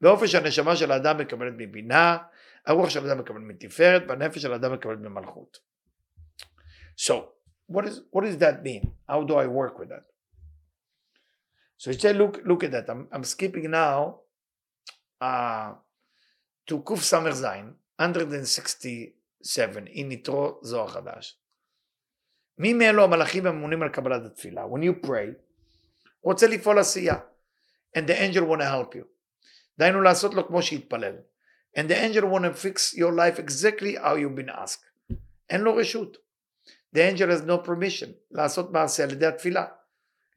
באופן 0.00 0.26
שהנשמה 0.26 0.76
של 0.76 0.92
האדם 0.92 1.18
מקבלת 1.18 1.54
מבינה, 1.56 2.18
הרוח 2.66 2.90
של 2.90 3.06
האדם 3.06 3.18
מקבלת 3.18 3.42
מתפארת, 3.42 4.02
והנפש 4.08 4.42
של 4.42 4.52
האדם 4.52 4.72
מקבלת 4.72 4.98
ממלכות. 4.98 5.58
So, 6.96 7.14
what, 7.68 7.84
is, 7.84 8.00
what 8.10 8.24
does 8.24 8.38
that 8.38 8.62
mean? 8.62 8.92
How 9.08 9.22
do 9.22 9.34
I 9.34 9.46
work 9.46 9.78
with 9.78 9.88
that? 9.90 10.04
So 11.76 11.90
you 11.90 11.98
say, 11.98 12.12
look, 12.12 12.40
look 12.44 12.64
at 12.64 12.72
that. 12.72 12.90
I'm, 12.90 13.06
I'm 13.12 13.22
skipping 13.22 13.70
now 13.70 14.20
uh, 15.20 15.74
to 16.66 16.80
Kuf 16.80 17.00
Samech 17.10 17.40
167, 17.99 19.81
in 19.81 20.13
יתרו 20.13 20.59
זוהר 20.61 20.87
חדש. 20.87 21.39
מי 22.57 22.73
מאלו 22.73 23.03
המלאכים 23.03 23.45
הממונים 23.45 23.83
על 23.83 23.89
קבלת 23.89 24.25
התפילה? 24.25 24.65
When 24.65 24.83
you 24.83 25.05
pray, 25.05 25.33
רוצה 26.21 26.47
לפעול 26.47 26.79
עשייה. 26.79 27.15
And 27.97 28.01
the 28.07 28.19
angel 28.19 28.43
want 28.43 28.61
to 28.61 28.65
help 28.65 28.95
you. 28.95 29.05
דהיינו 29.77 30.01
לעשות 30.01 30.33
לו 30.33 30.47
כמו 30.47 30.61
שהתפלל. 30.61 31.15
And 31.77 31.89
the 31.89 31.95
angel 31.95 32.23
want 32.23 32.43
to 32.43 32.53
fix 32.53 32.93
your 32.93 33.11
life 33.11 33.39
exactly 33.39 33.95
how 33.95 34.15
you've 34.15 34.35
been 34.35 34.49
asked. 34.49 35.15
אין 35.49 35.61
לו 35.61 35.75
רשות. 35.75 36.17
The 36.95 36.99
angel 36.99 37.29
has 37.29 37.41
no 37.47 37.67
permission 37.67 38.09
לעשות 38.31 38.71
מעשה 38.71 39.03
על 39.03 39.11
ידי 39.11 39.25
התפילה. 39.25 39.65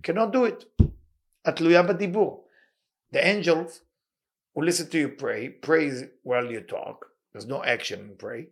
cannot 0.07 0.33
do 0.33 0.51
it. 0.51 0.85
את 1.49 1.57
תלויה 1.57 1.83
בדיבור. 1.83 2.49
The 3.13 3.19
angels 3.19 3.81
will 4.55 4.65
listen 4.65 4.87
to 4.91 4.99
you 4.99 5.09
pray, 5.09 5.49
praise 5.49 6.05
while 6.23 6.51
you 6.51 6.61
talk. 6.61 7.10
there's 7.32 7.48
no 7.48 7.64
action 7.64 8.00
in 8.02 8.16
prayer. 8.16 8.46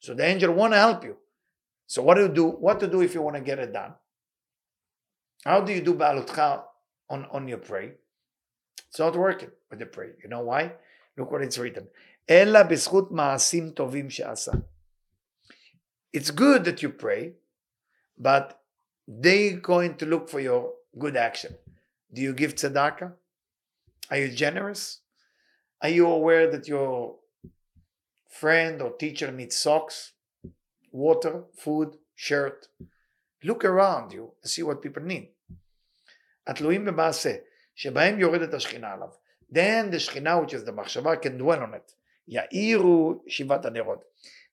So 0.00 0.14
the 0.14 0.24
angel 0.24 0.52
want 0.52 0.72
to 0.72 0.78
help 0.78 1.04
you. 1.04 1.16
So 1.86 2.02
what 2.02 2.14
do 2.14 2.22
you 2.22 2.28
do? 2.28 2.46
What 2.46 2.80
to 2.80 2.86
do 2.86 3.02
if 3.02 3.14
you 3.14 3.22
want 3.22 3.36
to 3.36 3.42
get 3.42 3.58
it 3.58 3.72
done? 3.72 3.94
How 5.44 5.60
do 5.60 5.72
you 5.72 5.80
do 5.80 5.94
balutcha 5.94 6.62
on, 7.10 7.26
on 7.30 7.48
your 7.48 7.58
pray? 7.58 7.92
It's 8.88 8.98
not 8.98 9.16
working 9.16 9.50
with 9.70 9.78
the 9.78 9.86
pray. 9.86 10.10
You 10.22 10.28
know 10.28 10.42
why? 10.42 10.72
Look 11.16 11.30
what 11.30 11.42
it's 11.42 11.58
written. 11.58 11.88
Ella 12.28 12.64
b'schut 12.64 13.10
ma'asim 13.10 13.74
tovim 13.74 14.10
she'asa. 14.10 14.62
It's 16.12 16.30
good 16.30 16.64
that 16.64 16.82
you 16.82 16.90
pray, 16.90 17.32
but 18.18 18.60
they're 19.08 19.56
going 19.56 19.96
to 19.96 20.06
look 20.06 20.28
for 20.28 20.40
your 20.40 20.72
good 20.98 21.16
action. 21.16 21.54
Do 22.12 22.22
you 22.22 22.34
give 22.34 22.54
tzedakah? 22.54 23.12
Are 24.10 24.16
you 24.16 24.28
generous? 24.28 25.00
Are 25.80 25.88
you 25.88 26.06
aware 26.06 26.50
that 26.50 26.68
your 26.68 27.16
friend 28.31 28.81
or 28.81 28.91
teacher 28.97 29.31
needs 29.31 29.55
socks, 29.55 30.13
water, 30.91 31.43
food, 31.57 31.97
shirt? 32.15 32.67
Look 33.43 33.63
around 33.65 34.11
you 34.11 34.31
and 34.41 34.51
see 34.51 34.63
what 34.63 34.81
people 34.81 35.03
need. 35.03 35.27
התלויים 36.47 36.85
במעשה, 36.85 37.35
שבהם 37.75 38.19
יורדת 38.19 38.53
השכינה 38.53 38.93
עליו. 38.93 39.09
Then 39.51 39.91
the 39.91 39.99
שכינה, 39.99 40.41
which 40.41 40.53
is 40.53 40.63
the 40.65 40.71
מחשבה, 40.71 41.15
can 41.21 41.37
dwell 41.37 41.61
on 41.61 41.73
it. 41.73 41.93
יאירו 42.27 43.23
שבעת 43.27 43.65
הנרות. 43.65 44.03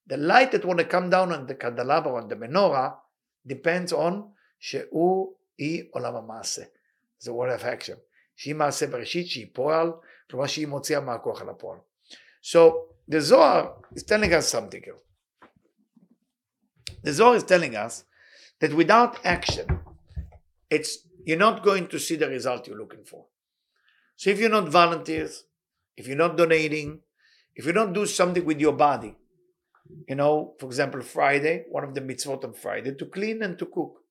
The 0.08 0.16
light 0.16 0.52
that 0.52 0.64
want 0.64 0.78
to 0.78 0.84
come 0.84 1.10
down 1.10 1.32
on 1.32 1.46
the 1.46 1.54
candelabra, 1.54 2.12
on 2.14 2.28
the 2.28 2.36
menorah, 2.36 2.92
depends 3.46 3.92
on 3.92 4.12
שהוא, 4.58 5.34
היא 5.58 5.84
עולם 5.90 6.16
המעשה. 6.16 6.62
זה 7.18 7.30
word 7.30 7.60
of 7.60 7.64
action. 7.64 7.96
שהיא 8.36 8.54
מעשה 8.54 8.86
בראשית, 8.86 9.26
שהיא 9.26 9.46
פועל, 9.52 9.92
כלומר 10.30 10.46
שהיא 10.46 10.66
מוציאה 10.66 11.00
מהכוח 11.00 11.42
אל 11.42 11.48
הפועל. 11.48 11.78
So 12.42 12.58
the 13.09 13.19
Zohar 13.19 13.73
is 13.95 14.03
telling 14.03 14.33
us 14.33 14.47
something 14.47 14.81
here. 14.83 14.95
The 17.03 17.11
Zohar 17.11 17.35
is 17.35 17.43
telling 17.43 17.75
us 17.75 18.03
that 18.61 18.73
without 18.73 19.19
action, 19.25 19.79
it's 20.69 20.99
you're 21.25 21.37
not 21.37 21.63
going 21.63 21.87
to 21.87 21.99
see 21.99 22.15
the 22.15 22.29
result 22.29 22.67
you're 22.67 22.77
looking 22.77 23.03
for. 23.03 23.25
So 24.15 24.29
if 24.29 24.39
you're 24.39 24.49
not 24.49 24.69
volunteers, 24.69 25.45
if 25.97 26.07
you're 26.07 26.17
not 26.17 26.37
donating, 26.37 26.99
if 27.55 27.65
you 27.65 27.73
don't 27.73 27.93
do 27.93 28.05
something 28.05 28.45
with 28.45 28.59
your 28.59 28.73
body, 28.73 29.15
you 30.07 30.15
know, 30.15 30.53
for 30.59 30.67
example, 30.67 31.01
Friday, 31.01 31.65
one 31.69 31.83
of 31.83 31.95
the 31.95 32.01
mitzvot 32.01 32.43
on 32.43 32.53
Friday, 32.53 32.93
to 32.93 33.05
clean 33.05 33.41
and 33.41 33.57
to 33.57 33.65
cook. 33.65 34.01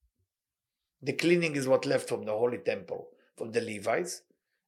The 1.02 1.12
cleaning 1.12 1.54
is 1.54 1.68
what 1.68 1.86
left 1.86 2.08
from 2.08 2.24
the 2.24 2.32
holy 2.32 2.58
temple 2.58 3.08
from 3.36 3.52
the 3.52 3.60
Levites. 3.60 4.22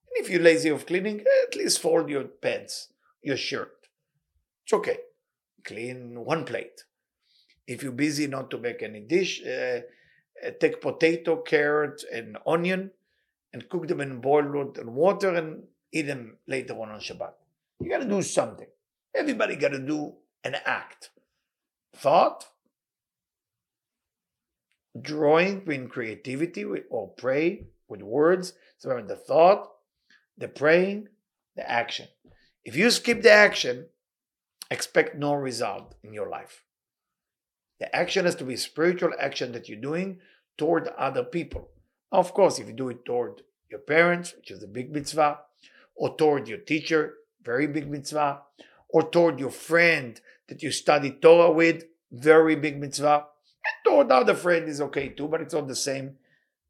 And 0.06 0.24
if 0.24 0.30
you're 0.30 0.40
lazy 0.40 0.68
of 0.68 0.86
cleaning, 0.86 1.24
at 1.48 1.56
least 1.56 1.80
fold 1.80 2.08
your 2.08 2.24
pants, 2.24 2.92
your 3.22 3.36
shirt. 3.36 3.79
It's 4.64 4.72
okay. 4.72 4.98
Clean 5.64 6.24
one 6.24 6.44
plate. 6.44 6.84
If 7.66 7.82
you're 7.82 7.92
busy 7.92 8.26
not 8.26 8.50
to 8.50 8.58
make 8.58 8.82
any 8.82 9.00
dish, 9.00 9.42
uh, 9.44 9.80
uh, 10.44 10.50
take 10.58 10.80
potato, 10.80 11.36
carrot, 11.36 12.02
and 12.12 12.38
onion 12.46 12.90
and 13.52 13.68
cook 13.68 13.88
them 13.88 14.00
in 14.00 14.20
boiled 14.20 14.78
water 14.86 15.34
and 15.34 15.64
eat 15.92 16.06
them 16.06 16.36
later 16.46 16.74
on 16.74 16.90
on 16.90 17.00
Shabbat. 17.00 17.32
You 17.80 17.90
got 17.90 17.98
to 17.98 18.08
do 18.08 18.22
something. 18.22 18.66
Everybody 19.14 19.56
got 19.56 19.72
to 19.72 19.78
do 19.78 20.14
an 20.44 20.56
act. 20.64 21.11
Thought, 21.96 22.46
drawing 25.00 25.66
in 25.70 25.88
creativity 25.88 26.64
or 26.64 27.08
pray 27.08 27.66
with 27.88 28.02
words. 28.02 28.54
So 28.78 29.02
the 29.06 29.16
thought, 29.16 29.68
the 30.38 30.48
praying, 30.48 31.08
the 31.56 31.68
action. 31.68 32.08
If 32.64 32.76
you 32.76 32.90
skip 32.90 33.22
the 33.22 33.32
action, 33.32 33.86
expect 34.70 35.16
no 35.16 35.34
result 35.34 35.94
in 36.02 36.12
your 36.12 36.28
life. 36.28 36.64
The 37.80 37.94
action 37.94 38.26
has 38.26 38.34
to 38.36 38.44
be 38.44 38.56
spiritual 38.56 39.12
action 39.18 39.52
that 39.52 39.68
you're 39.68 39.80
doing 39.80 40.20
toward 40.58 40.88
other 40.88 41.24
people. 41.24 41.70
Of 42.12 42.34
course, 42.34 42.58
if 42.58 42.66
you 42.66 42.74
do 42.74 42.90
it 42.90 43.04
toward 43.04 43.42
your 43.70 43.80
parents, 43.80 44.34
which 44.36 44.50
is 44.50 44.62
a 44.62 44.68
big 44.68 44.92
mitzvah, 44.92 45.38
or 45.94 46.16
toward 46.16 46.48
your 46.48 46.58
teacher, 46.58 47.14
very 47.42 47.66
big 47.66 47.90
mitzvah, 47.90 48.42
or 48.88 49.08
toward 49.10 49.40
your 49.40 49.50
friend 49.50 50.20
that 50.48 50.62
you 50.62 50.70
study 50.70 51.10
Torah 51.10 51.50
with, 51.50 51.84
very 52.10 52.56
big 52.56 52.78
mitzvah, 52.78 53.24
and 53.64 53.84
toward 53.84 54.10
other 54.10 54.34
friend 54.34 54.68
is 54.68 54.80
okay 54.80 55.08
too, 55.08 55.28
but 55.28 55.40
it's 55.40 55.54
not 55.54 55.68
the 55.68 55.76
same. 55.76 56.16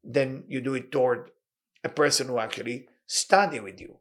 Then 0.03 0.43
you 0.47 0.61
do 0.61 0.75
it 0.75 0.91
toward 0.91 1.31
a 1.83 1.89
person 1.89 2.27
who 2.27 2.37
actually 2.37 2.87
study 3.07 3.59
with 3.59 3.81
you, 3.81 3.97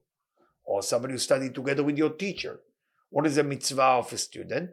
or 0.64 0.82
somebody 0.82 1.14
who 1.14 1.18
study 1.18 1.51
together 1.51 1.82
with 1.82 1.98
your 1.98 2.11
teacher. 2.11 2.61
What 3.11 3.26
is 3.26 3.38
a 3.38 3.42
mitzvah 3.42 3.82
of 3.82 4.12
a 4.12 4.18
student? 4.18 4.70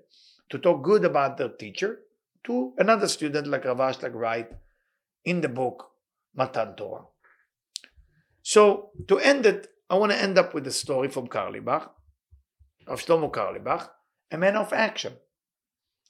To 0.49 0.57
talk 0.57 0.83
good 0.83 1.03
about 1.03 1.37
their 1.37 1.49
teacher 1.49 1.99
to 2.45 2.73
another 2.77 3.07
student 3.07 3.47
like 3.47 3.63
Ravash, 3.63 4.01
like 4.01 4.13
write 4.13 4.49
in 5.25 5.41
the 5.41 5.49
book 5.49 5.91
Matan 6.35 6.75
Torah. 6.75 7.05
So 8.41 8.91
to 9.07 9.19
end 9.19 9.45
it, 9.45 9.67
I 9.89 9.95
want 9.95 10.11
to 10.13 10.21
end 10.21 10.37
up 10.37 10.53
with 10.53 10.65
a 10.67 10.71
story 10.71 11.09
from 11.09 11.27
Carlebach, 11.27 11.89
of 12.87 13.05
Shlomo 13.05 13.31
Carlebach, 13.31 13.89
a 14.31 14.37
man 14.37 14.55
of 14.55 14.71
action. 14.71 15.13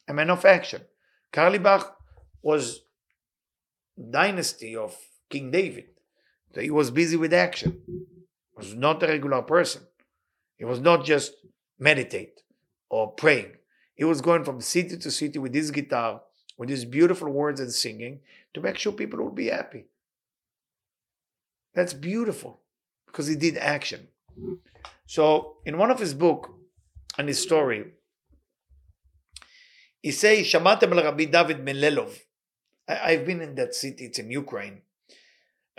A 0.07 0.13
man 0.13 0.29
of 0.29 0.45
action. 0.45 0.81
Carlebach 1.33 1.91
was 2.41 2.81
dynasty 4.11 4.75
of 4.75 4.95
King 5.29 5.51
David. 5.51 5.85
So 6.53 6.61
he 6.61 6.71
was 6.71 6.91
busy 6.91 7.17
with 7.17 7.33
action. 7.33 7.81
He 7.87 8.55
was 8.55 8.73
not 8.73 9.03
a 9.03 9.07
regular 9.07 9.41
person. 9.41 9.81
He 10.57 10.65
was 10.65 10.79
not 10.79 11.05
just 11.05 11.33
meditate 11.78 12.42
or 12.88 13.12
praying. 13.12 13.52
He 13.94 14.04
was 14.04 14.20
going 14.20 14.44
from 14.44 14.60
city 14.60 14.96
to 14.96 15.10
city 15.10 15.38
with 15.38 15.54
his 15.54 15.70
guitar, 15.70 16.22
with 16.58 16.68
his 16.68 16.84
beautiful 16.84 17.30
words 17.30 17.60
and 17.60 17.72
singing 17.72 18.20
to 18.54 18.60
make 18.60 18.78
sure 18.78 18.92
people 18.92 19.22
would 19.24 19.34
be 19.34 19.48
happy. 19.48 19.86
That's 21.74 21.94
beautiful 21.94 22.60
because 23.06 23.26
he 23.26 23.36
did 23.36 23.56
action. 23.56 24.08
So 25.06 25.56
in 25.64 25.78
one 25.78 25.90
of 25.90 25.98
his 25.98 26.14
book 26.14 26.50
and 27.18 27.28
his 27.28 27.40
story, 27.40 27.92
he 30.02 30.10
says, 30.10 30.46
Shamatem 30.46 30.94
Rabbi 30.94 31.26
David 31.26 31.64
Melelov. 31.64 32.18
I've 32.88 33.24
been 33.24 33.40
in 33.40 33.54
that 33.54 33.74
city, 33.74 34.06
it's 34.06 34.18
in 34.18 34.30
Ukraine. 34.30 34.82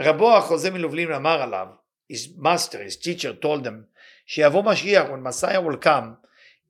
רבו 0.01 0.37
החוזה 0.37 0.71
מלובלין 0.71 1.11
אמר 1.11 1.41
עליו, 1.41 1.67
his 2.11 2.29
master, 2.37 2.79
his 2.83 2.97
teacher 2.97 3.33
told 3.33 3.63
them, 3.63 3.87
שיבוא 4.27 4.63
משיח, 4.63 5.09
when 5.09 5.23
Messiah 5.23 5.61
will 5.61 5.77
come, 5.77 6.17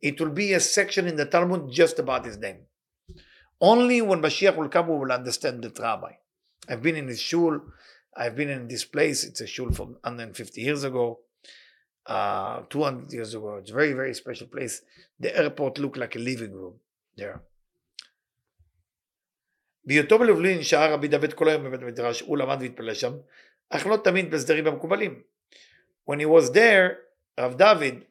it 0.02 0.20
will 0.20 0.30
be 0.30 0.54
a 0.54 0.60
section 0.60 1.08
in 1.08 1.16
the 1.16 1.26
Talmud 1.26 1.72
just 1.72 1.98
about 2.00 2.26
his 2.26 2.38
name. 2.38 2.66
Only 3.62 4.02
when 4.02 4.22
Mashiach 4.22 4.58
will 4.58 4.68
come, 4.68 4.90
we 4.90 4.98
will 4.98 5.12
understand 5.12 5.64
that 5.64 5.80
rabbi. 5.80 6.14
I've 6.68 6.82
been 6.82 6.98
in 6.98 7.08
his 7.08 7.22
shul, 7.22 7.62
I've 8.16 8.36
been 8.36 8.50
in 8.50 8.68
this 8.68 8.84
place, 8.84 9.24
it's 9.24 9.40
a 9.40 9.48
shul 9.48 9.72
from 9.72 9.90
150 10.02 10.62
years 10.62 10.84
ago, 10.84 11.20
uh, 12.06 12.64
200 12.70 13.14
years 13.14 13.34
ago. 13.34 13.56
It's 13.58 13.72
a 13.72 13.74
very, 13.74 13.94
very 13.94 14.14
special 14.14 14.48
place. 14.48 14.82
The 15.20 15.36
airport 15.38 15.80
looked 15.80 15.98
like 15.98 16.16
a 16.16 16.20
living 16.20 16.54
room 16.54 16.76
there. 17.16 17.42
בהיותו 19.86 20.20
בלובלין 20.20 20.64
שהה 20.64 20.94
רבי 20.94 21.08
דוד 21.08 21.34
כל 21.34 21.50
היום 21.50 21.64
בבית 21.64 21.82
המדרש, 21.82 22.22
הוא 22.22 22.38
למד 22.38 22.58
והתפלל 22.62 22.94
שם, 22.94 23.14
אך 23.70 23.88
לא 23.88 23.98
תמיד 24.04 24.32
בסדרים 24.32 24.68
המקובלים. 24.68 25.22
When 26.10 26.20
he 26.20 26.26
was 26.26 26.52
there, 26.52 26.98
Rav 27.38 27.58
David, 27.58 28.06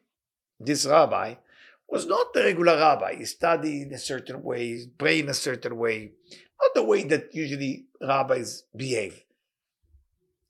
this 0.59 0.85
rabbi, 0.85 1.35
was 1.87 2.05
not 2.05 2.35
a 2.35 2.43
regular 2.43 2.75
rabbi. 2.75 3.15
He 3.15 3.25
studied 3.25 3.87
in 3.87 3.93
a 3.93 3.97
certain 3.97 4.43
way, 4.43 4.87
prayed 4.97 5.25
in 5.25 5.29
a 5.29 5.33
certain 5.33 5.77
way, 5.77 6.11
not 6.61 6.73
the 6.73 6.83
way 6.83 7.03
that 7.03 7.33
usually 7.33 7.85
rabbis 8.01 8.63
behave. 8.75 9.23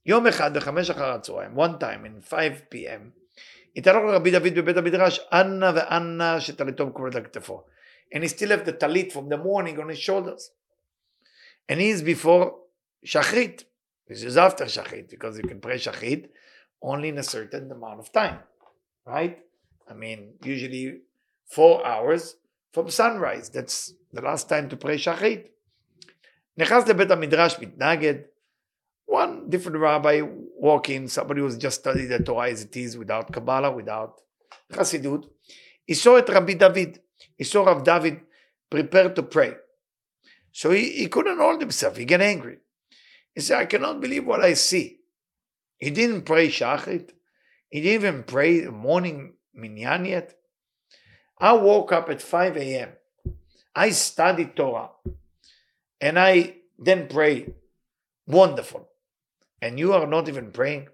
יום 0.06 0.28
אחד 0.28 0.58
בחמש 0.58 0.90
אחר 0.90 1.12
הצהריים, 1.12 1.58
one 1.58 1.80
time 1.80 2.06
in 2.06 2.22
5 2.22 2.62
p.m., 2.70 3.12
התערוך 3.76 4.12
לרבי 4.12 4.32
דוד 4.32 4.54
בבית 4.56 4.78
המדרש, 4.78 5.20
אנא 5.34 5.72
ואנא 5.76 6.40
שטליתו 6.40 6.88
מקובלת 6.88 7.16
על 7.16 7.24
כתפו. 7.24 7.64
And 8.14 8.24
he 8.24 8.28
still 8.28 8.50
have 8.50 8.66
the 8.66 8.74
talit 8.74 9.12
from 9.12 9.30
the 9.30 9.38
morning 9.38 9.80
on 9.80 9.90
his 9.90 9.98
shoulders. 9.98 10.52
And 11.68 11.80
he 11.80 11.90
is 11.90 12.04
before 12.04 12.56
shachrit. 13.06 13.64
This 14.08 14.24
is 14.24 14.38
after 14.38 14.66
shachrit, 14.66 15.10
because 15.10 15.38
you 15.38 15.44
can 15.44 15.60
pray 15.60 15.78
shachrit 15.78 16.30
only 16.82 17.10
in 17.10 17.18
a 17.18 17.24
certain 17.24 17.72
amount 17.72 18.00
of 18.00 18.12
time. 18.12 18.40
right? 19.09 19.39
I 19.91 19.95
mean, 19.95 20.35
usually 20.45 21.01
four 21.47 21.85
hours 21.87 22.37
from 22.73 22.91
sunrise. 22.91 23.49
That's 23.49 23.95
the 24.13 24.21
last 24.21 24.49
time 24.49 24.69
to 24.69 24.77
pray 24.77 24.97
shachrit. 24.97 25.49
נכנס 26.59 26.89
לבית 26.89 27.11
המדרש, 27.11 27.59
מתנגד. 27.59 28.15
One 29.07 29.49
different 29.49 29.79
rabbi 29.79 30.21
walking, 30.59 31.09
somebody 31.09 31.41
who's 31.41 31.57
just 31.57 31.81
studied 31.81 32.09
the 32.09 32.19
Torah 32.19 32.51
as 32.51 32.63
it 32.63 32.77
is, 32.77 32.99
without 32.99 33.33
Kabbalah, 33.33 33.71
without 33.71 34.21
Chassidut. 34.71 35.25
He 35.87 35.95
saw 35.95 36.17
it 36.17 36.29
Rabbi 36.29 36.55
David. 36.55 37.01
He 37.37 37.45
saw 37.45 37.65
Rav 37.65 37.83
David 37.85 38.21
prepared 38.69 39.17
to 39.17 39.23
pray. 39.23 39.55
So 40.53 40.71
he, 40.71 40.91
he 40.91 41.07
couldn't 41.07 41.39
hold 41.39 41.61
himself. 41.61 41.97
He 41.97 42.05
get 42.05 42.21
angry. 42.21 42.59
He 43.35 43.41
said, 43.41 43.59
I 43.59 43.65
cannot 43.65 44.01
believe 44.01 44.27
what 44.27 44.45
I 44.45 44.55
see. 44.55 44.99
He 45.79 45.91
didn't 45.91 46.23
pray 46.23 46.49
shachrit. 46.49 47.11
He 47.70 47.82
didn't 47.82 48.04
even 48.04 48.24
pray 48.24 48.62
morning 48.66 49.34
minyan 49.54 50.06
yet. 50.06 50.36
I 51.40 51.54
woke 51.54 51.92
up 51.92 52.10
at 52.10 52.22
5 52.22 52.58
a.m. 52.58 52.90
I 53.76 53.90
studied 53.90 54.56
Torah. 54.56 54.90
And 56.00 56.20
I 56.20 56.58
then 56.78 57.08
pray. 57.08 57.54
Wonderful. 58.28 58.88
And 59.62 59.80
you 59.80 59.94
are 59.94 60.08
not 60.08 60.28
even 60.30 60.52
praying? 60.52 60.88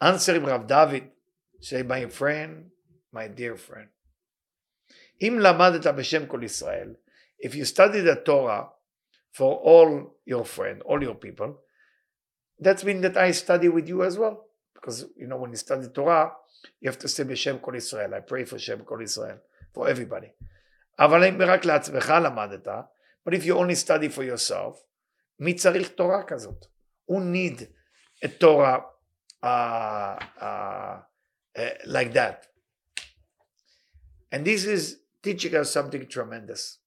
Answer 0.00 0.38
Rav 0.40 0.66
David, 0.66 1.10
say, 1.60 1.82
my 1.82 2.06
friend, 2.06 2.70
my 3.12 3.28
dear 3.28 3.56
friend. 3.56 3.88
אם 5.22 5.38
למדת 5.40 5.86
בשם 5.86 6.26
כל 6.26 6.42
ישראל, 6.42 6.94
if 7.38 7.54
you 7.54 7.64
study 7.64 8.00
the 8.00 8.16
Torah 8.16 8.68
for 9.32 9.56
all 9.56 10.18
your 10.24 10.44
friends, 10.44 10.82
all 10.84 11.02
your 11.02 11.14
people, 11.14 11.62
that 12.58 12.84
means 12.84 13.02
that 13.02 13.16
I 13.16 13.30
study 13.30 13.68
with 13.68 13.88
you 13.88 14.02
as 14.02 14.18
well. 14.18 14.44
Because, 14.74 15.06
you 15.16 15.26
know, 15.26 15.36
when 15.36 15.50
you 15.50 15.56
study 15.56 15.88
Torah, 15.88 16.32
you 16.80 16.90
have 16.90 16.98
to 16.98 17.08
say 17.08 17.24
בשם 17.24 17.58
כל 17.58 17.74
ישראל. 17.76 18.14
I 18.14 18.20
pray 18.20 18.44
for 18.44 18.58
שם 18.58 18.84
כל 18.84 19.00
ישראל, 19.02 19.38
for 19.74 19.88
everybody. 19.88 20.28
אבל 20.98 21.24
אם 21.24 21.42
רק 21.42 21.64
לעצמך 21.64 22.14
למדת, 22.24 22.68
but 23.24 23.34
if 23.34 23.44
you 23.44 23.54
only 23.54 23.74
study 23.74 24.08
for 24.08 24.22
yourself, 24.22 24.76
מי 25.38 25.54
צריך 25.54 25.88
תורה 25.88 26.22
כזאת? 26.26 26.66
Who 27.10 27.20
need 27.20 27.66
a 28.24 28.28
Torah 28.28 28.80
uh, 29.42 29.46
uh, 29.46 31.00
uh, 31.56 31.70
like 31.86 32.12
that? 32.12 32.46
And 34.32 34.44
this 34.44 34.64
is 34.64 35.00
teaching 35.22 35.54
us 35.54 35.70
something 35.70 36.06
tremendous. 36.06 36.78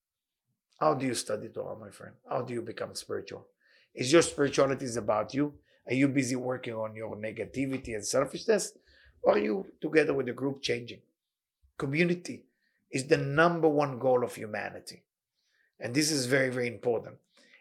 How 0.80 0.94
do 0.94 1.06
you 1.06 1.14
study 1.14 1.50
Torah, 1.50 1.78
my 1.78 1.92
friend? 1.92 2.16
How 2.30 2.42
do 2.42 2.54
you 2.54 2.62
become 2.62 2.96
spiritual? 2.96 3.48
Is 3.94 4.12
your 4.14 4.22
spirituality 4.22 4.86
is 4.86 4.98
about 4.98 5.34
you? 5.34 5.54
Are 5.87 5.95
you 5.95 6.09
busy 6.09 6.37
working 6.37 6.75
on 6.75 6.95
your 6.95 7.17
negativity 7.17 7.95
and 7.95 8.05
selfishness? 8.05 8.73
Or 9.23 9.35
are 9.35 9.39
you 9.39 9.67
together 9.81 10.15
with 10.15 10.27
the 10.27 10.33
group 10.33 10.63
changing? 10.63 11.01
Community 11.79 12.45
is 12.91 13.07
the 13.07 13.17
number 13.17 13.69
one 13.69 13.99
goal 13.99 14.23
of 14.25 14.35
humanity. 14.35 15.03
And 15.81 15.95
this 15.95 16.11
is 16.11 16.27
very, 16.27 16.51
very 16.51 16.69
important. 16.69 17.17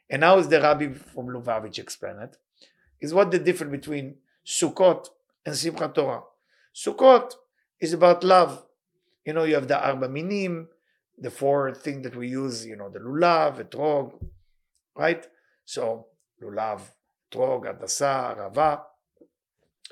And 0.09 0.23
how 0.23 0.37
is 0.37 0.47
the 0.47 0.61
Rabbi 0.61 0.93
from 0.93 1.27
Lubavitch 1.27 1.79
explain 1.79 2.17
it? 2.19 2.37
Is 3.01 3.13
what 3.13 3.31
the 3.31 3.39
difference 3.39 3.71
between 3.71 4.15
Sukkot 4.45 5.07
and 5.45 5.55
Simchat 5.55 5.95
Torah. 5.95 6.23
Sukkot 6.75 7.33
is 7.79 7.93
about 7.93 8.23
love. 8.23 8.65
You 9.25 9.33
know, 9.33 9.43
you 9.43 9.55
have 9.55 9.67
the 9.67 9.79
Arba 9.79 10.09
Minim, 10.09 10.67
the 11.17 11.31
four 11.31 11.73
things 11.73 12.03
that 12.03 12.15
we 12.15 12.29
use, 12.29 12.65
you 12.65 12.75
know, 12.75 12.89
the 12.89 12.99
lulav, 12.99 13.63
etrog, 13.63 14.13
right? 14.95 15.25
So 15.65 16.07
lulav, 16.41 16.81
etrog, 17.33 17.65
adasa, 17.65 18.37
rava. 18.37 18.83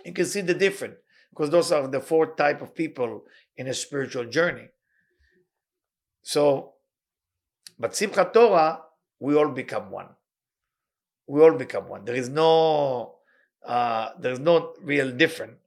You 0.06 0.14
can 0.14 0.26
see 0.26 0.42
the 0.42 0.54
difference 0.54 0.96
because 1.30 1.50
those 1.50 1.72
are 1.72 1.88
the 1.88 2.00
four 2.00 2.36
type 2.36 2.62
of 2.62 2.76
people 2.76 3.24
in 3.58 3.68
a 3.68 3.74
spiritual 3.74 4.26
journey. 4.26 4.68
So, 6.24 6.74
but 7.80 7.92
Simchat 7.92 8.34
Torah, 8.34 8.82
we 9.20 9.36
all 9.36 9.50
become 9.50 9.92
one. 9.92 10.10
We 11.28 11.42
all 11.42 11.54
become 11.54 11.88
one. 11.88 12.06
There 12.06 12.16
is 12.16 12.30
no, 12.30 13.16
uh, 13.66 14.10
there 14.20 14.34
is 14.34 14.40
no 14.40 14.74
real 14.82 15.12
difference. 15.12 15.58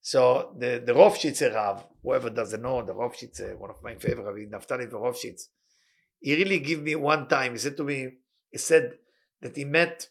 So 0.00 0.54
the 0.58 0.82
the 0.84 0.92
Ropshitzer 0.92 1.54
Rav, 1.54 1.86
whoever 2.02 2.28
doesn't 2.28 2.60
know, 2.60 2.82
the 2.82 2.92
Ropshitzer, 2.92 3.56
one 3.56 3.70
of 3.70 3.82
my 3.82 3.94
favorite, 3.94 4.24
Rabbi 4.24 4.44
Naftali 4.54 4.90
Ropshitz, 4.90 5.48
he 6.20 6.36
really 6.36 6.58
gave 6.58 6.82
me 6.82 6.94
one 6.94 7.26
time, 7.26 7.52
he 7.52 7.58
said 7.58 7.76
to 7.78 7.84
me, 7.84 8.18
he 8.50 8.58
said 8.58 8.98
that 9.40 9.56
he 9.56 9.64
met 9.64 10.08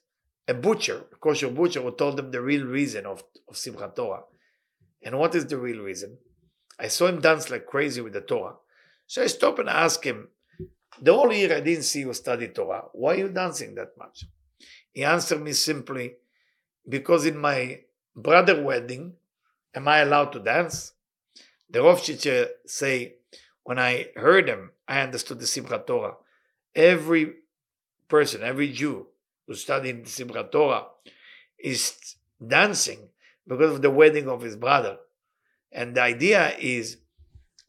a 0.47 0.53
butcher, 0.53 1.05
a 1.11 1.15
kosher 1.15 1.49
butcher, 1.49 1.81
who 1.81 1.91
told 1.91 2.17
them 2.17 2.31
the 2.31 2.41
real 2.41 2.65
reason 2.65 3.05
of, 3.05 3.23
of 3.47 3.55
Simchat 3.55 3.95
Torah. 3.95 4.23
And 5.01 5.17
what 5.17 5.35
is 5.35 5.45
the 5.45 5.57
real 5.57 5.81
reason? 5.81 6.17
I 6.79 6.87
saw 6.87 7.07
him 7.07 7.21
dance 7.21 7.49
like 7.49 7.65
crazy 7.65 8.01
with 8.01 8.13
the 8.13 8.21
Torah. 8.21 8.55
So 9.07 9.23
I 9.23 9.27
stopped 9.27 9.59
and 9.59 9.69
asked 9.69 10.03
him, 10.03 10.29
the 11.01 11.13
whole 11.13 11.31
year 11.31 11.55
I 11.55 11.59
didn't 11.59 11.83
see 11.83 12.01
you 12.01 12.13
study 12.13 12.47
Torah. 12.49 12.85
Why 12.93 13.13
are 13.13 13.17
you 13.17 13.29
dancing 13.29 13.75
that 13.75 13.97
much? 13.97 14.25
He 14.91 15.03
answered 15.03 15.41
me 15.41 15.53
simply, 15.53 16.15
because 16.87 17.25
in 17.25 17.37
my 17.37 17.81
brother 18.15 18.61
wedding, 18.61 19.13
am 19.73 19.87
I 19.87 19.99
allowed 19.99 20.31
to 20.33 20.39
dance? 20.39 20.93
The 21.69 21.79
Ropshitzer 21.79 22.49
say, 22.65 23.15
when 23.63 23.79
I 23.79 24.09
heard 24.15 24.47
him, 24.47 24.71
I 24.87 25.01
understood 25.01 25.39
the 25.39 25.45
Simchat 25.45 25.87
Torah. 25.87 26.15
Every 26.75 27.33
person, 28.07 28.43
every 28.43 28.71
Jew 28.71 29.07
the 29.53 30.03
Simchat 30.05 30.51
Torah 30.51 30.85
is 31.59 32.15
dancing 32.45 33.09
because 33.47 33.75
of 33.75 33.81
the 33.81 33.89
wedding 33.89 34.27
of 34.27 34.41
his 34.41 34.55
brother. 34.55 34.97
And 35.71 35.95
the 35.95 36.01
idea 36.01 36.55
is 36.57 36.97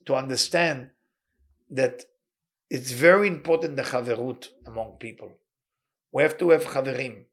to 0.07 0.15
understand 0.15 0.91
that 1.71 2.05
it's 2.71 2.93
very 2.93 3.29
important 3.29 3.77
the 3.77 3.83
chaverut 3.83 4.49
among 4.67 4.93
people. 4.99 5.33
We 6.13 6.23
have 6.23 6.39
to 6.39 6.51
have 6.51 6.65
chaverim. 6.65 7.25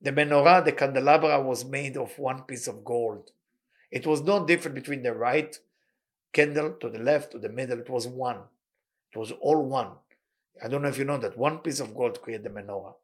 The 0.00 0.12
menorah, 0.12 0.64
the 0.64 0.72
candelabra, 0.72 1.40
was 1.40 1.64
made 1.64 1.96
of 1.96 2.18
one 2.18 2.42
piece 2.42 2.66
of 2.66 2.84
gold. 2.84 3.30
It 3.90 4.06
was 4.06 4.22
no 4.22 4.44
different 4.44 4.74
between 4.74 5.02
the 5.02 5.14
right 5.14 5.58
candle 6.32 6.72
to 6.80 6.90
the 6.90 6.98
left 6.98 7.32
to 7.32 7.38
the 7.38 7.48
middle. 7.48 7.78
It 7.78 7.88
was 7.88 8.06
one. 8.06 8.40
It 9.12 9.18
was 9.18 9.32
all 9.40 9.62
one. 9.62 9.92
I 10.62 10.68
don't 10.68 10.82
know 10.82 10.88
if 10.88 10.98
you 10.98 11.04
know 11.04 11.18
that 11.18 11.38
one 11.38 11.58
piece 11.58 11.80
of 11.80 11.94
gold 11.94 12.20
created 12.20 12.44
the 12.44 12.50
menorah. 12.50 12.94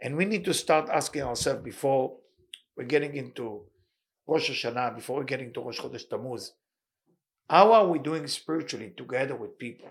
And 0.00 0.16
we 0.16 0.24
need 0.24 0.44
to 0.44 0.54
start 0.54 0.88
asking 0.90 1.22
ourselves 1.22 1.62
before 1.62 2.16
we're 2.76 2.84
getting 2.84 3.14
into 3.16 3.62
Rosh 4.26 4.50
Hashanah, 4.50 4.96
before 4.96 5.16
we're 5.16 5.24
getting 5.24 5.52
to 5.52 5.60
Rosh 5.60 5.80
Chodesh 5.80 6.08
Tammuz, 6.08 6.52
how 7.48 7.72
are 7.72 7.86
we 7.86 7.98
doing 7.98 8.26
spiritually 8.26 8.92
together 8.96 9.36
with 9.36 9.58
people? 9.58 9.88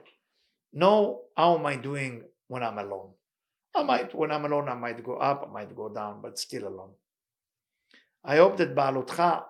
No, 0.74 1.22
how 1.38 1.58
am 1.58 1.66
I 1.66 1.76
doing 1.76 2.24
when 2.48 2.64
I'm 2.64 2.78
alone? 2.80 3.12
I 3.76 3.84
might, 3.84 4.14
when 4.14 4.32
I'm 4.32 4.46
alone, 4.46 4.70
I 4.70 4.76
might 4.76 5.04
go 5.04 5.18
up, 5.18 5.48
I 5.48 5.52
might 5.52 5.76
go 5.76 5.90
down, 5.90 6.22
but 6.22 6.38
still 6.38 6.68
alone. 6.68 6.92
I 8.24 8.38
hope 8.38 8.58
that 8.58 8.76
Baalotcha 8.76 9.44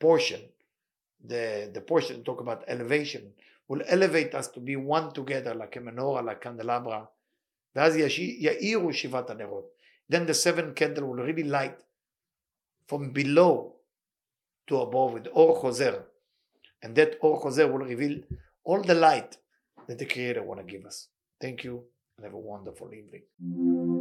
portion, 0.00 0.40
the, 1.24 1.70
the 1.72 1.80
portion 1.80 2.22
talk 2.22 2.40
about 2.40 2.64
elevation, 2.66 3.32
will 3.68 3.82
elevate 3.86 4.34
us 4.34 4.48
to 4.48 4.60
be 4.60 4.76
one 4.76 5.12
together 5.12 5.54
like 5.54 5.76
a 5.76 5.80
menorah, 5.80 6.24
like 6.24 6.40
candelabra. 6.40 7.08
ואז 7.76 7.96
יאירו 7.96 8.92
שבעת 8.92 9.30
הנרות. 9.30 9.64
then 10.09 10.25
the 10.25 10.33
seven 10.33 10.73
candle 10.73 11.07
will 11.07 11.23
really 11.23 11.43
light 11.43 11.83
from 12.87 13.11
below 13.11 13.75
to 14.67 14.81
above 14.81 15.13
with 15.13 15.27
Or 15.33 15.61
Choser. 15.61 16.03
And 16.81 16.95
that 16.95 17.17
Or 17.21 17.41
Choser 17.41 17.71
will 17.71 17.85
reveal 17.85 18.19
all 18.63 18.81
the 18.81 18.93
light 18.93 19.37
that 19.87 19.97
the 19.97 20.05
Creator 20.05 20.43
want 20.43 20.59
to 20.59 20.65
give 20.65 20.85
us. 20.85 21.07
Thank 21.41 21.63
you 21.63 21.83
and 22.17 22.25
have 22.25 22.33
a 22.33 22.39
wonderful 22.39 22.91
evening. 22.93 23.96